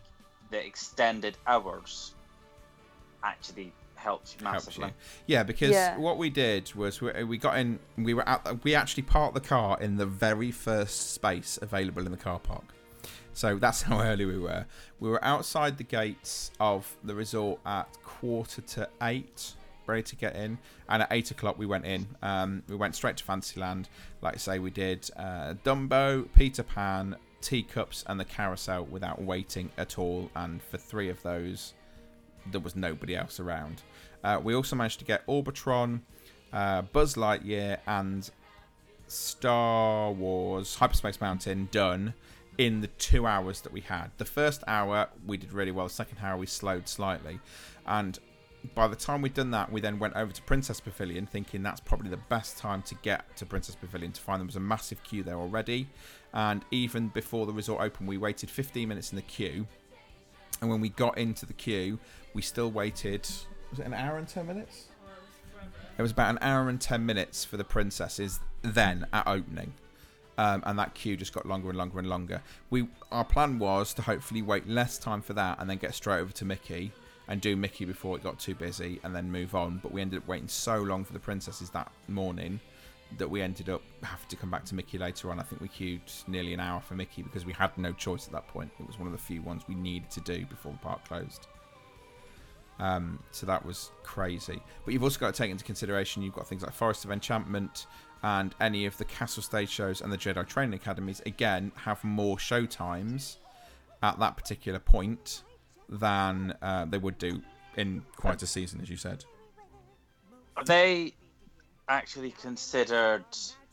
the 0.50 0.64
extended 0.64 1.36
hours 1.46 2.14
actually 3.22 3.72
helps 3.94 4.36
you 4.38 4.44
helps 4.46 4.66
massively. 4.66 4.92
Yeah, 5.26 5.42
because 5.44 5.70
Yeah. 5.70 5.96
what 5.96 6.18
we 6.18 6.30
did 6.30 6.74
was 6.74 7.00
we, 7.00 7.24
we 7.24 7.38
got 7.38 7.58
in. 7.58 7.78
We 7.96 8.14
were 8.14 8.28
at. 8.28 8.64
We 8.64 8.74
actually 8.74 9.04
parked 9.04 9.34
the 9.34 9.40
car 9.40 9.78
in 9.80 9.96
the 9.96 10.06
very 10.06 10.50
first 10.50 11.12
space 11.12 11.58
available 11.62 12.04
in 12.04 12.10
the 12.10 12.18
car 12.18 12.40
park. 12.40 12.64
So 13.32 13.56
that's 13.56 13.82
how 13.88 14.00
early 14.00 14.24
we 14.26 14.38
were. 14.38 14.66
We 15.00 15.08
were 15.08 15.24
outside 15.24 15.78
the 15.78 15.84
gates 15.84 16.50
of 16.60 16.96
the 17.04 17.14
resort 17.14 17.60
at 17.64 17.88
quarter 18.02 18.60
to 18.62 18.88
eight, 19.02 19.52
ready 19.86 20.02
to 20.02 20.16
get 20.16 20.36
in. 20.36 20.58
And 20.88 21.02
at 21.02 21.08
eight 21.10 21.30
o'clock 21.30 21.58
we 21.58 21.66
went 21.66 21.84
in. 21.84 22.06
Um, 22.22 22.62
we 22.68 22.76
went 22.76 22.94
straight 22.94 23.16
to 23.18 23.24
Fantasyland. 23.24 23.88
Like 24.20 24.34
I 24.34 24.38
say, 24.38 24.58
we 24.58 24.70
did 24.70 25.08
uh, 25.16 25.54
Dumbo, 25.64 26.26
Peter 26.34 26.62
Pan, 26.62 27.16
Teacups, 27.40 28.04
and 28.06 28.18
the 28.18 28.24
Carousel 28.24 28.84
without 28.84 29.20
waiting 29.20 29.70
at 29.76 29.98
all. 29.98 30.30
And 30.34 30.62
for 30.62 30.78
three 30.78 31.08
of 31.08 31.22
those, 31.22 31.74
there 32.50 32.60
was 32.60 32.76
nobody 32.76 33.16
else 33.16 33.40
around. 33.40 33.82
Uh, 34.24 34.40
we 34.42 34.54
also 34.54 34.76
managed 34.76 35.00
to 35.00 35.04
get 35.04 35.26
Orbitron, 35.26 36.00
uh, 36.52 36.82
Buzz 36.82 37.14
Lightyear, 37.14 37.78
and 37.86 38.30
Star 39.08 40.10
Wars 40.12 40.76
Hyperspace 40.76 41.20
Mountain 41.20 41.68
done 41.70 42.14
in 42.58 42.80
the 42.80 42.86
two 42.86 43.26
hours 43.26 43.60
that 43.62 43.72
we 43.72 43.80
had. 43.80 44.10
The 44.18 44.24
first 44.24 44.62
hour 44.66 45.08
we 45.26 45.36
did 45.36 45.52
really 45.52 45.70
well. 45.70 45.88
The 45.88 45.94
second 45.94 46.18
hour 46.22 46.36
we 46.36 46.46
slowed 46.46 46.88
slightly, 46.88 47.40
and 47.86 48.18
by 48.74 48.86
the 48.86 48.96
time 48.96 49.22
we'd 49.22 49.34
done 49.34 49.50
that, 49.50 49.72
we 49.72 49.80
then 49.80 49.98
went 49.98 50.14
over 50.14 50.32
to 50.32 50.42
Princess 50.42 50.80
Pavilion, 50.80 51.26
thinking 51.26 51.62
that's 51.62 51.80
probably 51.80 52.10
the 52.10 52.16
best 52.16 52.58
time 52.58 52.82
to 52.82 52.94
get 52.96 53.36
to 53.36 53.46
Princess 53.46 53.74
Pavilion 53.74 54.12
to 54.12 54.20
find 54.20 54.40
there 54.40 54.46
was 54.46 54.56
a 54.56 54.60
massive 54.60 55.02
queue 55.02 55.22
there 55.22 55.36
already. 55.36 55.88
And 56.32 56.64
even 56.70 57.08
before 57.08 57.46
the 57.46 57.52
resort 57.52 57.82
opened, 57.82 58.08
we 58.08 58.18
waited 58.18 58.50
15 58.50 58.88
minutes 58.88 59.10
in 59.10 59.16
the 59.16 59.22
queue. 59.22 59.66
And 60.60 60.70
when 60.70 60.80
we 60.80 60.90
got 60.90 61.18
into 61.18 61.44
the 61.44 61.52
queue, 61.52 61.98
we 62.34 62.42
still 62.42 62.70
waited. 62.70 63.28
Was 63.70 63.80
it 63.80 63.86
an 63.86 63.94
hour 63.94 64.16
and 64.16 64.28
10 64.28 64.46
minutes? 64.46 64.86
It 65.98 66.02
was 66.02 66.12
about 66.12 66.30
an 66.30 66.38
hour 66.40 66.68
and 66.68 66.80
10 66.80 67.04
minutes 67.04 67.44
for 67.44 67.56
the 67.56 67.64
princesses 67.64 68.40
then 68.62 69.06
at 69.12 69.26
opening. 69.26 69.74
Um, 70.38 70.62
and 70.64 70.78
that 70.78 70.94
queue 70.94 71.16
just 71.16 71.34
got 71.34 71.46
longer 71.46 71.68
and 71.68 71.76
longer 71.76 71.98
and 71.98 72.08
longer. 72.08 72.42
We 72.70 72.88
Our 73.10 73.24
plan 73.24 73.58
was 73.58 73.92
to 73.94 74.02
hopefully 74.02 74.40
wait 74.40 74.66
less 74.66 74.98
time 74.98 75.20
for 75.20 75.34
that 75.34 75.58
and 75.60 75.68
then 75.68 75.76
get 75.76 75.94
straight 75.94 76.20
over 76.20 76.32
to 76.32 76.44
Mickey 76.44 76.92
and 77.28 77.40
do 77.40 77.56
Mickey 77.56 77.84
before 77.84 78.16
it 78.16 78.22
got 78.22 78.38
too 78.38 78.54
busy 78.54 79.00
and 79.04 79.14
then 79.14 79.30
move 79.30 79.54
on. 79.54 79.80
But 79.82 79.92
we 79.92 80.00
ended 80.00 80.22
up 80.22 80.28
waiting 80.28 80.48
so 80.48 80.78
long 80.82 81.04
for 81.04 81.12
the 81.12 81.18
princesses 81.18 81.70
that 81.70 81.90
morning 82.08 82.60
that 83.18 83.28
we 83.28 83.42
ended 83.42 83.68
up 83.68 83.82
having 84.02 84.26
to 84.28 84.36
come 84.36 84.50
back 84.50 84.64
to 84.66 84.74
Mickey 84.74 84.98
later 84.98 85.30
on. 85.30 85.38
I 85.38 85.42
think 85.42 85.60
we 85.60 85.68
queued 85.68 86.00
nearly 86.26 86.54
an 86.54 86.60
hour 86.60 86.80
for 86.80 86.94
Mickey 86.94 87.22
because 87.22 87.44
we 87.44 87.52
had 87.52 87.76
no 87.76 87.92
choice 87.92 88.26
at 88.26 88.32
that 88.32 88.48
point. 88.48 88.70
It 88.80 88.86
was 88.86 88.98
one 88.98 89.06
of 89.06 89.12
the 89.12 89.18
few 89.18 89.42
ones 89.42 89.62
we 89.68 89.74
needed 89.74 90.10
to 90.10 90.20
do 90.20 90.44
before 90.46 90.72
the 90.72 90.78
park 90.78 91.06
closed. 91.06 91.46
Um, 92.78 93.18
so 93.30 93.46
that 93.46 93.64
was 93.64 93.90
crazy. 94.02 94.60
But 94.84 94.94
you've 94.94 95.02
also 95.02 95.20
got 95.20 95.34
to 95.34 95.38
take 95.38 95.50
into 95.50 95.64
consideration 95.64 96.22
you've 96.22 96.34
got 96.34 96.48
things 96.48 96.62
like 96.62 96.72
Forest 96.72 97.04
of 97.04 97.12
Enchantment 97.12 97.86
and 98.22 98.54
any 98.60 98.86
of 98.86 98.96
the 98.98 99.04
Castle 99.04 99.42
Stage 99.42 99.68
shows 99.68 100.00
and 100.00 100.12
the 100.12 100.18
Jedi 100.18 100.46
Training 100.46 100.74
Academies. 100.74 101.20
Again, 101.26 101.72
have 101.76 102.02
more 102.02 102.38
show 102.38 102.66
times 102.66 103.38
at 104.02 104.18
that 104.18 104.36
particular 104.36 104.78
point 104.78 105.42
than 105.88 106.56
uh, 106.62 106.84
they 106.86 106.98
would 106.98 107.18
do 107.18 107.42
in 107.76 108.02
quite 108.16 108.42
a 108.42 108.46
season, 108.46 108.80
as 108.80 108.90
you 108.90 108.96
said. 108.96 109.24
Are 110.56 110.64
they 110.64 111.14
actually 111.88 112.32
considered 112.32 113.24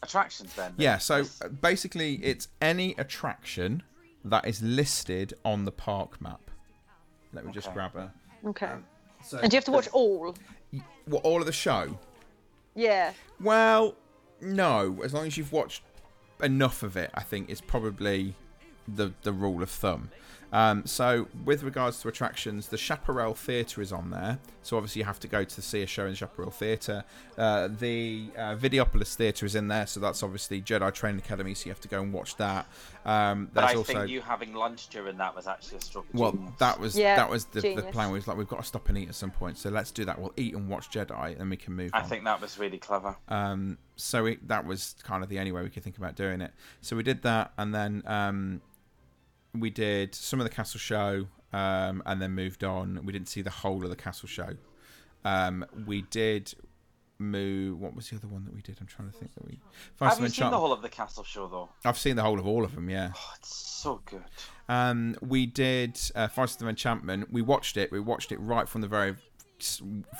attractions 0.03 0.53
then? 0.55 0.73
Yeah, 0.77 0.97
so 0.97 1.23
uh, 1.43 1.49
basically, 1.49 2.15
it's 2.15 2.47
any 2.61 2.95
attraction 2.97 3.83
that 4.25 4.47
is 4.47 4.61
listed 4.61 5.33
on 5.43 5.65
the 5.65 5.71
park 5.71 6.21
map. 6.21 6.51
Let 7.33 7.45
me 7.45 7.51
just 7.51 7.71
grab 7.73 7.95
a. 7.95 8.11
Okay. 8.45 8.73
So, 9.23 9.37
and 9.37 9.51
do 9.51 9.55
you 9.55 9.57
have 9.57 9.65
to 9.65 9.71
watch 9.71 9.87
all? 9.91 10.35
what, 11.05 11.23
all 11.23 11.39
of 11.39 11.45
the 11.45 11.51
show? 11.51 11.97
Yeah. 12.75 13.13
Well, 13.41 13.95
no. 14.41 14.99
As 15.03 15.13
long 15.13 15.27
as 15.27 15.37
you've 15.37 15.51
watched 15.51 15.83
enough 16.41 16.83
of 16.83 16.95
it, 16.97 17.11
I 17.13 17.21
think 17.21 17.49
is 17.49 17.61
probably 17.61 18.35
the 18.87 19.13
the 19.23 19.33
rule 19.33 19.61
of 19.61 19.69
thumb. 19.69 20.09
Um, 20.51 20.85
so, 20.85 21.27
with 21.45 21.63
regards 21.63 22.01
to 22.01 22.07
attractions, 22.07 22.67
the 22.67 22.77
Chaparral 22.77 23.33
Theatre 23.35 23.81
is 23.81 23.91
on 23.91 24.09
there. 24.09 24.39
So, 24.63 24.77
obviously, 24.77 24.99
you 25.01 25.05
have 25.05 25.19
to 25.19 25.27
go 25.27 25.43
to 25.43 25.61
see 25.61 25.81
a 25.83 25.87
show 25.87 26.05
in 26.05 26.11
the 26.11 26.15
Chaparral 26.15 26.51
Theatre. 26.51 27.03
Uh, 27.37 27.67
the 27.67 28.29
uh, 28.35 28.55
Videopolis 28.55 29.15
Theatre 29.15 29.45
is 29.45 29.55
in 29.55 29.67
there, 29.67 29.85
so 29.85 29.99
that's 29.99 30.23
obviously 30.23 30.61
Jedi 30.61 30.91
Training 30.93 31.19
Academy. 31.19 31.53
So, 31.53 31.65
you 31.65 31.71
have 31.71 31.81
to 31.81 31.87
go 31.87 32.01
and 32.01 32.11
watch 32.11 32.35
that. 32.37 32.67
Um, 33.05 33.49
But 33.53 33.63
I 33.63 33.75
also 33.75 33.93
think 33.93 34.09
you 34.09 34.21
having 34.21 34.53
lunch 34.53 34.89
during 34.89 35.17
that 35.17 35.35
was 35.35 35.47
actually 35.47 35.77
a 35.77 35.81
stroke. 35.81 36.05
well, 36.13 36.31
genius. 36.31 36.51
that 36.59 36.79
was 36.79 36.97
Yeah, 36.97 37.15
that 37.15 37.29
was 37.29 37.45
the, 37.45 37.61
the 37.61 37.67
genius. 37.69 37.85
plan. 37.91 38.11
Was 38.11 38.27
like 38.27 38.37
we've 38.37 38.47
got 38.47 38.59
to 38.59 38.65
stop 38.65 38.89
and 38.89 38.97
eat 38.97 39.09
at 39.09 39.15
some 39.15 39.31
point, 39.31 39.57
so 39.57 39.69
let's 39.69 39.91
do 39.91 40.03
that. 40.05 40.19
We'll 40.19 40.33
eat 40.35 40.53
and 40.55 40.67
watch 40.67 40.89
Jedi, 40.89 41.39
and 41.39 41.49
we 41.49 41.57
can 41.57 41.73
move. 41.75 41.91
I 41.93 42.01
on. 42.01 42.09
think 42.09 42.23
that 42.25 42.41
was 42.41 42.57
really 42.59 42.77
clever. 42.77 43.15
Um, 43.29 43.77
so 43.95 44.25
it, 44.25 44.47
that 44.47 44.65
was 44.65 44.95
kind 45.03 45.23
of 45.23 45.29
the 45.29 45.39
only 45.39 45.51
way 45.51 45.61
we 45.63 45.69
could 45.69 45.83
think 45.83 45.97
about 45.97 46.15
doing 46.15 46.41
it. 46.41 46.51
So 46.81 46.95
we 46.95 47.03
did 47.03 47.21
that, 47.23 47.53
and 47.57 47.73
then 47.73 48.03
um, 48.05 48.61
we 49.53 49.69
did 49.69 50.15
some 50.15 50.39
of 50.39 50.43
the 50.43 50.53
castle 50.53 50.79
show, 50.79 51.27
um, 51.53 52.03
and 52.05 52.21
then 52.21 52.31
moved 52.31 52.63
on. 52.63 53.01
We 53.03 53.13
didn't 53.13 53.29
see 53.29 53.41
the 53.41 53.49
whole 53.49 53.83
of 53.83 53.89
the 53.89 53.95
castle 53.95 54.27
show. 54.27 54.51
Um, 55.25 55.65
we 55.85 56.03
did 56.03 56.53
move. 57.17 57.79
What 57.79 57.95
was 57.95 58.09
the 58.09 58.15
other 58.15 58.27
one 58.27 58.45
that 58.45 58.53
we 58.53 58.61
did? 58.61 58.77
I'm 58.79 58.87
trying 58.87 59.11
to 59.11 59.17
think 59.17 59.33
that 59.33 59.45
we. 59.45 59.59
Have 59.99 60.19
you 60.19 60.29
seen 60.29 60.51
the 60.51 60.59
whole 60.59 60.71
of 60.71 60.81
the 60.81 60.89
castle 60.89 61.23
show 61.23 61.47
though? 61.47 61.69
I've 61.83 61.97
seen 61.97 62.15
the 62.15 62.23
whole 62.23 62.39
of 62.39 62.47
all 62.47 62.63
of 62.63 62.75
them. 62.75 62.89
Yeah. 62.89 63.11
Oh, 63.15 63.33
it's 63.37 63.55
so 63.55 64.01
good. 64.05 64.23
Um, 64.67 65.15
we 65.21 65.45
did 65.45 65.99
uh, 66.15 66.27
Forest 66.27 66.61
of 66.61 66.67
Enchantment. 66.67 67.31
We 67.31 67.41
watched 67.41 67.77
it. 67.77 67.91
We 67.91 67.99
watched 67.99 68.31
it 68.31 68.39
right 68.39 68.69
from 68.69 68.81
the 68.81 68.87
very, 68.87 69.15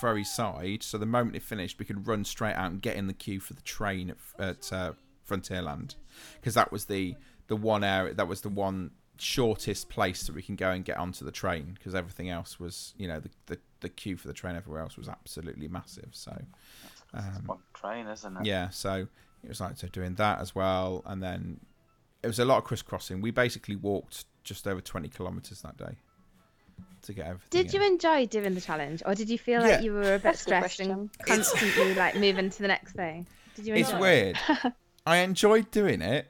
very 0.01 0.23
side. 0.23 0.83
So 0.83 0.97
the 0.97 1.05
moment 1.05 1.35
it 1.35 1.43
finished, 1.43 1.79
we 1.79 1.85
could 1.85 2.07
run 2.07 2.25
straight 2.25 2.55
out 2.55 2.71
and 2.71 2.81
get 2.81 2.95
in 2.95 3.07
the 3.07 3.13
queue 3.13 3.39
for 3.39 3.53
the 3.53 3.61
train 3.61 4.09
at, 4.09 4.17
at 4.43 4.73
uh, 4.73 4.93
Frontierland, 5.27 5.95
because 6.35 6.55
that 6.55 6.71
was 6.71 6.85
the 6.85 7.15
the 7.47 7.55
one 7.55 7.83
area. 7.83 8.13
That 8.13 8.27
was 8.27 8.41
the 8.41 8.49
one 8.49 8.91
shortest 9.19 9.89
place 9.89 10.23
that 10.23 10.33
we 10.35 10.41
can 10.41 10.55
go 10.55 10.69
and 10.71 10.83
get 10.85 10.97
onto 10.97 11.23
the 11.25 11.31
train. 11.31 11.73
Because 11.77 11.93
everything 11.95 12.29
else 12.29 12.59
was, 12.59 12.93
you 12.97 13.07
know, 13.07 13.19
the, 13.19 13.29
the 13.47 13.59
the 13.81 13.89
queue 13.89 14.17
for 14.17 14.27
the 14.27 14.33
train 14.33 14.55
everywhere 14.55 14.81
else 14.81 14.97
was 14.97 15.07
absolutely 15.07 15.67
massive. 15.67 16.09
So 16.11 16.31
It's 16.85 17.03
um, 17.13 17.43
one 17.45 17.59
train, 17.73 18.07
isn't 18.07 18.37
it? 18.37 18.45
yeah, 18.45 18.69
so 18.69 19.07
it 19.43 19.47
was 19.47 19.61
like 19.61 19.77
so 19.77 19.87
doing 19.87 20.15
that 20.15 20.39
as 20.39 20.53
well, 20.55 21.03
and 21.05 21.21
then 21.23 21.59
it 22.23 22.27
was 22.27 22.39
a 22.39 22.45
lot 22.45 22.57
of 22.57 22.63
crisscrossing. 22.65 23.21
We 23.21 23.31
basically 23.31 23.75
walked 23.75 24.25
just 24.43 24.67
over 24.67 24.81
twenty 24.81 25.09
kilometers 25.09 25.61
that 25.61 25.77
day 25.77 25.97
to 27.03 27.13
get 27.13 27.27
everything. 27.27 27.47
Did 27.49 27.73
you 27.73 27.81
enjoy 27.81 28.25
doing 28.25 28.53
the 28.55 28.61
challenge, 28.61 29.01
or 29.05 29.15
did 29.15 29.29
you 29.29 29.37
feel 29.37 29.61
Yeah. 29.61 29.75
like 29.75 29.83
you 29.83 29.93
were 29.93 30.15
a 30.15 30.19
bit 30.19 30.23
That's 30.23 30.41
a 30.41 30.45
good 30.49 30.69
stressed 30.69 30.79
and 30.81 31.09
constantly 31.21 31.93
like 31.95 32.15
moving 32.15 32.49
to 32.49 32.61
the 32.61 32.67
next 32.67 32.93
thing? 32.93 33.27
Did 33.55 33.65
you 33.67 33.75
It's 33.75 33.91
it? 33.91 33.99
weird. 33.99 34.37
I 35.05 35.17
enjoyed 35.17 35.71
doing 35.71 36.01
it. 36.01 36.27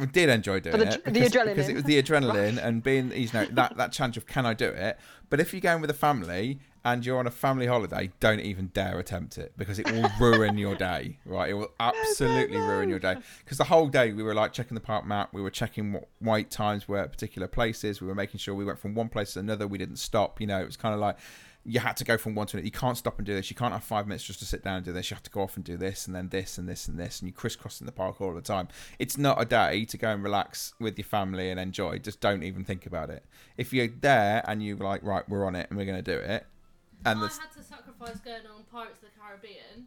I 0.00 0.04
did 0.04 0.28
enjoy 0.28 0.60
doing 0.60 0.78
the- 0.78 0.94
it 0.94 1.04
the 1.04 1.10
because, 1.10 1.32
adrenaline. 1.32 1.46
because 1.56 1.68
it 1.68 1.74
was 1.74 1.84
the 1.84 2.00
adrenaline 2.02 2.62
and 2.64 2.82
being 2.82 3.10
you 3.12 3.28
know 3.34 3.46
that 3.52 3.76
that 3.76 3.92
challenge 3.92 4.16
of 4.16 4.26
can 4.26 4.46
I 4.46 4.54
do 4.54 4.66
it. 4.68 4.98
But 5.28 5.40
if 5.40 5.52
you're 5.52 5.60
going 5.60 5.80
with 5.80 5.90
a 5.90 5.94
family 5.94 6.60
and 6.84 7.04
you're 7.04 7.18
on 7.18 7.26
a 7.26 7.30
family 7.32 7.66
holiday, 7.66 8.12
don't 8.20 8.38
even 8.40 8.68
dare 8.68 8.98
attempt 9.00 9.36
it 9.36 9.52
because 9.58 9.78
it 9.80 9.90
will 9.90 10.08
ruin 10.20 10.56
your 10.56 10.76
day. 10.76 11.18
Right, 11.26 11.50
it 11.50 11.54
will 11.54 11.72
absolutely 11.80 12.56
ruin 12.56 12.88
your 12.88 13.00
day. 13.00 13.16
Because 13.44 13.58
the 13.58 13.64
whole 13.64 13.88
day 13.88 14.12
we 14.12 14.22
were 14.22 14.34
like 14.34 14.52
checking 14.52 14.76
the 14.76 14.80
park 14.80 15.04
map, 15.04 15.30
we 15.32 15.42
were 15.42 15.50
checking 15.50 15.92
what 15.92 16.08
wait 16.20 16.50
times 16.50 16.86
were 16.86 16.98
at 16.98 17.10
particular 17.10 17.48
places. 17.48 18.00
We 18.00 18.06
were 18.06 18.14
making 18.14 18.38
sure 18.38 18.54
we 18.54 18.64
went 18.64 18.78
from 18.78 18.94
one 18.94 19.08
place 19.08 19.32
to 19.34 19.40
another. 19.40 19.66
We 19.66 19.78
didn't 19.78 19.96
stop. 19.98 20.40
You 20.40 20.46
know, 20.46 20.60
it 20.60 20.66
was 20.66 20.76
kind 20.76 20.94
of 20.94 21.00
like 21.00 21.16
you 21.64 21.80
had 21.80 21.96
to 21.98 22.04
go 22.04 22.16
from 22.16 22.34
one 22.34 22.46
to 22.48 22.56
another. 22.56 22.64
You 22.64 22.72
can't 22.72 22.96
stop 22.96 23.18
and 23.18 23.26
do 23.26 23.34
this. 23.34 23.50
You 23.50 23.56
can't 23.56 23.72
have 23.72 23.84
five 23.84 24.06
minutes 24.06 24.24
just 24.24 24.38
to 24.38 24.46
sit 24.46 24.64
down 24.64 24.76
and 24.76 24.84
do 24.84 24.92
this. 24.92 25.10
You 25.10 25.14
have 25.14 25.22
to 25.24 25.30
go 25.30 25.42
off 25.42 25.56
and 25.56 25.64
do 25.64 25.76
this 25.76 26.06
and 26.06 26.14
then 26.16 26.28
this 26.28 26.56
and 26.58 26.68
this 26.68 26.88
and 26.88 26.98
this. 26.98 27.20
And 27.20 27.28
you 27.28 27.32
crisscross 27.32 27.80
in 27.80 27.86
the 27.86 27.92
park 27.92 28.20
all 28.20 28.32
the 28.32 28.40
time. 28.40 28.68
It's 28.98 29.18
not 29.18 29.40
a 29.40 29.44
day 29.44 29.84
to 29.86 29.98
go 29.98 30.10
and 30.10 30.22
relax 30.22 30.74
with 30.80 30.96
your 30.96 31.04
family 31.04 31.50
and 31.50 31.60
enjoy. 31.60 31.98
Just 31.98 32.20
don't 32.20 32.42
even 32.42 32.64
think 32.64 32.86
about 32.86 33.10
it. 33.10 33.24
If 33.56 33.72
you're 33.72 33.88
there 33.88 34.42
and 34.48 34.62
you're 34.62 34.76
like, 34.76 35.02
right, 35.02 35.28
we're 35.28 35.46
on 35.46 35.54
it 35.54 35.68
and 35.68 35.78
we're 35.78 35.86
going 35.86 36.02
to 36.02 36.16
do 36.16 36.18
it. 36.18 36.46
And 37.04 37.18
I 37.18 37.22
had 37.22 37.52
to 37.56 37.62
sacrifice 37.62 38.18
going 38.20 38.46
on 38.54 38.64
Pirates 38.70 39.02
of 39.02 39.08
the 39.08 39.20
Caribbean 39.20 39.86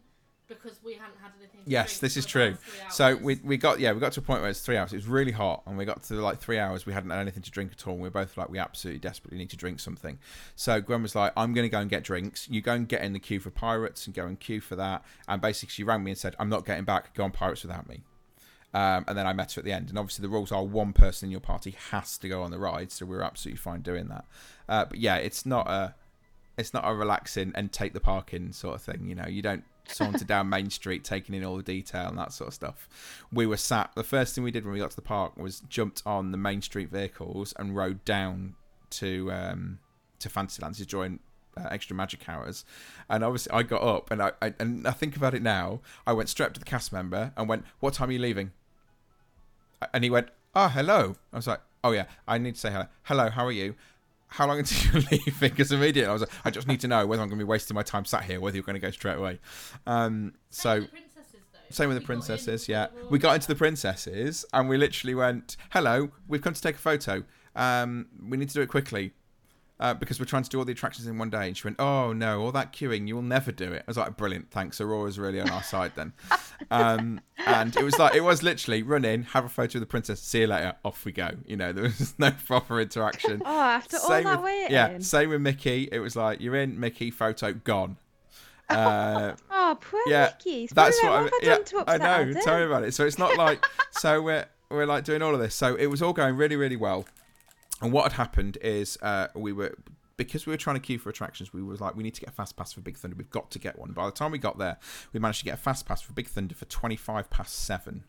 because 0.54 0.78
we 0.82 0.94
hadn't 0.94 1.18
had 1.22 1.32
anything. 1.38 1.64
To 1.64 1.70
Yes, 1.70 1.98
this 1.98 2.16
is 2.16 2.26
true. 2.26 2.56
So 2.90 3.16
we 3.16 3.40
we 3.44 3.56
got 3.56 3.80
yeah 3.80 3.92
we 3.92 4.00
got 4.00 4.12
to 4.12 4.20
a 4.20 4.22
point 4.22 4.40
where 4.40 4.50
it's 4.50 4.60
three 4.60 4.76
hours. 4.76 4.92
It 4.92 4.96
was 4.96 5.06
really 5.06 5.32
hot, 5.32 5.62
and 5.66 5.76
we 5.76 5.84
got 5.84 6.02
to 6.04 6.14
like 6.14 6.40
three 6.40 6.58
hours. 6.58 6.86
We 6.86 6.92
hadn't 6.92 7.10
had 7.10 7.20
anything 7.20 7.42
to 7.42 7.50
drink 7.50 7.72
at 7.72 7.86
all. 7.86 7.94
And 7.94 8.02
we 8.02 8.08
were 8.08 8.12
both 8.12 8.36
like, 8.36 8.48
we 8.48 8.58
absolutely 8.58 9.00
desperately 9.00 9.38
need 9.38 9.50
to 9.50 9.56
drink 9.56 9.80
something. 9.80 10.18
So 10.56 10.80
Gwen 10.80 11.02
was 11.02 11.14
like, 11.14 11.32
I'm 11.36 11.54
going 11.54 11.64
to 11.64 11.70
go 11.70 11.78
and 11.78 11.90
get 11.90 12.04
drinks. 12.04 12.48
You 12.48 12.60
go 12.60 12.72
and 12.72 12.88
get 12.88 13.02
in 13.02 13.12
the 13.12 13.18
queue 13.18 13.40
for 13.40 13.50
pirates 13.50 14.06
and 14.06 14.14
go 14.14 14.26
and 14.26 14.38
queue 14.38 14.60
for 14.60 14.76
that. 14.76 15.04
And 15.28 15.40
basically, 15.40 15.72
she 15.72 15.84
rang 15.84 16.04
me 16.04 16.12
and 16.12 16.18
said, 16.18 16.36
I'm 16.38 16.48
not 16.48 16.66
getting 16.66 16.84
back. 16.84 17.14
Go 17.14 17.24
on 17.24 17.30
pirates 17.30 17.62
without 17.62 17.88
me. 17.88 18.02
Um, 18.74 19.04
and 19.06 19.18
then 19.18 19.26
I 19.26 19.32
met 19.32 19.52
her 19.52 19.60
at 19.60 19.64
the 19.64 19.72
end. 19.72 19.90
And 19.90 19.98
obviously, 19.98 20.22
the 20.22 20.28
rules 20.28 20.50
are 20.50 20.64
one 20.64 20.92
person 20.92 21.26
in 21.26 21.30
your 21.30 21.40
party 21.40 21.76
has 21.90 22.16
to 22.18 22.28
go 22.28 22.42
on 22.42 22.50
the 22.50 22.58
ride. 22.58 22.90
So 22.90 23.04
we 23.04 23.16
were 23.16 23.24
absolutely 23.24 23.58
fine 23.58 23.82
doing 23.82 24.08
that. 24.08 24.24
Uh, 24.68 24.84
but 24.86 24.98
yeah, 24.98 25.16
it's 25.16 25.44
not 25.44 25.68
a 25.68 25.94
it's 26.58 26.74
not 26.74 26.84
a 26.86 26.94
relaxing 26.94 27.52
and 27.54 27.72
take 27.72 27.92
the 27.92 28.00
park 28.00 28.34
in 28.34 28.52
sort 28.52 28.74
of 28.74 28.82
thing. 28.82 29.06
You 29.06 29.14
know, 29.14 29.26
you 29.26 29.42
don't 29.42 29.64
saunter 29.86 30.24
down 30.24 30.48
Main 30.48 30.70
Street 30.70 31.04
taking 31.04 31.34
in 31.34 31.44
all 31.44 31.56
the 31.56 31.62
detail 31.62 32.08
and 32.08 32.18
that 32.18 32.32
sort 32.32 32.48
of 32.48 32.54
stuff. 32.54 32.88
We 33.32 33.46
were 33.46 33.56
sat. 33.56 33.90
The 33.94 34.04
first 34.04 34.34
thing 34.34 34.44
we 34.44 34.50
did 34.50 34.64
when 34.64 34.72
we 34.72 34.80
got 34.80 34.90
to 34.90 34.96
the 34.96 35.02
park 35.02 35.36
was 35.36 35.60
jumped 35.60 36.02
on 36.06 36.32
the 36.32 36.38
Main 36.38 36.62
Street 36.62 36.90
vehicles 36.90 37.54
and 37.58 37.76
rode 37.76 38.04
down 38.04 38.54
to 38.90 39.30
um, 39.32 39.78
to 40.18 40.28
Fantasyland 40.28 40.76
to 40.76 40.86
join 40.86 41.18
uh, 41.56 41.68
Extra 41.70 41.96
Magic 41.96 42.28
Hours. 42.28 42.64
And 43.08 43.24
obviously, 43.24 43.52
I 43.52 43.62
got 43.62 43.82
up 43.82 44.10
and 44.10 44.22
I, 44.22 44.32
I 44.40 44.54
and 44.58 44.86
I 44.86 44.92
think 44.92 45.16
about 45.16 45.34
it 45.34 45.42
now. 45.42 45.80
I 46.06 46.12
went 46.12 46.28
straight 46.28 46.46
up 46.46 46.54
to 46.54 46.60
the 46.60 46.66
cast 46.66 46.92
member 46.92 47.32
and 47.36 47.48
went, 47.48 47.64
"What 47.80 47.94
time 47.94 48.08
are 48.08 48.12
you 48.12 48.18
leaving?" 48.18 48.52
And 49.92 50.04
he 50.04 50.10
went, 50.10 50.28
"Oh, 50.54 50.68
hello." 50.68 51.16
I 51.32 51.36
was 51.36 51.46
like, 51.46 51.60
"Oh 51.82 51.92
yeah, 51.92 52.06
I 52.26 52.38
need 52.38 52.54
to 52.54 52.60
say 52.60 52.70
hello. 52.70 52.86
Hello, 53.04 53.30
how 53.30 53.44
are 53.46 53.52
you?" 53.52 53.74
How 54.32 54.46
long 54.46 54.58
until 54.60 54.92
you're 55.00 55.08
leaving? 55.10 55.50
Because 55.50 55.72
immediately 55.72 56.08
I 56.08 56.12
was 56.12 56.22
like, 56.22 56.30
I 56.44 56.50
just 56.50 56.66
need 56.66 56.80
to 56.80 56.88
know 56.88 57.06
whether 57.06 57.22
I'm 57.22 57.28
going 57.28 57.38
to 57.38 57.44
be 57.44 57.48
wasting 57.48 57.74
my 57.74 57.82
time 57.82 58.04
sat 58.04 58.24
here, 58.24 58.40
whether 58.40 58.56
you're 58.56 58.64
going 58.64 58.74
to 58.74 58.80
go 58.80 58.90
straight 58.90 59.18
away. 59.18 59.38
Um, 59.86 60.34
so 60.50 60.80
Same 60.80 60.88
with 60.90 60.90
the 60.92 60.96
princesses, 60.96 61.40
though. 61.52 61.58
same 61.70 61.88
with 61.88 61.96
the 61.96 62.00
We 62.00 62.06
got 62.06 62.12
in 62.12 62.20
princesses, 62.26 62.68
yeah. 62.68 62.86
We 63.10 63.18
got 63.18 63.34
into 63.34 63.48
the 63.48 63.54
princesses 63.54 64.44
and 64.52 64.68
we 64.68 64.76
literally 64.78 65.14
went, 65.14 65.56
"Hello, 65.70 66.10
we've 66.28 66.42
come 66.42 66.54
to 66.54 66.60
take 66.60 66.76
a 66.76 66.78
photo. 66.78 67.24
Um, 67.54 68.06
we 68.26 68.36
need 68.38 68.48
to 68.48 68.54
do 68.54 68.62
it 68.62 68.68
quickly 68.68 69.12
uh, 69.80 69.94
because 69.94 70.18
we're 70.20 70.26
trying 70.26 70.42
to 70.44 70.50
do 70.50 70.58
all 70.58 70.64
the 70.64 70.72
attractions 70.72 71.06
in 71.06 71.18
one 71.18 71.30
day." 71.30 71.46
And 71.48 71.56
she 71.56 71.66
went, 71.66 71.76
"Oh 71.80 72.12
no, 72.12 72.40
all 72.42 72.52
that 72.52 72.72
queuing, 72.72 73.08
you 73.08 73.14
will 73.14 73.22
never 73.22 73.52
do 73.52 73.72
it." 73.72 73.80
I 73.86 73.90
was 73.90 73.96
like, 73.96 74.16
"Brilliant, 74.16 74.50
thanks. 74.50 74.80
Aurora's 74.80 75.18
really 75.18 75.40
on 75.40 75.50
our 75.50 75.62
side 75.62 75.92
then." 75.94 76.12
Um, 76.70 77.20
and 77.44 77.74
it 77.76 77.82
was 77.82 77.98
like 77.98 78.14
it 78.14 78.20
was 78.20 78.44
literally 78.44 78.84
run 78.84 79.04
in, 79.04 79.24
have 79.24 79.44
a 79.44 79.48
photo 79.48 79.78
of 79.78 79.80
the 79.80 79.86
princess, 79.86 80.20
see 80.20 80.42
you 80.42 80.46
later, 80.46 80.74
off 80.84 81.04
we 81.04 81.10
go. 81.10 81.30
You 81.44 81.56
know, 81.56 81.72
there 81.72 81.82
was 81.82 82.14
no 82.18 82.30
proper 82.46 82.80
interaction. 82.80 83.42
Oh, 83.44 83.60
after 83.60 83.96
all 83.96 84.08
Same 84.08 84.24
that 84.24 84.36
with- 84.38 84.44
waiting. 84.44 84.70
Yeah, 84.70 84.98
same 85.00 85.30
with 85.30 85.40
Mickey. 85.40 85.88
It 85.90 85.98
was 85.98 86.14
like 86.14 86.40
you're 86.40 86.54
in 86.54 86.78
Mickey 86.78 87.10
photo 87.10 87.52
gone. 87.52 87.96
Uh, 88.70 89.34
Oh, 89.50 89.76
poor 89.80 90.00
yeah, 90.06 90.30
Mickey. 90.38 90.68
that's 90.72 91.02
what, 91.02 91.12
I, 91.12 91.22
what 91.24 91.32
I 91.34 91.46
yeah, 91.46 91.58
I 91.86 91.98
know. 91.98 92.04
Adam? 92.04 92.34
Tell 92.42 92.58
me 92.58 92.64
about 92.64 92.84
it. 92.84 92.94
So 92.94 93.04
it's 93.04 93.18
not 93.18 93.36
like 93.36 93.66
so 93.90 94.22
we're 94.22 94.46
we're 94.70 94.86
like 94.86 95.04
doing 95.04 95.20
all 95.20 95.34
of 95.34 95.40
this. 95.40 95.54
So 95.54 95.74
it 95.74 95.86
was 95.86 96.00
all 96.00 96.12
going 96.12 96.36
really 96.36 96.56
really 96.56 96.76
well. 96.76 97.04
And 97.82 97.92
what 97.92 98.04
had 98.04 98.12
happened 98.12 98.58
is 98.62 98.96
uh, 99.02 99.28
we 99.34 99.52
were 99.52 99.76
because 100.16 100.46
we 100.46 100.52
were 100.52 100.58
trying 100.58 100.76
to 100.76 100.80
queue 100.80 100.98
for 100.98 101.10
attractions. 101.10 101.52
We 101.52 101.62
was 101.62 101.80
like 101.80 101.96
we 101.96 102.02
need 102.02 102.14
to 102.14 102.20
get 102.20 102.30
a 102.30 102.32
fast 102.32 102.56
pass 102.56 102.72
for 102.72 102.80
Big 102.80 102.96
Thunder. 102.96 103.16
We've 103.16 103.30
got 103.30 103.50
to 103.50 103.58
get 103.58 103.78
one. 103.78 103.92
By 103.92 104.06
the 104.06 104.12
time 104.12 104.30
we 104.30 104.38
got 104.38 104.58
there, 104.58 104.78
we 105.12 105.20
managed 105.20 105.40
to 105.40 105.44
get 105.44 105.54
a 105.54 105.58
fast 105.58 105.84
pass 105.86 106.00
for 106.00 106.12
Big 106.12 106.28
Thunder 106.28 106.54
for 106.54 106.64
twenty 106.66 106.96
five 106.96 107.28
past 107.28 107.54
seven. 107.54 108.04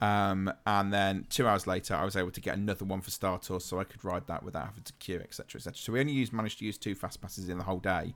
Um, 0.00 0.52
and 0.66 0.92
then 0.92 1.26
two 1.30 1.46
hours 1.46 1.66
later, 1.66 1.94
I 1.94 2.04
was 2.04 2.16
able 2.16 2.32
to 2.32 2.40
get 2.40 2.56
another 2.56 2.84
one 2.84 3.00
for 3.00 3.12
Star 3.12 3.38
Tours, 3.38 3.64
so 3.64 3.78
I 3.78 3.84
could 3.84 4.04
ride 4.04 4.26
that 4.26 4.42
without 4.42 4.66
having 4.66 4.82
to 4.82 4.92
queue, 4.94 5.20
etc., 5.20 5.58
etc. 5.58 5.76
So 5.76 5.92
we 5.92 6.00
only 6.00 6.12
used 6.12 6.32
managed 6.32 6.58
to 6.58 6.64
use 6.64 6.76
two 6.76 6.96
fast 6.96 7.22
passes 7.22 7.48
in 7.48 7.56
the 7.56 7.64
whole 7.64 7.78
day, 7.78 8.14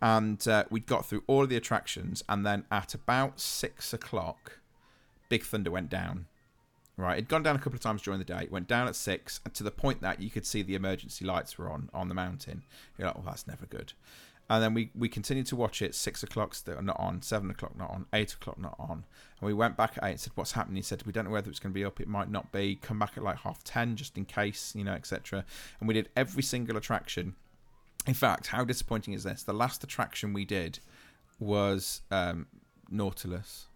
and 0.00 0.46
uh, 0.48 0.64
we 0.70 0.80
got 0.80 1.06
through 1.06 1.22
all 1.26 1.42
of 1.42 1.50
the 1.50 1.56
attractions. 1.56 2.24
And 2.28 2.46
then 2.46 2.64
at 2.72 2.94
about 2.94 3.40
six 3.40 3.92
o'clock, 3.92 4.60
Big 5.28 5.44
Thunder 5.44 5.70
went 5.70 5.90
down. 5.90 6.26
Right, 6.98 7.18
it'd 7.18 7.28
gone 7.28 7.44
down 7.44 7.54
a 7.54 7.60
couple 7.60 7.76
of 7.76 7.80
times 7.80 8.02
during 8.02 8.18
the 8.18 8.24
day. 8.24 8.40
It 8.42 8.50
went 8.50 8.66
down 8.66 8.88
at 8.88 8.96
six, 8.96 9.38
and 9.44 9.54
to 9.54 9.62
the 9.62 9.70
point 9.70 10.00
that 10.00 10.20
you 10.20 10.30
could 10.30 10.44
see 10.44 10.62
the 10.62 10.74
emergency 10.74 11.24
lights 11.24 11.56
were 11.56 11.70
on 11.70 11.88
on 11.94 12.08
the 12.08 12.14
mountain. 12.14 12.64
You're 12.98 13.06
like, 13.06 13.14
well, 13.14 13.24
that's 13.24 13.46
never 13.46 13.66
good. 13.66 13.92
And 14.50 14.62
then 14.62 14.74
we, 14.74 14.90
we 14.96 15.08
continued 15.08 15.46
to 15.46 15.56
watch 15.56 15.80
it. 15.80 15.94
Six 15.94 16.22
o'clock 16.22 16.54
still 16.54 16.82
not 16.82 16.98
on. 16.98 17.22
Seven 17.22 17.50
o'clock 17.50 17.78
not 17.78 17.90
on. 17.90 18.06
Eight 18.12 18.32
o'clock 18.32 18.58
not 18.58 18.74
on. 18.80 19.04
And 19.40 19.46
we 19.46 19.54
went 19.54 19.76
back 19.76 19.98
at 19.98 20.04
eight 20.04 20.10
and 20.12 20.20
said, 20.20 20.32
"What's 20.34 20.52
happening?" 20.52 20.76
He 20.76 20.82
said, 20.82 21.04
"We 21.06 21.12
don't 21.12 21.26
know 21.26 21.30
whether 21.30 21.50
it's 21.50 21.60
going 21.60 21.72
to 21.72 21.78
be 21.78 21.84
up. 21.84 22.00
It 22.00 22.08
might 22.08 22.30
not 22.30 22.50
be. 22.50 22.76
Come 22.76 22.98
back 22.98 23.12
at 23.16 23.22
like 23.22 23.38
half 23.38 23.62
ten, 23.62 23.94
just 23.94 24.16
in 24.16 24.24
case, 24.24 24.72
you 24.74 24.82
know, 24.82 24.94
etc." 24.94 25.44
And 25.78 25.86
we 25.86 25.94
did 25.94 26.08
every 26.16 26.42
single 26.42 26.76
attraction. 26.76 27.36
In 28.06 28.14
fact, 28.14 28.48
how 28.48 28.64
disappointing 28.64 29.14
is 29.14 29.22
this? 29.22 29.42
The 29.42 29.52
last 29.52 29.84
attraction 29.84 30.32
we 30.32 30.44
did 30.46 30.80
was 31.38 32.00
um, 32.10 32.46
Nautilus. 32.90 33.66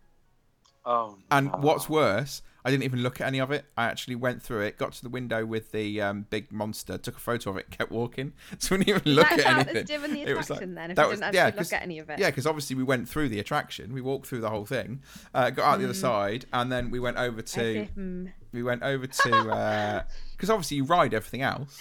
Oh, 0.84 1.18
And 1.30 1.52
what's 1.62 1.88
worse, 1.88 2.42
I 2.64 2.70
didn't 2.70 2.84
even 2.84 3.02
look 3.02 3.20
at 3.20 3.26
any 3.26 3.40
of 3.40 3.50
it. 3.50 3.64
I 3.76 3.86
actually 3.86 4.14
went 4.14 4.42
through 4.42 4.60
it, 4.62 4.78
got 4.78 4.92
to 4.92 5.02
the 5.02 5.08
window 5.08 5.44
with 5.44 5.72
the 5.72 6.00
um, 6.00 6.26
big 6.30 6.52
monster, 6.52 6.96
took 6.96 7.16
a 7.16 7.20
photo 7.20 7.50
of 7.50 7.56
it, 7.56 7.70
kept 7.70 7.90
walking. 7.90 8.32
So 8.58 8.76
we 8.76 8.84
didn't 8.84 9.02
even 9.02 9.14
look 9.14 9.28
that 9.30 9.40
at 9.40 9.46
anything. 9.46 9.76
as 9.78 9.84
doing 9.88 10.12
the 10.14 10.22
It 10.22 10.36
was 10.36 10.46
attraction 10.50 10.74
like- 10.74 10.76
then, 10.76 10.90
if 10.92 10.96
that 10.96 11.02
you 11.02 11.08
was- 11.08 11.20
didn't 11.20 11.34
yeah, 11.34 11.50
look 11.56 11.72
at 11.72 11.82
any 11.82 11.98
of 11.98 12.10
it. 12.10 12.18
Yeah, 12.20 12.30
because 12.30 12.46
obviously 12.46 12.76
we 12.76 12.84
went 12.84 13.08
through 13.08 13.28
the 13.30 13.40
attraction, 13.40 13.92
we 13.92 14.00
walked 14.00 14.26
through 14.26 14.40
the 14.42 14.50
whole 14.50 14.64
thing, 14.64 15.02
uh, 15.34 15.50
got 15.50 15.64
out 15.74 15.78
the 15.80 15.84
other 15.84 15.94
side, 15.94 16.44
and 16.52 16.70
then 16.70 16.90
we 16.90 17.00
went 17.00 17.16
over 17.16 17.42
to 17.42 17.88
mm, 17.96 18.32
we 18.52 18.62
went 18.62 18.82
over 18.82 19.06
to 19.06 20.06
because 20.36 20.50
obviously 20.50 20.76
you 20.76 20.84
ride 20.84 21.14
everything 21.14 21.42
else, 21.42 21.80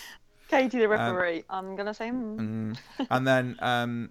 Katie 0.50 0.80
the 0.80 0.88
referee. 0.88 1.44
I'm 1.50 1.76
gonna 1.76 1.94
say. 1.94 2.10
mm. 2.10 2.38
Mm. 2.38 3.08
and 3.10 3.28
then 3.28 3.56
um, 3.60 4.10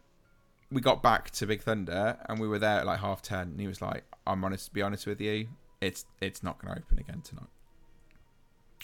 we 0.70 0.80
got 0.80 1.02
back 1.02 1.30
to 1.32 1.46
Big 1.46 1.62
Thunder, 1.62 2.16
and 2.28 2.38
we 2.38 2.46
were 2.46 2.58
there 2.58 2.78
at 2.80 2.86
like 2.86 3.00
half 3.00 3.22
ten, 3.22 3.48
and 3.48 3.60
he 3.60 3.66
was 3.66 3.82
like, 3.82 4.04
"I'm 4.26 4.44
honest, 4.44 4.66
to 4.66 4.72
be 4.72 4.82
honest 4.82 5.06
with 5.06 5.20
you, 5.20 5.48
it's 5.80 6.04
it's 6.20 6.42
not 6.42 6.60
going 6.60 6.74
to 6.74 6.80
open 6.80 6.98
again 6.98 7.22
tonight. 7.22 7.48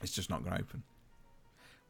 It's 0.03 0.13
just 0.13 0.31
not 0.31 0.45
going 0.45 0.57
to 0.57 0.63
open." 0.63 0.83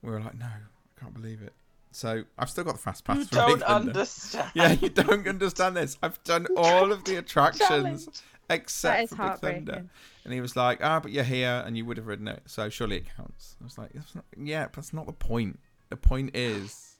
We 0.03 0.11
were 0.11 0.21
like, 0.21 0.37
"No, 0.39 0.47
I 0.47 1.01
can't 1.01 1.15
believe 1.15 1.43
it." 1.43 1.53
So 1.93 2.25
I've 2.39 2.51
still 2.51 2.65
got 2.65 2.73
the 2.75 2.81
fast 2.81 3.05
pass 3.05 3.17
You 3.19 3.25
for 3.25 3.31
Big 3.31 3.39
don't 3.47 3.61
Thunder. 3.61 3.91
understand. 3.91 4.51
Yeah, 4.55 4.73
you 4.73 4.89
don't 4.91 5.27
understand 5.27 5.77
this. 5.77 5.97
I've 6.03 6.23
done 6.25 6.47
all 6.57 6.93
of 6.93 7.05
the 7.05 7.17
attractions 7.17 7.69
Challenge. 7.69 8.07
except 8.51 8.97
That 8.97 9.05
is 9.05 9.11
for 9.11 9.39
Big 9.41 9.67
Thunder. 9.67 9.87
And 10.25 10.33
he 10.35 10.41
was 10.41 10.57
like, 10.57 10.81
"Ah, 10.83 11.01
but 11.01 11.11
you're 11.13 11.25
here, 11.25 11.63
and 11.65 11.77
you 11.77 11.85
would 11.87 11.97
have 11.97 12.07
ridden 12.07 12.29
it, 12.29 12.43
so 12.47 12.69
surely 12.69 12.97
it 12.99 13.07
counts." 13.17 13.57
I 13.61 13.65
was 13.65 13.79
like, 13.79 13.93
that's 13.95 14.15
not, 14.15 14.25
"Yeah, 14.37 14.65
but 14.65 14.75
that's 14.75 14.93
not 14.93 15.07
the 15.07 15.13
point. 15.13 15.59
The 15.89 15.97
point 15.97 16.37
is." 16.37 16.97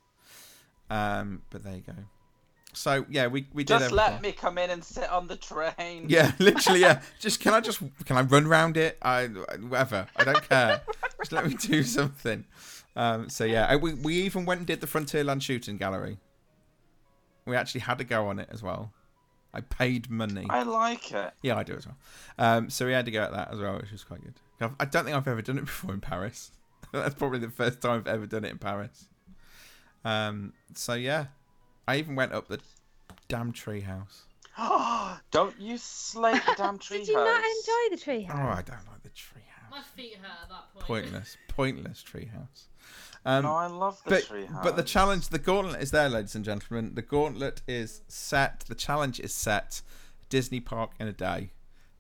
Um, 0.89 1.43
but 1.51 1.63
there 1.65 1.75
you 1.75 1.83
go. 1.83 1.95
So 2.77 3.07
yeah, 3.09 3.27
we 3.27 3.47
we 3.55 3.65
did 3.65 3.79
Just 3.79 3.93
let 3.93 4.21
me 4.21 4.33
come 4.33 4.59
in 4.59 4.71
and 4.71 4.85
sit 4.85 5.11
on 5.11 5.27
the 5.29 5.37
train. 5.37 6.07
Yeah, 6.09 6.33
literally. 6.39 6.81
Yeah, 6.81 7.01
just 7.19 7.41
can 7.41 7.55
I 7.55 7.61
just 7.61 7.81
can 8.05 8.17
I 8.17 8.23
run 8.23 8.47
around 8.47 8.77
it? 8.77 8.99
I 9.01 9.27
whatever. 9.27 10.07
I 10.17 10.25
don't 10.25 10.43
care. 10.49 10.83
just 11.19 11.33
let 11.33 11.47
me 11.47 11.55
do 11.55 11.83
something. 11.83 12.45
Um, 12.95 13.29
so 13.31 13.45
yeah, 13.45 13.75
we 13.77 13.95
we 13.95 14.15
even 14.23 14.45
went 14.45 14.59
and 14.59 14.67
did 14.67 14.81
the 14.81 14.87
Frontierland 14.87 15.43
shooting 15.43 15.77
gallery. 15.79 16.19
We 17.47 17.57
actually 17.57 17.81
had 17.83 17.99
to 17.99 18.05
go 18.05 18.27
on 18.29 18.39
it 18.39 18.49
as 18.53 18.63
well. 18.63 18.93
I 19.55 19.63
paid 19.63 20.11
money. 20.11 20.47
I 20.51 20.63
like 20.65 21.13
it. 21.13 21.33
Yeah, 21.43 21.57
I 21.57 21.63
do 21.63 21.75
as 21.77 21.87
well. 21.87 21.97
Um, 22.39 22.69
so 22.69 22.85
we 22.85 22.93
had 22.93 23.07
to 23.07 23.11
go 23.11 23.23
at 23.23 23.33
that 23.33 23.53
as 23.53 23.59
well, 23.59 23.77
which 23.79 23.91
was 23.93 24.05
quite 24.05 24.23
good. 24.23 24.35
I've- 24.61 24.75
I 24.79 24.85
don't 24.85 25.05
think 25.05 25.17
I've 25.17 25.27
ever 25.29 25.41
done 25.41 25.57
it 25.59 25.65
before 25.73 25.95
in 25.95 26.01
Paris. 26.01 26.51
That's 26.93 27.15
probably 27.15 27.39
the 27.39 27.49
first 27.51 27.81
time 27.81 28.01
I've 28.01 28.07
ever 28.07 28.27
done 28.27 28.45
it 28.45 28.51
in 28.51 28.59
Paris. 28.59 29.09
Um, 30.05 30.53
so 30.75 30.93
yeah, 30.95 31.27
I 31.89 31.97
even 31.97 32.15
went 32.17 32.33
up 32.33 32.49
the 32.49 32.61
damn 33.29 33.53
treehouse. 33.53 34.23
Don't 35.31 35.59
you 35.61 35.77
slate 35.79 36.43
the 36.47 36.55
damn 36.57 36.79
treehouse. 36.79 36.89
Did 36.89 37.09
you 37.09 37.15
not 37.15 37.41
enjoy 37.45 37.97
the 37.97 37.97
tree 38.03 38.27
Oh, 38.31 38.35
house? 38.37 38.59
I 38.59 38.63
don't 38.63 38.87
like 38.91 39.03
the 39.03 39.11
treehouse. 39.11 39.71
My 39.71 39.83
feet 39.95 40.15
hurt 40.17 40.31
at 40.45 40.49
that 40.49 40.73
point. 40.75 40.87
Pointless, 40.87 41.37
pointless 41.49 42.03
treehouse. 42.03 42.67
Um, 43.25 43.43
No, 43.45 43.55
I 43.55 43.67
love 43.67 44.01
the 44.05 44.11
but 44.11 44.25
treehouse. 44.25 44.63
but 44.63 44.77
the 44.77 44.83
challenge, 44.83 45.29
the 45.29 45.39
gauntlet 45.39 45.83
is 45.83 45.91
there, 45.91 46.09
ladies 46.09 46.35
and 46.35 46.45
gentlemen. 46.45 46.95
The 46.95 47.03
gauntlet 47.03 47.63
is 47.69 48.01
set. 48.09 48.61
The 48.69 48.75
challenge 48.75 49.21
is 49.21 49.35
set. 49.35 49.83
Disney 50.29 50.59
Park 50.61 50.91
in 50.99 51.07
a 51.07 51.13
day, 51.13 51.51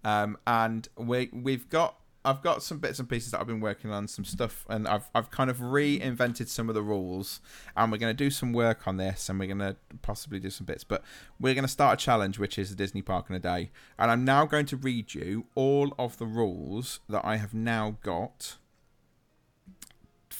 um, 0.02 0.36
and 0.46 0.88
we 0.96 1.28
we've 1.32 1.68
got. 1.68 1.96
I've 2.26 2.42
got 2.42 2.62
some 2.62 2.78
bits 2.78 2.98
and 2.98 3.08
pieces 3.08 3.30
that 3.30 3.40
I've 3.40 3.46
been 3.46 3.60
working 3.60 3.92
on, 3.92 4.08
some 4.08 4.24
stuff, 4.24 4.66
and 4.68 4.86
I've 4.86 5.08
I've 5.14 5.30
kind 5.30 5.48
of 5.48 5.58
reinvented 5.58 6.48
some 6.48 6.68
of 6.68 6.74
the 6.74 6.82
rules, 6.82 7.40
and 7.76 7.90
we're 7.92 7.98
going 7.98 8.14
to 8.14 8.24
do 8.24 8.30
some 8.30 8.52
work 8.52 8.86
on 8.88 8.96
this, 8.96 9.28
and 9.28 9.38
we're 9.38 9.46
going 9.46 9.58
to 9.60 9.76
possibly 10.02 10.40
do 10.40 10.50
some 10.50 10.66
bits, 10.66 10.84
but 10.84 11.02
we're 11.40 11.54
going 11.54 11.64
to 11.64 11.68
start 11.68 12.00
a 12.00 12.04
challenge, 12.04 12.38
which 12.38 12.58
is 12.58 12.70
the 12.70 12.76
Disney 12.76 13.00
Park 13.00 13.30
in 13.30 13.36
a 13.36 13.40
day, 13.40 13.70
and 13.98 14.10
I'm 14.10 14.24
now 14.24 14.44
going 14.44 14.66
to 14.66 14.76
read 14.76 15.14
you 15.14 15.46
all 15.54 15.94
of 15.98 16.18
the 16.18 16.26
rules 16.26 17.00
that 17.08 17.24
I 17.24 17.36
have 17.36 17.54
now 17.54 17.96
got 18.02 18.56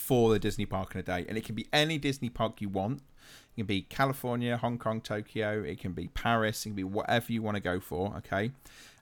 for 0.07 0.31
the 0.31 0.39
Disney 0.39 0.67
park 0.67 0.95
in 0.95 1.01
a 1.01 1.03
day. 1.03 1.25
And 1.29 1.37
it 1.37 1.45
can 1.45 1.57
be 1.57 1.67
any 1.73 1.99
Disney 1.99 2.29
park 2.29 2.61
you 2.61 2.69
want. 2.69 2.99
It 2.99 3.61
can 3.61 3.67
be 3.67 3.83
California, 3.83 4.57
Hong 4.57 4.79
Kong, 4.79 5.01
Tokyo. 5.01 5.63
It 5.63 5.81
can 5.81 5.93
be 5.93 6.07
Paris. 6.09 6.65
It 6.65 6.71
can 6.71 6.77
be 6.77 6.85
whatever 6.85 7.33
you 7.33 7.43
want 7.43 7.57
to 7.57 7.63
go 7.63 7.81
for. 7.81 8.15
Okay. 8.19 8.53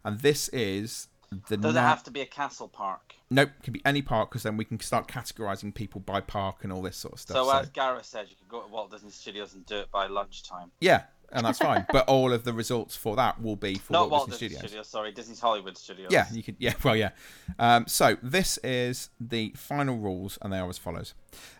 And 0.03 0.21
this 0.21 0.49
is 0.49 1.09
the. 1.49 1.57
Does 1.57 1.73
it 1.73 1.75
na- 1.75 1.83
have 1.89 2.03
to 2.05 2.11
be 2.11 2.21
a 2.21 2.27
castle 2.27 2.69
park? 2.69 3.15
Nope. 3.31 3.51
It 3.59 3.63
can 3.63 3.73
be 3.73 3.83
any 3.85 4.03
park 4.03 4.31
because 4.31 4.43
then 4.43 4.57
we 4.57 4.65
can 4.65 4.79
start 4.81 5.09
categorizing 5.09 5.75
people 5.75 6.01
by 6.01 6.21
park 6.21 6.59
and 6.63 6.73
all 6.73 6.83
this 6.83 6.97
sort 6.97 7.15
of 7.15 7.21
stuff. 7.21 7.37
So, 7.37 7.45
So, 7.45 7.59
as 7.59 7.69
Gareth 7.71 8.07
said, 8.07 8.27
you 8.31 8.37
could 8.37 8.49
go 8.49 8.63
to 8.63 8.69
Walt 8.69 8.91
Disney 8.91 9.11
Studios 9.11 9.55
and 9.55 9.65
do 9.67 9.79
it 9.81 9.91
by 9.91 10.07
lunchtime. 10.07 10.71
yeah, 10.81 11.05
and 11.33 11.45
that's 11.45 11.59
fine. 11.59 11.87
but 11.93 12.09
all 12.09 12.33
of 12.33 12.45
the 12.45 12.53
results 12.53 12.97
for 12.97 13.17
that 13.17 13.43
will 13.43 13.57
be 13.57 13.75
for 13.75 13.93
Not 13.93 14.11
Walt, 14.11 14.31
Disney, 14.31 14.49
Studios. 14.49 14.61
Studios, 14.61 14.89
sorry, 14.89 15.13
Disney's 15.13 15.41
Hollywood 15.41 15.77
Studios. 15.77 16.11
Yeah, 16.11 16.27
you 16.33 16.43
could. 16.43 16.57
Yeah, 16.59 16.75
well, 16.83 16.97
yeah. 16.97 17.11
Um, 17.59 17.87
so 17.87 18.17
this 18.23 18.59
is 18.59 19.11
the 19.21 19.53
final 19.57 19.97
rules, 19.97 20.39
and 20.43 20.53
they 20.53 20.59
are 20.59 20.69
as 20.69 20.79
follows: 20.79 21.15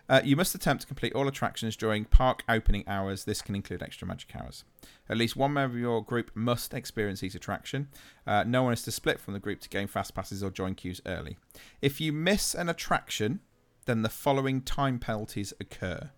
uh, 0.09 0.21
You 0.23 0.35
must 0.35 0.55
attempt 0.55 0.81
to 0.81 0.87
complete 0.87 1.13
all 1.13 1.27
attractions 1.27 1.75
during 1.75 2.05
park 2.05 2.43
opening 2.47 2.83
hours. 2.87 3.25
This 3.25 3.41
can 3.41 3.55
include 3.55 3.81
extra 3.81 4.07
magic 4.07 4.35
hours. 4.35 4.63
At 5.09 5.17
least 5.17 5.35
one 5.35 5.53
member 5.53 5.75
of 5.75 5.81
your 5.81 6.03
group 6.03 6.31
must 6.33 6.73
experience 6.73 7.21
each 7.23 7.35
attraction. 7.35 7.89
Uh, 8.25 8.43
no 8.43 8.63
one 8.63 8.73
is 8.73 8.81
to 8.83 8.91
split 8.91 9.19
from 9.19 9.33
the 9.33 9.39
group 9.39 9.59
to 9.61 9.69
gain 9.69 9.87
fast 9.87 10.15
passes 10.15 10.43
or 10.43 10.49
join 10.49 10.75
queues 10.75 11.01
early. 11.05 11.37
If 11.81 12.01
you 12.01 12.11
miss 12.11 12.55
an 12.55 12.69
attraction, 12.69 13.41
then 13.85 14.01
the 14.01 14.09
following 14.09 14.61
time 14.61 14.99
penalties 14.99 15.53
occur. 15.59 16.11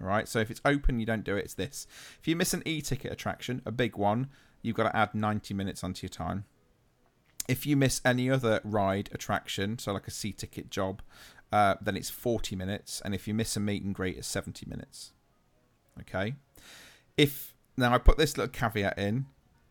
Right, 0.00 0.26
so 0.26 0.38
if 0.38 0.50
it's 0.50 0.62
open, 0.64 0.98
you 0.98 1.04
don't 1.04 1.24
do 1.24 1.36
it. 1.36 1.44
It's 1.44 1.54
this. 1.54 1.86
If 2.18 2.26
you 2.26 2.34
miss 2.34 2.54
an 2.54 2.62
e-ticket 2.64 3.12
attraction, 3.12 3.60
a 3.66 3.70
big 3.70 3.96
one, 3.96 4.28
you've 4.62 4.76
got 4.76 4.84
to 4.84 4.96
add 4.96 5.14
90 5.14 5.52
minutes 5.52 5.84
onto 5.84 6.06
your 6.06 6.10
time. 6.10 6.44
If 7.48 7.66
you 7.66 7.76
miss 7.76 8.00
any 8.02 8.30
other 8.30 8.60
ride 8.64 9.10
attraction, 9.12 9.78
so 9.78 9.92
like 9.92 10.06
a 10.06 10.10
C 10.10 10.32
ticket 10.32 10.70
job, 10.70 11.02
uh, 11.52 11.74
then 11.82 11.96
it's 11.96 12.08
40 12.08 12.56
minutes. 12.56 13.02
And 13.04 13.14
if 13.14 13.28
you 13.28 13.34
miss 13.34 13.56
a 13.56 13.60
meet 13.60 13.82
and 13.82 13.94
greet, 13.94 14.16
it's 14.16 14.28
70 14.28 14.66
minutes. 14.66 15.12
Okay. 16.00 16.36
If 17.16 17.54
now 17.76 17.92
I 17.92 17.98
put 17.98 18.16
this 18.16 18.38
little 18.38 18.52
caveat 18.52 18.98
in, 18.98 19.26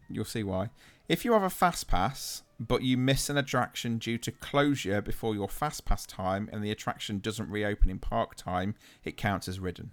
you'll 0.10 0.26
see 0.26 0.44
why. 0.44 0.70
If 1.08 1.26
you 1.26 1.34
have 1.34 1.44
a 1.44 1.50
fast 1.50 1.88
pass, 1.88 2.44
but 2.60 2.84
you 2.84 2.98
miss 2.98 3.30
an 3.30 3.38
attraction 3.38 3.98
due 3.98 4.18
to 4.20 4.32
closure 4.32 5.02
before 5.02 5.34
your 5.34 5.50
fast 5.50 5.86
pass 5.86 6.06
time 6.06 6.50
and 6.52 6.64
the 6.64 6.72
attraction 6.72 7.20
doesn't 7.20 7.50
reopen 7.50 7.90
in 7.90 8.00
park 8.00 8.36
time, 8.36 8.76
it 9.04 9.18
counts 9.18 9.48
as 9.48 9.60
ridden. 9.60 9.92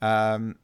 Um, 0.00 0.56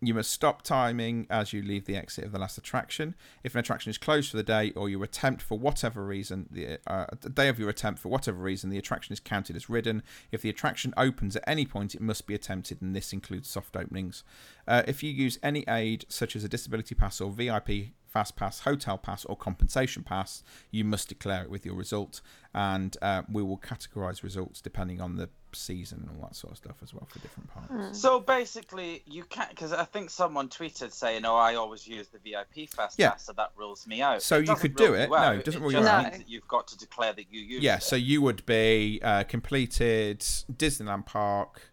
you 0.00 0.14
must 0.14 0.30
stop 0.30 0.62
timing 0.62 1.26
as 1.28 1.52
you 1.52 1.60
leave 1.60 1.86
the 1.86 1.96
exit 1.96 2.24
of 2.24 2.30
the 2.30 2.38
last 2.38 2.56
attraction. 2.56 3.16
If 3.42 3.54
an 3.54 3.60
attraction 3.60 3.90
is 3.90 3.98
closed 3.98 4.30
for 4.30 4.36
the 4.36 4.44
day 4.44 4.70
or 4.76 4.88
you 4.88 5.02
attempt 5.02 5.42
for 5.42 5.58
whatever 5.58 6.04
reason, 6.04 6.46
the, 6.52 6.78
uh, 6.86 7.06
the 7.20 7.28
day 7.28 7.48
of 7.48 7.58
your 7.58 7.68
attempt 7.68 7.98
for 8.00 8.08
whatever 8.08 8.38
reason, 8.38 8.70
the 8.70 8.78
attraction 8.78 9.12
is 9.12 9.18
counted 9.18 9.56
as 9.56 9.68
ridden. 9.68 10.04
If 10.30 10.42
the 10.42 10.50
attraction 10.50 10.94
opens 10.96 11.34
at 11.34 11.42
any 11.48 11.66
point, 11.66 11.96
it 11.96 12.00
must 12.00 12.28
be 12.28 12.34
attempted, 12.34 12.80
and 12.80 12.94
this 12.94 13.12
includes 13.12 13.48
soft 13.48 13.76
openings. 13.76 14.22
Uh, 14.68 14.82
if 14.86 15.02
you 15.02 15.10
use 15.10 15.38
any 15.42 15.64
aid, 15.68 16.04
such 16.08 16.36
as 16.36 16.44
a 16.44 16.48
disability 16.48 16.94
pass 16.94 17.20
or 17.20 17.32
VIP 17.32 17.88
fast 18.08 18.36
pass, 18.36 18.60
hotel 18.60 18.98
pass, 18.98 19.24
or 19.26 19.36
compensation 19.36 20.02
pass, 20.02 20.42
you 20.70 20.84
must 20.84 21.08
declare 21.08 21.42
it 21.42 21.50
with 21.50 21.64
your 21.66 21.74
result, 21.74 22.20
and 22.54 22.96
uh, 23.02 23.22
we 23.30 23.42
will 23.42 23.58
categorize 23.58 24.22
results 24.22 24.60
depending 24.60 25.00
on 25.00 25.16
the 25.16 25.28
season 25.52 26.06
and 26.06 26.16
all 26.20 26.28
that 26.28 26.34
sort 26.36 26.50
of 26.52 26.56
stuff 26.58 26.76
as 26.82 26.92
well 26.92 27.06
for 27.06 27.18
different 27.20 27.48
parks. 27.48 27.98
So 27.98 28.20
basically, 28.20 29.02
you 29.06 29.24
can't 29.24 29.50
because 29.50 29.72
I 29.72 29.84
think 29.84 30.10
someone 30.10 30.48
tweeted 30.48 30.92
saying, 30.92 31.24
"Oh, 31.24 31.36
I 31.36 31.54
always 31.54 31.86
use 31.86 32.08
the 32.08 32.18
VIP 32.18 32.66
fast 32.68 32.98
Yeah. 32.98 33.10
pass, 33.10 33.24
so 33.24 33.32
that 33.34 33.52
rules 33.56 33.86
me 33.86 34.00
out." 34.02 34.22
So 34.22 34.38
It 34.38 34.48
you 34.48 34.56
could 34.56 34.76
do 34.76 34.94
it. 34.94 35.08
you 35.08 35.14
out, 35.16 35.32
No, 35.34 35.38
it 35.38 35.44
doesn't 35.44 35.60
rule 35.62 35.70
just 35.70 35.82
you 35.84 35.88
out. 35.88 36.04
means 36.04 36.18
that 36.18 36.28
you've 36.28 36.48
got 36.48 36.66
to 36.68 36.78
declare 36.78 37.12
that 37.12 37.26
you 37.30 37.40
use 37.40 37.62
Yeah, 37.62 37.76
it. 37.76 37.82
so 37.82 37.96
you 37.96 38.20
would 38.22 38.44
be 38.46 39.00
uh, 39.02 39.24
completed 39.24 40.20
Disneyland 40.20 41.06
Park 41.06 41.70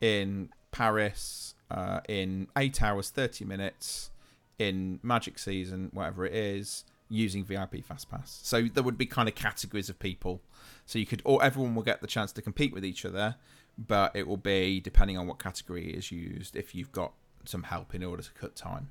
in 0.00 0.50
Paris 0.70 1.54
uh, 1.70 2.00
in 2.08 2.48
eight 2.56 2.82
hours, 2.82 3.10
30 3.10 3.44
minutes 3.44 4.10
in 4.58 5.00
Magic 5.02 5.38
Season, 5.38 5.90
whatever 5.92 6.26
it 6.26 6.34
is, 6.34 6.84
using 7.08 7.44
VIP 7.44 7.84
Fast 7.84 8.10
Pass. 8.10 8.40
So 8.42 8.62
there 8.62 8.82
would 8.82 8.98
be 8.98 9.06
kind 9.06 9.28
of 9.28 9.34
categories 9.34 9.88
of 9.88 9.98
people. 9.98 10.40
So 10.86 10.98
you 10.98 11.06
could, 11.06 11.22
or 11.24 11.42
everyone 11.42 11.74
will 11.74 11.82
get 11.82 12.00
the 12.00 12.06
chance 12.06 12.32
to 12.32 12.42
compete 12.42 12.72
with 12.72 12.84
each 12.84 13.04
other, 13.04 13.36
but 13.78 14.14
it 14.14 14.26
will 14.26 14.36
be 14.36 14.80
depending 14.80 15.16
on 15.16 15.26
what 15.26 15.38
category 15.38 15.90
is 15.90 16.10
used 16.10 16.56
if 16.56 16.74
you've 16.74 16.92
got 16.92 17.12
some 17.44 17.64
help 17.64 17.94
in 17.94 18.02
order 18.02 18.22
to 18.22 18.32
cut 18.32 18.56
time. 18.56 18.90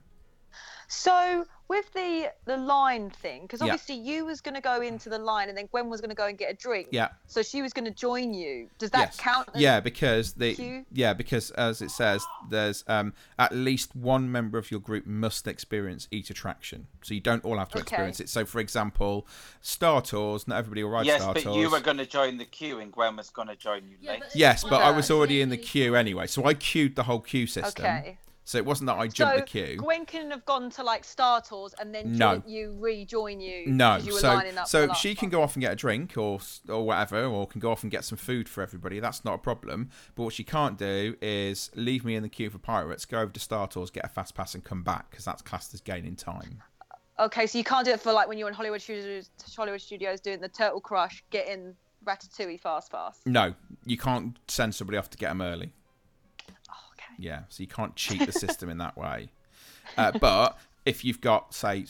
So 0.87 1.45
with 1.67 1.91
the 1.93 2.31
the 2.45 2.55
line 2.55 3.09
thing, 3.09 3.41
because 3.41 3.59
Yeah. 3.59 3.73
obviously 3.73 3.95
you 3.95 4.25
was 4.25 4.39
going 4.39 4.55
to 4.55 4.61
go 4.61 4.81
into 4.81 5.09
the 5.09 5.17
line, 5.17 5.49
and 5.49 5.57
then 5.57 5.67
Gwen 5.67 5.89
was 5.89 5.99
going 5.99 6.09
to 6.09 6.15
go 6.15 6.25
and 6.25 6.37
get 6.37 6.49
a 6.49 6.53
drink. 6.53 6.87
Yeah. 6.91 7.09
So 7.27 7.43
she 7.43 7.61
was 7.61 7.73
going 7.73 7.85
to 7.85 7.91
join 7.91 8.33
you. 8.33 8.69
Does 8.77 8.91
that 8.91 8.99
yes. 8.99 9.17
count? 9.17 9.49
As... 9.53 9.61
Yeah, 9.61 9.81
because 9.81 10.33
the 10.33 10.55
queue? 10.55 10.85
yeah 10.91 11.13
because 11.13 11.51
as 11.51 11.81
it 11.81 11.91
says, 11.91 12.25
there's 12.49 12.85
um 12.87 13.13
at 13.37 13.53
least 13.53 13.95
one 13.95 14.31
member 14.31 14.57
of 14.57 14.71
your 14.71 14.79
group 14.79 15.05
must 15.05 15.45
experience 15.47 16.07
each 16.09 16.29
attraction, 16.29 16.87
so 17.01 17.13
you 17.13 17.19
don't 17.19 17.43
all 17.43 17.57
have 17.57 17.69
to 17.69 17.79
Okay. 17.79 17.83
experience 17.83 18.19
it. 18.21 18.29
So, 18.29 18.45
for 18.45 18.59
example, 18.59 19.27
Star 19.61 20.01
Tours, 20.01 20.47
not 20.47 20.57
everybody 20.57 20.83
will 20.83 20.91
ride 20.91 21.05
yes, 21.05 21.21
Star 21.21 21.33
but 21.33 21.43
you 21.43 21.69
were 21.69 21.81
going 21.81 21.97
to 21.97 22.05
join 22.05 22.37
the 22.37 22.45
queue, 22.45 22.79
and 22.79 22.93
Gwen 22.93 23.17
was 23.17 23.29
going 23.29 23.49
to 23.49 23.55
join 23.57 23.87
you 23.89 23.97
Yeah, 23.99 24.11
later. 24.11 24.25
but 24.27 24.35
Yes, 24.35 24.63
but 24.63 24.81
I 24.81 24.91
was 24.91 25.11
already 25.11 25.41
in 25.41 25.49
the 25.49 25.57
queue 25.57 25.95
anyway, 25.95 26.27
so 26.27 26.45
I 26.45 26.53
queued 26.53 26.95
the 26.95 27.03
whole 27.03 27.19
queue 27.19 27.47
system. 27.47 27.83
Okay. 27.85 28.17
So 28.47 28.57
it 28.57 28.63
wasn't 28.63 28.87
that 28.87 28.97
I 28.97 29.07
jumped 29.09 29.33
So 29.33 29.39
the 29.41 29.45
queue. 29.45 29.75
Gwen 29.75 30.05
couldn't 30.05 30.31
have 30.31 30.45
gone 30.45 30.69
to 30.69 30.81
like 30.81 31.03
Star 31.03 31.41
Tours 31.41 31.75
and 31.81 31.93
then 31.93 32.15
No. 32.15 32.41
you 32.47 32.77
rejoin 32.79 33.41
you. 33.41 33.67
No, 33.67 33.97
you 33.97 34.13
were 34.13 34.19
so 34.21 34.35
lining 34.35 34.57
up 34.57 34.69
so 34.69 34.93
she 34.93 35.15
can 35.15 35.27
go 35.27 35.41
off 35.41 35.57
and 35.57 35.61
get 35.61 35.73
a 35.73 35.75
drink 35.75 36.17
or 36.17 36.39
or 36.69 36.85
whatever, 36.85 37.25
or 37.25 37.45
can 37.45 37.59
go 37.59 37.73
off 37.73 37.83
and 37.83 37.91
get 37.91 38.05
some 38.05 38.17
food 38.17 38.47
for 38.47 38.61
everybody. 38.63 39.01
That's 39.01 39.25
not 39.25 39.33
a 39.33 39.37
problem. 39.37 39.89
But 40.15 40.23
what 40.23 40.33
she 40.33 40.45
can't 40.45 40.77
do 40.77 41.17
is 41.21 41.71
leave 41.75 42.05
me 42.05 42.15
in 42.15 42.23
the 42.23 42.29
queue 42.29 42.49
for 42.49 42.57
pirates, 42.57 43.03
go 43.03 43.19
over 43.19 43.33
to 43.33 43.39
Star 43.39 43.67
Tours, 43.67 43.91
get 43.91 44.05
a 44.05 44.07
fast 44.07 44.33
pass, 44.33 44.55
and 44.55 44.63
come 44.63 44.81
back 44.81 45.09
because 45.09 45.25
that's 45.25 45.41
classed 45.41 45.73
as 45.73 45.81
gaining 45.81 46.15
time. 46.15 46.63
Okay, 47.19 47.47
so 47.47 47.57
you 47.57 47.65
can't 47.65 47.83
do 47.83 47.91
it 47.91 47.99
for 47.99 48.13
like 48.13 48.29
when 48.29 48.37
you're 48.37 48.47
in 48.47 48.53
Hollywood 48.53 48.81
Studios, 48.81 49.29
Hollywood 49.57 49.81
Studios 49.81 50.21
doing 50.21 50.39
the 50.39 50.47
Turtle 50.47 50.79
Crush, 50.79 51.21
getting 51.31 51.75
Ratatouille 52.05 52.61
fast 52.61 52.91
fast. 52.91 53.27
No, 53.27 53.55
you 53.85 53.97
can't 53.97 54.39
send 54.47 54.73
somebody 54.73 54.97
off 54.97 55.09
to 55.09 55.17
get 55.17 55.27
them 55.27 55.41
early. 55.41 55.73
Yeah, 57.17 57.41
so 57.49 57.63
you 57.63 57.67
can't 57.67 57.95
cheat 57.95 58.25
the 58.25 58.31
system 58.31 58.69
in 58.69 58.77
that 58.77 58.97
way. 58.97 59.29
Uh, 59.97 60.11
but 60.19 60.57
if 60.85 61.03
you've 61.03 61.21
got, 61.21 61.53
say, 61.53 61.85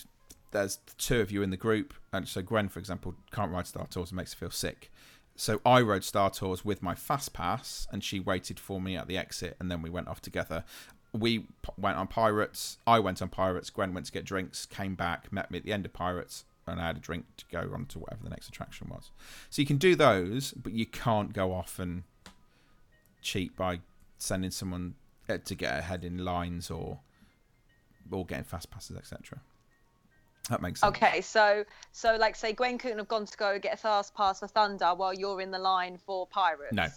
there's 0.51 0.79
two 0.97 1.19
of 1.19 1.31
you 1.31 1.41
in 1.41 1.49
the 1.49 1.57
group, 1.57 1.93
and 2.13 2.27
so 2.27 2.41
Gwen, 2.41 2.69
for 2.69 2.79
example, 2.79 3.15
can't 3.31 3.51
ride 3.51 3.67
Star 3.67 3.87
Tours 3.87 4.11
and 4.11 4.17
makes 4.17 4.33
her 4.33 4.37
feel 4.37 4.51
sick. 4.51 4.91
So 5.35 5.61
I 5.65 5.81
rode 5.81 6.03
Star 6.03 6.29
Tours 6.29 6.65
with 6.65 6.81
my 6.81 6.95
fast 6.95 7.33
pass, 7.33 7.87
and 7.91 8.03
she 8.03 8.19
waited 8.19 8.59
for 8.59 8.81
me 8.81 8.95
at 8.95 9.07
the 9.07 9.17
exit, 9.17 9.55
and 9.59 9.69
then 9.69 9.81
we 9.81 9.89
went 9.89 10.07
off 10.07 10.21
together. 10.21 10.63
We 11.13 11.39
p- 11.39 11.47
went 11.77 11.97
on 11.97 12.07
Pirates. 12.07 12.77
I 12.87 12.99
went 12.99 13.21
on 13.21 13.29
Pirates. 13.29 13.69
Gwen 13.69 13.93
went 13.93 14.07
to 14.07 14.11
get 14.11 14.25
drinks, 14.25 14.65
came 14.65 14.95
back, 14.95 15.31
met 15.31 15.51
me 15.51 15.59
at 15.59 15.63
the 15.63 15.73
end 15.73 15.85
of 15.85 15.93
Pirates, 15.93 16.45
and 16.65 16.79
I 16.79 16.87
had 16.87 16.97
a 16.97 16.99
drink 17.01 17.25
to 17.37 17.45
go 17.51 17.69
on 17.73 17.85
to 17.87 17.99
whatever 17.99 18.23
the 18.23 18.29
next 18.29 18.47
attraction 18.47 18.87
was. 18.89 19.11
So 19.49 19.61
you 19.61 19.65
can 19.65 19.77
do 19.77 19.95
those, 19.95 20.51
but 20.53 20.73
you 20.73 20.85
can't 20.85 21.33
go 21.33 21.53
off 21.53 21.79
and 21.79 22.03
cheat 23.21 23.55
by 23.55 23.81
sending 24.17 24.51
someone 24.51 24.95
to 25.27 25.55
get 25.55 25.77
ahead 25.77 26.03
in 26.03 26.23
lines 26.23 26.71
or 26.71 26.99
or 28.11 28.25
getting 28.25 28.45
fast 28.45 28.69
passes, 28.71 28.95
etc. 28.97 29.39
That 30.49 30.61
makes 30.61 30.79
sense. 30.79 30.95
Okay, 30.95 31.19
so 31.21 31.65
so 31.91 32.15
like 32.15 32.35
say 32.35 32.53
Gwen 32.53 32.77
couldn't 32.77 32.97
have 32.99 33.07
gone 33.09 33.25
to 33.25 33.37
go 33.37 33.59
get 33.59 33.73
a 33.73 33.77
fast 33.77 34.15
pass 34.15 34.39
for 34.39 34.47
Thunder 34.47 34.93
while 34.95 35.13
you're 35.13 35.41
in 35.41 35.51
the 35.51 35.59
line 35.59 35.97
for 35.97 36.25
Pirates. 36.27 36.73
No. 36.73 36.87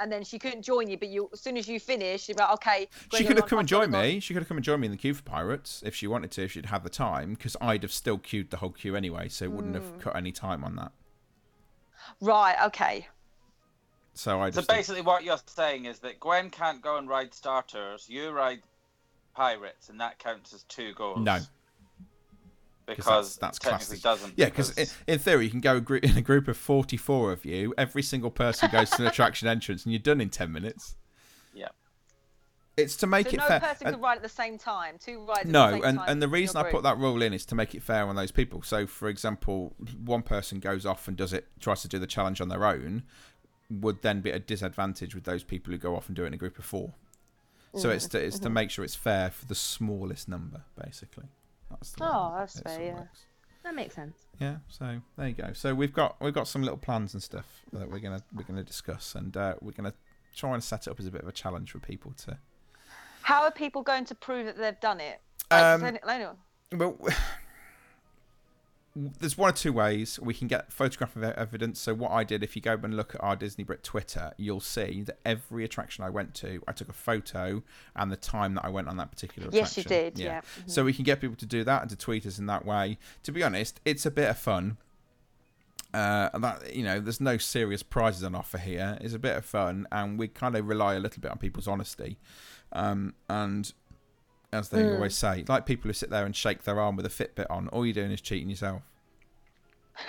And 0.00 0.10
then 0.10 0.24
she 0.24 0.40
couldn't 0.40 0.62
join 0.62 0.88
you, 0.90 0.96
but 0.98 1.08
you 1.08 1.28
as 1.32 1.40
soon 1.40 1.56
as 1.56 1.68
you 1.68 1.78
finish, 1.78 2.28
you're 2.28 2.36
like, 2.36 2.50
okay. 2.54 2.88
Gwen, 3.10 3.20
She 3.22 3.28
could 3.28 3.36
have 3.36 3.46
come 3.46 3.60
and 3.60 3.68
joined 3.68 3.92
me. 3.92 4.18
She 4.18 4.34
could 4.34 4.40
have 4.40 4.48
come 4.48 4.56
and 4.56 4.64
joined 4.64 4.80
me 4.80 4.86
in 4.86 4.90
the 4.90 4.96
queue 4.98 5.14
for 5.14 5.22
Pirates 5.22 5.82
if 5.86 5.94
she 5.94 6.06
wanted 6.08 6.32
to, 6.32 6.44
if 6.44 6.52
she'd 6.52 6.66
had 6.66 6.82
the 6.82 6.90
time, 6.90 7.34
because 7.34 7.56
I'd 7.60 7.82
have 7.82 7.92
still 7.92 8.18
queued 8.18 8.50
the 8.50 8.56
whole 8.56 8.70
queue 8.70 8.96
anyway, 8.96 9.28
so 9.28 9.44
it 9.44 9.52
wouldn't 9.52 9.76
Hmm. 9.76 9.82
have 9.82 10.00
cut 10.00 10.16
any 10.16 10.32
time 10.32 10.64
on 10.64 10.74
that. 10.76 10.90
Right. 12.20 12.56
Okay. 12.66 13.06
So 14.14 14.40
I 14.40 14.50
So 14.50 14.56
just 14.60 14.68
basically, 14.68 15.02
what 15.02 15.24
you're 15.24 15.38
saying 15.46 15.86
is 15.86 15.98
that 16.00 16.20
Gwen 16.20 16.50
can't 16.50 16.80
go 16.80 16.96
and 16.98 17.08
ride 17.08 17.34
Star 17.34 17.62
Tours. 17.62 18.06
You 18.08 18.30
ride 18.30 18.62
pirates, 19.34 19.88
and 19.88 20.00
that 20.00 20.18
counts 20.18 20.54
as 20.54 20.62
two 20.64 20.94
goals. 20.94 21.18
no, 21.20 21.40
because 22.86 23.04
that's- 23.06 23.36
that's 23.36 23.58
technically 23.58 23.98
classed 23.98 24.02
doesn't. 24.02 24.34
yeah, 24.36 24.46
because 24.46 24.70
in, 24.78 24.86
in 25.14 25.18
theory 25.18 25.46
you 25.46 25.50
can 25.50 25.60
go 25.60 25.76
a 25.76 25.80
group, 25.80 26.04
in 26.04 26.16
a 26.16 26.22
group 26.22 26.48
of 26.48 26.56
forty-four 26.56 27.32
of 27.32 27.44
you. 27.44 27.74
Every 27.76 28.02
single 28.02 28.30
person 28.30 28.70
goes 28.70 28.90
to 28.90 29.02
an 29.02 29.08
attraction 29.08 29.48
entrance, 29.48 29.84
and 29.84 29.92
you're 29.92 29.98
done 30.00 30.20
in 30.20 30.30
ten 30.30 30.52
minutes. 30.52 30.96
yeah. 31.54 31.68
It's 32.76 32.96
to 32.96 33.06
make 33.06 33.28
So 33.28 33.34
it 33.34 33.36
no 33.38 33.46
fair. 33.46 33.60
person 33.60 33.86
and- 33.86 33.96
could 33.96 34.02
ride 34.02 34.16
at 34.16 34.22
the 34.22 34.28
same 34.28 34.58
time. 34.58 34.96
Two 34.98 35.24
rides. 35.24 35.40
at 35.40 35.46
the 35.46 35.52
No, 35.52 35.70
same 35.72 35.84
and, 35.84 35.98
time 35.98 36.08
and 36.08 36.20
the 36.22 36.26
reason 36.28 36.56
your 36.58 36.66
I 36.66 36.70
put 36.72 36.82
that 36.82 36.98
rule 36.98 37.22
in 37.22 37.32
is 37.32 37.46
to 37.46 37.54
make 37.54 37.72
it 37.74 37.82
fair 37.84 38.06
on 38.08 38.16
those 38.16 38.32
people. 38.32 38.62
So, 38.62 38.84
for 38.86 39.08
example, 39.08 39.74
one 40.04 40.22
person 40.22 40.58
goes 40.58 40.84
off 40.84 41.06
and 41.08 41.16
does 41.16 41.32
it, 41.32 41.46
tries 41.60 41.82
to 41.82 41.88
do 41.88 41.98
the 42.00 42.06
challenge 42.08 42.40
on 42.40 42.48
their 42.48 42.64
own, 42.66 43.04
would 43.70 44.02
then 44.02 44.20
be 44.20 44.30
at 44.30 44.36
a 44.36 44.40
disadvantage 44.40 45.14
with 45.14 45.24
those 45.24 45.42
people 45.44 45.72
who 45.72 45.78
go 45.78 45.96
off 45.96 46.08
and 46.08 46.16
do 46.16 46.24
it 46.24 46.28
in 46.28 46.34
a 46.34 46.36
group 46.38 46.58
of 46.58 46.64
four. 46.64 46.92
So 47.76 47.90
it's 47.90 48.06
to 48.08 48.18
it's 48.24 48.38
to 48.38 48.44
Mm-hmm. 48.46 48.54
make 48.54 48.70
sure 48.70 48.84
it's 48.84 48.94
fair 48.94 49.30
for 49.30 49.46
the 49.46 49.54
smallest 49.56 50.28
number, 50.28 50.62
basically. 50.80 51.24
That's 51.70 51.90
the 51.92 52.04
Oh, 52.04 52.34
that's 52.38 52.60
fair, 52.60 52.80
yeah. 52.82 52.94
works. 52.94 53.20
That 53.64 53.74
makes 53.74 53.94
sense. 53.94 54.16
Yeah, 54.38 54.56
so 54.68 55.00
there 55.16 55.28
you 55.28 55.34
go. 55.34 55.52
So 55.54 55.74
we've 55.74 55.92
got 55.92 56.16
we've 56.20 56.34
got 56.34 56.46
some 56.46 56.62
little 56.62 56.76
plans 56.78 57.14
and 57.14 57.22
stuff 57.22 57.46
that 57.72 57.90
we're 57.90 57.98
gonna 57.98 58.22
we're 58.32 58.44
gonna 58.44 58.62
discuss, 58.62 59.14
and 59.16 59.36
uh, 59.36 59.54
we're 59.60 59.72
gonna 59.72 59.94
try 60.36 60.52
and 60.54 60.62
set 60.62 60.86
it 60.86 60.90
up 60.90 61.00
as 61.00 61.06
a 61.06 61.10
bit 61.10 61.22
of 61.22 61.28
a 61.28 61.32
challenge 61.32 61.72
for 61.72 61.78
people 61.80 62.12
to 62.18 62.38
How 63.22 63.42
are 63.42 63.50
people 63.50 63.82
going 63.82 64.04
to 64.04 64.14
prove 64.14 64.46
that 64.46 64.56
they've 64.58 64.78
done 64.80 65.00
it? 65.00 65.20
Like, 65.50 65.62
Um, 65.62 65.80
does 65.80 65.98
anyone- 66.08 66.36
Well, 66.72 66.98
there's 68.96 69.36
one 69.36 69.50
or 69.50 69.52
two 69.52 69.72
ways 69.72 70.20
we 70.20 70.34
can 70.34 70.46
get 70.46 70.72
photographic 70.72 71.22
evidence. 71.36 71.80
So 71.80 71.94
what 71.94 72.12
I 72.12 72.22
did, 72.22 72.44
if 72.44 72.54
you 72.54 72.62
go 72.62 72.74
and 72.74 72.96
look 72.96 73.14
at 73.14 73.22
our 73.24 73.34
Disney 73.34 73.64
Brit 73.64 73.82
Twitter, 73.82 74.32
you'll 74.36 74.60
see 74.60 75.02
that 75.02 75.18
every 75.24 75.64
attraction 75.64 76.04
I 76.04 76.10
went 76.10 76.32
to, 76.36 76.62
I 76.68 76.72
took 76.72 76.88
a 76.88 76.92
photo 76.92 77.62
and 77.96 78.12
the 78.12 78.16
time 78.16 78.54
that 78.54 78.64
I 78.64 78.68
went 78.68 78.86
on 78.88 78.96
that 78.98 79.10
particular 79.10 79.48
Yes, 79.50 79.76
you 79.76 79.80
attraction. 79.80 80.14
did, 80.14 80.18
yeah. 80.20 80.40
Mhm. 80.40 80.70
So 80.70 80.84
we 80.84 80.92
can 80.92 81.02
get 81.04 81.20
people 81.20 81.36
to 81.36 81.46
do 81.46 81.64
that 81.64 81.80
and 81.82 81.90
to 81.90 81.96
tweet 81.96 82.24
us 82.24 82.38
in 82.38 82.46
that 82.46 82.64
way. 82.64 82.98
To 83.24 83.32
be 83.32 83.42
honest, 83.42 83.80
it's 83.84 84.06
a 84.06 84.10
bit 84.12 84.30
of 84.30 84.38
fun. 84.38 84.76
Uh, 85.92 86.28
and 86.34 86.42
that 86.42 86.74
you 86.74 86.82
know, 86.82 86.98
there's 86.98 87.20
no 87.20 87.36
serious 87.36 87.82
prizes 87.82 88.24
on 88.24 88.34
offer 88.34 88.58
here. 88.58 88.98
It's 89.00 89.14
a 89.14 89.18
bit 89.18 89.36
of 89.36 89.44
fun, 89.44 89.86
and 89.92 90.18
we 90.18 90.26
kind 90.26 90.56
of 90.56 90.66
rely 90.66 90.94
a 90.94 90.98
little 90.98 91.20
bit 91.20 91.30
on 91.30 91.38
people's 91.38 91.68
honesty. 91.68 92.18
Um, 92.72 93.14
and 93.28 93.72
as 94.54 94.68
they 94.70 94.82
Mm. 94.82 94.94
always 94.94 95.14
say, 95.14 95.44
like 95.48 95.66
people 95.66 95.88
who 95.88 95.92
sit 95.92 96.10
there 96.10 96.24
and 96.24 96.34
shake 96.34 96.62
their 96.64 96.80
arm 96.80 96.96
with 96.96 97.06
a 97.06 97.10
Fitbit 97.10 97.46
on, 97.50 97.68
all 97.68 97.84
you're 97.84 97.92
doing 97.94 98.10
is 98.12 98.20
cheating 98.20 98.48
yourself. 98.50 98.82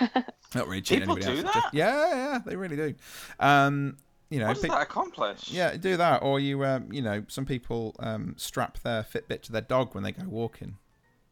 Not 0.00 0.66
really 0.68 0.82
cheating 0.82 1.02
People 1.08 1.16
anybody 1.16 1.40
do 1.42 1.46
else. 1.46 1.54
that? 1.54 1.62
Just, 1.64 1.74
yeah, 1.74 2.08
yeah, 2.14 2.38
they 2.44 2.56
really 2.56 2.76
do. 2.76 2.94
Um, 3.40 3.96
you 4.30 4.40
know, 4.40 4.46
What 4.48 4.54
does 4.54 4.62
pe- 4.62 4.68
that 4.70 4.82
accomplish? 4.82 5.50
yeah, 5.50 5.76
do 5.76 5.96
that, 5.96 6.22
or 6.22 6.40
you, 6.40 6.64
um, 6.64 6.92
you 6.92 7.02
know, 7.02 7.24
some 7.28 7.46
people 7.46 7.94
um, 8.00 8.34
strap 8.36 8.78
their 8.80 9.02
Fitbit 9.04 9.42
to 9.42 9.52
their 9.52 9.60
dog 9.60 9.94
when 9.94 10.02
they 10.02 10.12
go 10.12 10.24
walking, 10.26 10.78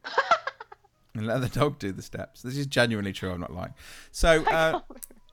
and 1.15 1.27
let 1.27 1.41
the 1.41 1.49
dog 1.49 1.79
do 1.79 1.91
the 1.93 2.03
steps. 2.03 2.43
This 2.43 2.57
is 2.57 2.67
genuinely 2.67 3.13
true. 3.13 3.31
I'm 3.33 3.41
not 3.41 3.53
lying. 3.53 3.75
So 4.13 4.45
uh, 4.51 4.81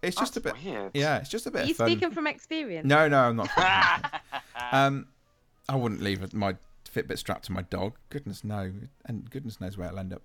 it's 0.02 0.18
just 0.18 0.38
a 0.38 0.42
bit, 0.42 0.56
weird. 0.64 0.92
yeah, 0.96 1.18
it's 1.18 1.30
just 1.30 1.46
a 1.46 1.52
bit 1.52 1.62
Are 1.62 1.66
you 1.66 1.72
of 1.72 1.78
fun. 1.78 1.88
speaking 1.90 2.12
from 2.12 2.26
experience? 2.28 2.88
No, 2.88 3.08
no, 3.08 3.20
I'm 3.20 3.36
not. 3.36 3.50
um, 4.72 5.08
I 5.70 5.76
wouldn't 5.76 6.02
leave 6.02 6.34
my 6.34 6.56
Fitbit 6.94 7.18
strapped 7.18 7.46
to 7.46 7.52
my 7.52 7.62
dog. 7.64 7.94
Goodness 8.10 8.44
no, 8.44 8.72
and 9.06 9.30
goodness 9.30 9.62
knows 9.62 9.78
where 9.78 9.88
it'll 9.88 10.00
end 10.00 10.14
up. 10.14 10.24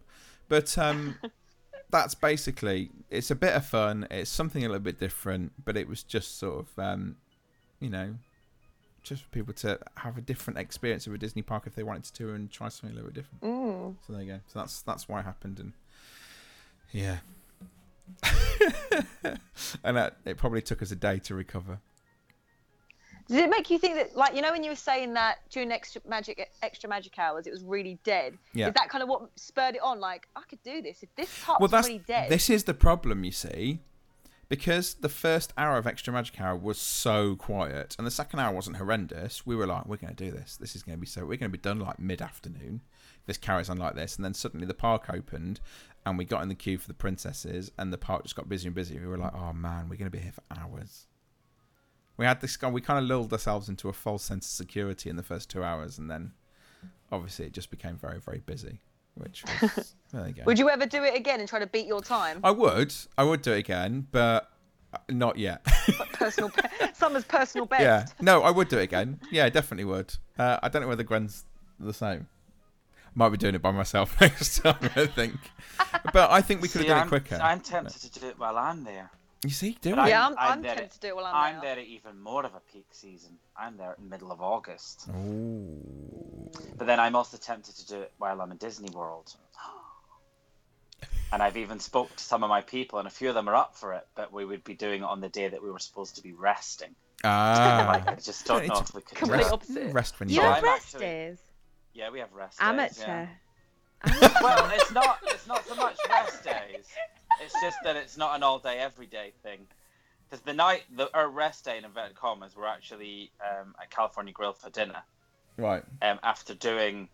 But 0.49 0.77
um, 0.79 1.19
that's 1.91 2.15
basically 2.15 2.91
it's 3.11 3.31
a 3.31 3.35
bit 3.35 3.55
of 3.55 3.67
fun. 3.67 4.07
It's 4.11 4.31
something 4.31 4.65
a 4.65 4.69
little 4.69 4.81
bit 4.83 4.99
different, 4.99 5.53
but 5.65 5.77
it 5.77 5.89
was 5.89 6.03
just 6.03 6.39
sort 6.39 6.61
of 6.61 6.79
um, 6.79 7.17
you 7.81 7.91
know, 7.91 8.15
just 9.03 9.23
for 9.23 9.29
people 9.29 9.55
to 9.55 9.79
have 9.97 10.19
a 10.19 10.21
different 10.21 10.59
experience 10.59 11.07
of 11.07 11.15
a 11.15 11.19
Disney 11.19 11.43
park 11.43 11.65
if 11.67 11.75
they 11.75 11.83
wanted 11.83 12.13
to 12.15 12.35
and 12.35 12.51
try 12.51 12.69
something 12.69 12.91
a 12.91 12.95
little 12.95 13.11
bit 13.11 13.23
different. 13.23 13.43
Mm. 13.43 13.95
So 14.07 14.13
there 14.13 14.23
you 14.23 14.33
go. 14.33 14.41
So 14.49 14.59
that's 14.59 14.83
that's 14.83 15.09
why 15.09 15.21
it 15.21 15.25
happened, 15.25 15.61
and 15.61 15.73
yeah. 16.93 17.19
and 19.85 19.99
uh, 19.99 20.11
it 20.25 20.37
probably 20.37 20.63
took 20.63 20.83
us 20.83 20.91
a 20.91 20.97
day 20.97 21.19
to 21.21 21.35
recover. 21.35 21.81
Did 23.29 23.45
it 23.45 23.51
make 23.51 23.71
you 23.71 23.79
think 23.79 23.97
that, 23.97 24.17
like, 24.17 24.37
you 24.37 24.43
know, 24.43 24.53
when 24.53 24.63
you 24.63 24.71
were 24.71 24.77
saying 24.77 25.15
that 25.15 25.39
during 25.51 25.73
extra 25.73 26.01
magic, 26.09 26.49
extra 26.63 26.89
magic 26.89 27.19
hours, 27.19 27.47
it 27.47 27.51
was 27.51 27.65
really 27.65 27.99
dead? 28.05 28.39
Yeah. 28.55 28.69
Is 28.69 28.75
that 28.75 28.89
kind 28.89 29.03
of 29.03 29.09
what 29.09 29.29
spurred 29.37 29.75
it 29.75 29.83
on? 29.83 29.99
Like, 29.99 30.29
I 30.37 30.43
could 30.49 30.63
do 30.63 30.81
this 30.81 31.03
if 31.03 31.15
this 31.17 31.45
part 31.45 31.61
well, 31.61 31.65
was 31.65 31.71
that's 31.73 31.89
really 31.89 32.03
dead. 32.07 32.31
this 32.31 32.49
is 32.49 32.65
the 32.65 32.75
problem. 32.75 33.25
You 33.25 33.33
see, 33.33 33.81
because 34.49 34.95
the 34.95 35.09
first 35.09 35.53
hour 35.59 35.77
of 35.77 35.87
Extra 35.89 36.13
Magic 36.13 36.41
Hour 36.41 36.57
was 36.57 36.79
so 36.79 37.35
quiet, 37.35 37.97
and 37.99 38.07
the 38.07 38.13
second 38.13 38.39
hour 38.39 38.55
wasn't 38.55 38.77
horrendous. 38.77 39.45
We 39.45 39.57
were 39.57 39.67
like, 39.67 39.87
we're 39.87 39.97
going 39.97 40.15
to 40.15 40.25
do 40.25 40.31
this. 40.31 40.57
This 40.57 40.77
is 40.77 40.85
going 40.85 40.97
to 40.97 41.01
be 41.01 41.07
so. 41.07 41.23
We're 41.23 41.37
going 41.37 41.51
to 41.51 41.59
be 41.59 41.59
done 41.59 41.81
like 41.81 41.99
mid 41.99 42.23
afternoon. 42.23 42.83
This 43.27 43.39
carries 43.39 43.69
on 43.69 43.77
like 43.77 43.97
this, 43.97 44.15
and 44.15 44.25
then 44.25 44.35
suddenly 44.35 44.67
the 44.67 44.75
park 44.75 45.07
opened, 45.13 45.61
and 46.05 46.17
we 46.17 46.25
got 46.25 46.43
in 46.43 46.49
the 46.49 46.55
queue 46.55 46.79
for 46.79 46.87
the 46.87 46.95
princesses, 46.95 47.73
and 47.77 47.93
the 47.93 47.99
park 47.99 48.23
just 48.23 48.37
got 48.37 48.49
busier 48.49 48.69
and 48.69 48.75
busier. 48.77 49.01
We 49.01 49.09
were 49.09 49.19
like, 49.19 49.35
oh 49.35 49.53
man, 49.53 49.89
we're 49.89 49.97
going 49.97 50.11
to 50.11 50.17
be 50.17 50.23
here 50.23 50.33
for 50.33 50.45
hours. 50.57 51.07
We 52.17 52.25
had 52.25 52.41
this. 52.41 52.59
We 52.63 52.81
kind 52.81 52.99
of 52.99 53.05
lulled 53.09 53.33
ourselves 53.33 53.69
into 53.69 53.89
a 53.89 53.93
false 53.93 54.23
sense 54.23 54.47
of 54.47 54.53
security 54.53 55.11
in 55.11 55.17
the 55.17 55.23
first 55.23 55.51
two 55.51 55.63
hours, 55.63 55.99
and 55.99 56.11
then 56.11 56.33
obviously 57.13 57.47
it 57.47 57.53
just 57.53 57.71
became 57.71 57.97
very, 57.97 58.21
very 58.21 58.41
busy. 58.41 58.81
Which 59.15 59.45
was, 59.63 59.95
there 60.13 60.27
you 60.29 60.35
go. 60.35 60.43
Would 60.45 60.59
you 60.59 60.69
ever 60.69 60.85
do 60.85 61.03
it 61.03 61.17
again 61.17 61.41
and 61.41 61.49
try 61.49 61.59
to 61.59 61.67
beat 61.67 61.87
your 61.87 62.03
time? 62.03 62.41
I 62.45 62.51
would. 62.51 62.95
I 63.17 63.25
would 63.25 63.41
do 63.41 63.53
it 63.53 63.59
again, 63.59 64.07
but 64.13 64.51
uh, 64.93 64.99
not 65.09 65.39
yet. 65.39 65.65
personal, 66.13 66.51
pe- 66.51 66.93
Summer's 66.95 67.25
personal 67.25 67.67
best. 67.67 67.83
yeah. 67.83 68.05
No, 68.21 68.43
I 68.43 68.51
would 68.51 68.69
do 68.69 68.79
it 68.79 68.83
again. 68.83 69.21
Yeah, 69.31 69.49
definitely 69.49 69.85
would. 69.87 70.15
Uh, 70.39 70.59
I 70.63 70.69
don't 70.69 70.83
know 70.83 70.89
whether 70.89 71.03
Gwen's 71.03 71.45
the 71.81 71.95
same. 71.95 72.29
Might 73.15 73.31
be 73.31 73.39
doing 73.39 73.55
it 73.55 73.63
by 73.63 73.71
myself 73.71 74.21
next 74.21 74.59
time, 74.59 74.91
I 74.97 75.07
think. 75.07 75.37
But 76.13 76.31
I 76.31 76.43
think 76.43 76.61
we 76.61 76.69
could 76.69 76.83
have 76.83 76.89
done 76.89 76.99
I'm, 76.99 77.07
it 77.07 77.09
quicker. 77.09 77.37
I'm 77.43 77.61
tempted 77.61 78.13
to 78.13 78.21
do 78.21 78.29
it 78.29 78.39
while 78.39 78.59
I'm 78.59 78.85
there. 78.85 79.11
You 79.47 79.53
see, 79.53 79.77
do 79.81 79.91
it. 79.93 80.09
Yeah, 80.09 80.27
I'm, 80.27 80.33
I'm 80.39 80.53
I'm, 80.55 80.63
there 80.63 80.75
tempted 80.75 80.85
at- 80.87 80.91
to 80.93 81.01
do 81.01 81.07
it 81.09 81.17
while 81.17 81.25
I'm, 81.27 81.35
I'm 81.35 81.53
there. 81.63 81.77
there 81.77 81.83
at 81.85 81.89
even 81.89 82.21
more 82.21 82.45
of 82.45 82.55
a 82.55 82.61
peak 82.73 82.87
season. 82.91 83.39
I'm 83.57 83.77
there 83.77 83.95
in 83.97 84.05
the 84.05 84.11
middle 84.11 84.33
of 84.33 84.41
August. 84.43 85.09
Ooh. 85.11 86.51
But 86.77 86.87
then 86.87 86.99
I'm 87.01 87.15
also 87.15 87.37
tempted 87.37 87.77
to 87.77 87.87
do 87.87 88.01
it 88.03 88.13
while 88.19 88.41
I'm 88.41 88.51
in 88.51 88.57
Disney 88.57 88.89
World. 88.93 89.35
And 91.33 91.43
I've 91.43 91.57
even 91.57 91.81
spoke 91.81 92.15
to 92.17 92.23
some 92.23 92.43
of 92.45 92.49
my 92.49 92.61
people, 92.61 92.99
and 93.01 93.09
a 93.09 93.11
few 93.11 93.29
of 93.29 93.35
them 93.35 93.49
are 93.49 93.55
up 93.55 93.75
for 93.77 93.93
it. 93.95 94.07
But 94.15 94.33
we 94.33 94.45
would 94.45 94.63
be 94.65 94.75
doing 94.75 95.03
it 95.03 95.05
on 95.07 95.21
the 95.21 95.29
day 95.29 95.49
that 95.49 95.63
we 95.63 95.71
were 95.71 95.79
supposed 95.81 96.17
to 96.17 96.23
be 96.23 96.33
resting. 96.33 96.95
Ah. 97.25 97.85
Like, 97.93 98.09
I 98.09 98.15
just 98.15 98.47
don't 98.47 98.67
know 98.67 98.79
if 98.81 98.95
we 98.95 99.01
could. 99.03 99.19
complete 99.19 99.41
do 99.43 99.47
it. 99.47 99.53
opposite. 99.53 99.93
Rest 99.93 100.21
when 100.21 100.29
you 100.29 100.37
You 100.37 100.41
So 100.43 100.49
have 100.51 100.63
rest 100.63 100.85
actually- 100.95 101.07
days. 101.07 101.39
Yeah, 101.95 102.11
we 102.11 102.19
have 102.21 102.33
rest. 102.33 102.59
days, 102.59 102.69
Amateur. 102.69 103.07
yeah. 103.07 103.29
well, 104.43 104.71
it's 104.75 104.93
not. 104.93 105.19
It's 105.25 105.47
not 105.47 105.67
so 105.67 105.75
much 105.77 105.97
rest 106.11 106.45
days. 106.45 106.87
It's 107.43 107.55
just 107.61 107.79
that 107.85 107.97
it's 107.97 108.17
not 108.17 108.35
an 108.37 108.43
all 108.43 108.59
day, 108.59 108.79
every 108.79 109.07
day 109.07 109.33
thing. 109.43 109.67
Because 110.29 110.45
the 110.45 110.53
night, 110.55 110.83
the 110.95 111.09
our 111.17 111.29
rest 111.29 111.65
day 111.65 111.79
in 111.79 111.85
inverted 111.85 112.17
commas, 112.17 112.55
we're 112.57 112.67
actually 112.67 113.31
um, 113.41 113.75
at 113.81 113.91
California 113.91 114.33
Grill 114.33 114.53
for 114.53 114.71
dinner 114.71 115.03
Right. 115.57 115.85
um, 116.03 116.19
after 116.23 116.55
doing 116.55 117.09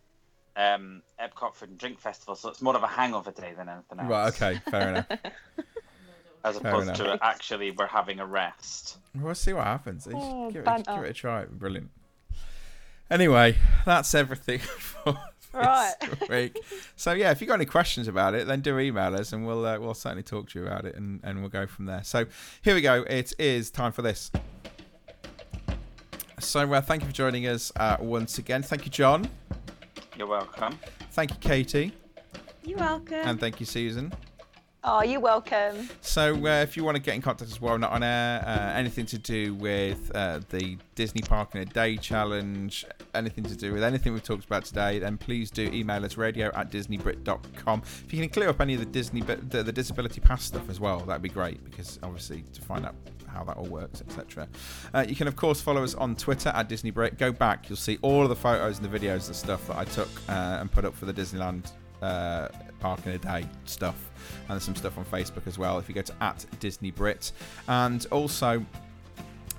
um, 0.56 1.02
Epcot 1.20 1.54
Food 1.54 1.70
and 1.70 1.78
Drink 1.78 1.98
Festival. 1.98 2.34
So 2.36 2.48
it's 2.48 2.62
more 2.62 2.74
of 2.76 2.82
a 2.82 2.86
hangover 2.86 3.30
day 3.30 3.52
than 3.56 3.68
anything 3.68 3.98
else. 4.00 4.08
Right. 4.08 4.28
Okay. 4.28 4.60
Fair 4.70 4.88
enough. 4.88 5.06
As 6.44 6.58
Fair 6.58 6.72
opposed 6.72 6.88
enough. 6.88 6.96
to 6.98 7.18
actually 7.24 7.70
we're 7.70 7.86
having 7.86 8.18
a 8.18 8.26
rest. 8.26 8.96
We'll 9.14 9.34
see 9.34 9.52
what 9.52 9.64
happens. 9.64 10.04
Just 10.06 10.16
Oh, 10.18 10.50
give, 10.50 10.66
it, 10.66 10.86
give 10.86 11.04
it 11.04 11.10
a 11.10 11.12
try. 11.12 11.44
Brilliant. 11.44 11.90
Anyway, 13.10 13.56
that's 13.84 14.14
everything 14.14 14.58
for 14.60 15.16
Right. 15.54 15.92
this 16.18 16.28
week. 16.28 16.58
So 16.96 17.12
yeah, 17.12 17.30
if 17.30 17.40
you've 17.40 17.48
got 17.48 17.54
any 17.54 17.66
questions 17.66 18.08
about 18.08 18.34
it, 18.34 18.46
then 18.46 18.60
do 18.62 18.78
email 18.78 19.14
us, 19.14 19.32
and 19.32 19.46
we'll 19.46 19.64
uh, 19.66 19.78
we'll 19.78 19.92
certainly 19.94 20.22
talk 20.22 20.48
to 20.50 20.58
you 20.58 20.66
about 20.66 20.84
it, 20.86 20.94
and, 20.96 21.20
and 21.22 21.40
we'll 21.40 21.50
go 21.50 21.66
from 21.66 21.84
there. 21.86 22.02
So 22.04 22.24
here 22.62 22.74
we 22.74 22.80
go. 22.80 23.02
It 23.08 23.32
is 23.38 23.70
time 23.70 23.92
for 23.92 24.02
this. 24.02 24.30
So 26.40 26.72
uh, 26.72 26.80
thank 26.80 27.02
you 27.02 27.08
for 27.08 27.14
joining 27.14 27.46
us 27.46 27.70
uh, 27.76 27.96
once 28.00 28.38
again. 28.38 28.62
Thank 28.62 28.84
you, 28.84 28.90
John. 28.90 29.28
You're 30.16 30.26
welcome. 30.26 30.78
Thank 31.12 31.30
you, 31.30 31.36
Katie, 31.40 31.92
You're 32.64 32.78
welcome. 32.78 33.14
and 33.14 33.38
thank 33.38 33.60
you, 33.60 33.66
Susan. 33.66 34.12
Oh, 34.84 35.00
you're 35.00 35.20
welcome. 35.20 35.88
So, 36.00 36.34
uh, 36.34 36.62
if 36.62 36.76
you 36.76 36.82
want 36.82 36.96
to 36.96 37.02
get 37.02 37.14
in 37.14 37.22
contact 37.22 37.52
as 37.52 37.60
well, 37.60 37.78
not 37.78 37.92
on 37.92 38.02
air, 38.02 38.42
uh, 38.44 38.76
anything 38.76 39.06
to 39.06 39.18
do 39.18 39.54
with 39.54 40.10
uh, 40.12 40.40
the 40.50 40.76
Disney 40.96 41.22
Park 41.22 41.54
in 41.54 41.60
a 41.60 41.64
Day 41.64 41.96
challenge, 41.96 42.84
anything 43.14 43.44
to 43.44 43.54
do 43.54 43.72
with 43.72 43.84
anything 43.84 44.12
we've 44.12 44.24
talked 44.24 44.44
about 44.44 44.64
today, 44.64 44.98
then 44.98 45.18
please 45.18 45.52
do 45.52 45.70
email 45.72 46.04
us 46.04 46.16
radio 46.16 46.50
at 46.56 46.72
disneybrit.com. 46.72 47.82
If 48.04 48.12
you 48.12 48.18
can 48.18 48.28
clear 48.28 48.48
up 48.48 48.60
any 48.60 48.74
of 48.74 48.80
the 48.80 48.86
Disney 48.86 49.20
the, 49.20 49.62
the 49.62 49.72
Disability 49.72 50.20
Pass 50.20 50.42
stuff 50.42 50.68
as 50.68 50.80
well, 50.80 50.98
that'd 50.98 51.22
be 51.22 51.28
great 51.28 51.62
because 51.64 52.00
obviously 52.02 52.42
to 52.52 52.60
find 52.60 52.84
out 52.84 52.96
how 53.28 53.44
that 53.44 53.56
all 53.56 53.66
works, 53.66 54.00
etc. 54.00 54.48
Uh, 54.92 55.04
you 55.08 55.14
can 55.14 55.28
of 55.28 55.36
course 55.36 55.60
follow 55.60 55.84
us 55.84 55.94
on 55.94 56.16
Twitter 56.16 56.48
at 56.48 56.68
Disney 56.68 56.90
Brit. 56.90 57.18
Go 57.18 57.30
back, 57.30 57.68
you'll 57.68 57.76
see 57.76 58.00
all 58.02 58.24
of 58.24 58.30
the 58.30 58.36
photos 58.36 58.80
and 58.80 58.90
the 58.90 58.98
videos 58.98 59.28
and 59.28 59.36
stuff 59.36 59.64
that 59.68 59.76
I 59.76 59.84
took 59.84 60.08
uh, 60.28 60.58
and 60.60 60.72
put 60.72 60.84
up 60.84 60.96
for 60.96 61.06
the 61.06 61.14
Disneyland 61.14 61.70
uh, 62.02 62.48
Park 62.82 63.06
in 63.06 63.12
a 63.12 63.18
Day 63.18 63.46
stuff. 63.64 64.10
And 64.40 64.50
there's 64.50 64.64
some 64.64 64.76
stuff 64.76 64.98
on 64.98 65.04
Facebook 65.04 65.46
as 65.46 65.58
well 65.58 65.78
if 65.78 65.88
you 65.88 65.94
go 65.94 66.02
to 66.02 66.14
at 66.20 66.44
Disney 66.58 66.90
Brit. 66.90 67.32
And 67.68 68.04
also, 68.10 68.64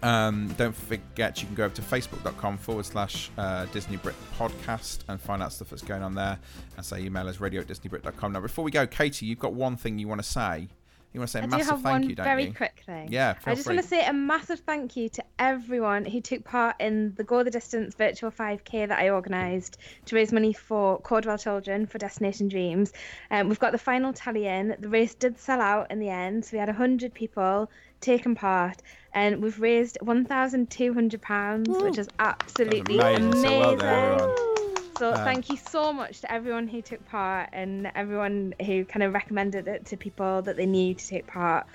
um, 0.04 0.54
don't 0.58 0.76
forget 0.76 1.42
you 1.42 1.48
can 1.48 1.56
go 1.56 1.66
over 1.66 1.76
to 1.76 1.82
facebook.com 1.82 2.58
forward 2.58 2.86
slash 2.86 3.32
uh, 3.38 3.66
Disney 3.68 3.96
Brit 3.96 4.16
podcast 4.38 5.00
and 5.08 5.20
find 5.20 5.42
out 5.42 5.54
stuff 5.54 5.70
that's 5.70 5.82
going 5.82 6.04
on 6.04 6.14
there. 6.14 6.38
And 6.76 6.86
say 6.86 7.02
email 7.02 7.28
us 7.28 7.40
radio 7.40 7.62
at 7.62 7.68
disneybrit.com. 7.68 8.34
Now, 8.34 8.42
before 8.42 8.66
we 8.66 8.72
go, 8.72 8.86
Katie, 8.86 9.26
you've 9.26 9.40
got 9.40 9.54
one 9.54 9.78
thing 9.78 9.98
you 9.98 10.08
want 10.08 10.22
to 10.22 10.30
say. 10.30 10.68
You 11.14 11.20
want 11.20 11.30
to 11.30 11.32
say 11.34 11.40
a 11.42 11.44
I 11.44 11.48
massive 11.48 11.82
thank 11.82 12.10
you, 12.10 12.16
don't 12.16 12.24
very 12.24 12.46
you? 12.46 12.54
quick 12.54 12.82
thing. 12.88 13.08
Yeah, 13.12 13.36
I 13.46 13.54
just 13.54 13.68
free. 13.68 13.76
want 13.76 13.84
to 13.84 13.90
say 13.90 14.04
a 14.04 14.14
massive 14.14 14.62
thank 14.62 14.96
you 14.96 15.10
to 15.10 15.24
everyone 15.38 16.06
who 16.06 16.20
took 16.22 16.44
part 16.44 16.76
in 16.80 17.14
the 17.16 17.24
Go 17.24 17.44
the 17.44 17.52
Distance 17.52 17.94
virtual 17.94 18.32
5K 18.32 18.88
that 18.88 18.98
I 18.98 19.12
organised 19.12 19.78
to 20.06 20.16
raise 20.16 20.32
money 20.34 20.54
for 20.54 21.00
Caudwell 21.02 21.38
Children 21.38 21.86
for 21.86 22.00
Destination 22.00 22.48
Dreams. 22.48 22.94
Um, 23.30 23.48
we've 23.48 23.60
got 23.60 23.74
the 23.74 23.78
final 23.78 24.12
tally 24.12 24.48
in. 24.48 24.76
The 24.80 24.90
race 24.90 25.14
did 25.14 25.40
sell 25.40 25.62
out 25.62 25.92
in 25.92 26.00
the 26.00 26.10
end, 26.10 26.46
so 26.46 26.54
we 26.54 26.60
had 26.60 26.70
100 26.70 27.14
people 27.14 27.70
taking 28.02 28.34
part, 28.34 28.82
and 29.14 29.42
we've 29.42 29.60
raised 29.60 30.00
£1,200, 30.02 31.84
which 31.84 32.00
is 32.00 32.10
absolutely 32.18 32.98
amazing. 32.98 33.34
amazing. 33.34 33.50
So 33.50 33.76
well. 33.78 34.63
So 34.98 35.10
Uh, 35.10 35.24
thank 35.24 35.50
you 35.50 35.58
so 35.58 35.92
much 35.92 36.22
to 36.22 36.32
everyone 36.32 36.68
who 36.68 36.82
took 36.82 37.04
part 37.10 37.50
and 37.52 37.92
everyone 37.96 38.54
who 38.66 38.86
kind 38.86 39.04
of 39.04 39.14
recommended 39.14 39.68
it 39.68 39.86
to 39.88 39.98
people 39.98 40.42
that 40.44 40.56
they 40.56 40.66
knew 40.66 40.94
to 40.94 41.08
take 41.08 41.28
part. 41.28 41.66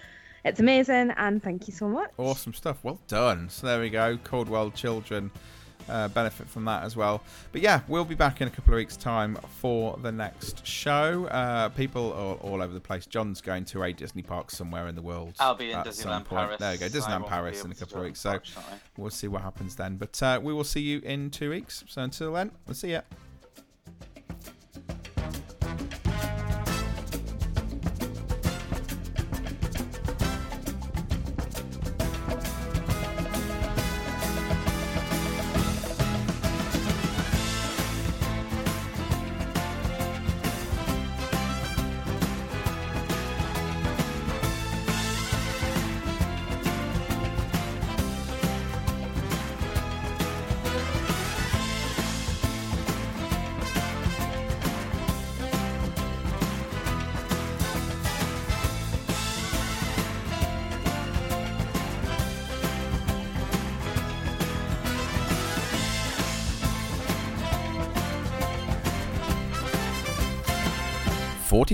It's 0.45 0.61
amazing 0.61 1.11
and 1.17 1.43
thank 1.43 1.67
you 1.67 1.75
so 1.75 1.89
much. 1.89 2.11
Awesome 2.17 2.55
stuff. 2.55 2.79
Well 2.83 3.01
done. 3.09 3.51
So 3.51 3.67
there 3.67 3.81
we 3.81 3.91
go. 3.91 4.17
Caudwell 4.19 4.71
Children 4.71 5.31
uh, 5.89 6.09
benefit 6.09 6.49
from 6.49 6.65
that 6.67 6.83
as 6.83 6.97
well. 6.97 7.23
But 7.53 7.63
yeah, 7.63 7.81
we'll 7.89 8.05
be 8.05 8.15
back 8.15 8.41
in 8.41 8.49
a 8.49 8.51
couple 8.51 8.75
of 8.75 8.79
weeks' 8.79 8.97
time 8.97 9.39
for 9.61 9.99
the 10.03 10.13
next 10.13 10.67
show. 10.67 11.27
Uh, 11.27 11.69
people 11.71 12.13
are 12.13 12.35
all 12.37 12.63
over 12.63 12.73
the 12.73 12.81
place. 12.81 13.07
John's 13.07 13.41
going 13.41 13.65
to 13.67 13.83
a 13.83 13.93
Disney 13.93 14.23
park 14.23 14.51
somewhere 14.51 14.89
in 14.89 14.95
the 14.95 15.03
world. 15.03 15.35
I'll 15.39 15.55
be 15.55 15.73
in 15.73 15.79
Disneyland 15.79 16.29
Paris. 16.29 16.59
There 16.59 16.73
you 16.73 16.79
go, 16.79 16.87
Disneyland 16.89 17.27
Paris 17.27 17.65
in 17.65 17.73
a 17.73 17.75
couple 17.75 17.99
of 17.99 18.05
weeks. 18.05 18.21
So 18.21 18.39
we'll 18.97 19.11
see 19.11 19.29
what 19.29 19.43
happens 19.43 19.77
then. 19.77 19.97
But 19.97 20.23
uh, 20.23 20.41
we 20.43 20.53
will 20.53 20.65
see 20.65 20.81
you 20.81 21.01
in 21.01 21.31
two 21.31 21.51
weeks. 21.51 21.85
So 21.89 22.03
until 22.03 22.33
then, 22.33 22.51
we'll 22.67 22.75
see 22.75 22.91
you. 22.91 23.01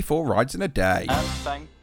Four 0.05 0.23
rides 0.23 0.53
in 0.53 0.61
a 0.61 0.67
day. 0.67 1.07
And 1.09 1.27
thank 1.41 1.74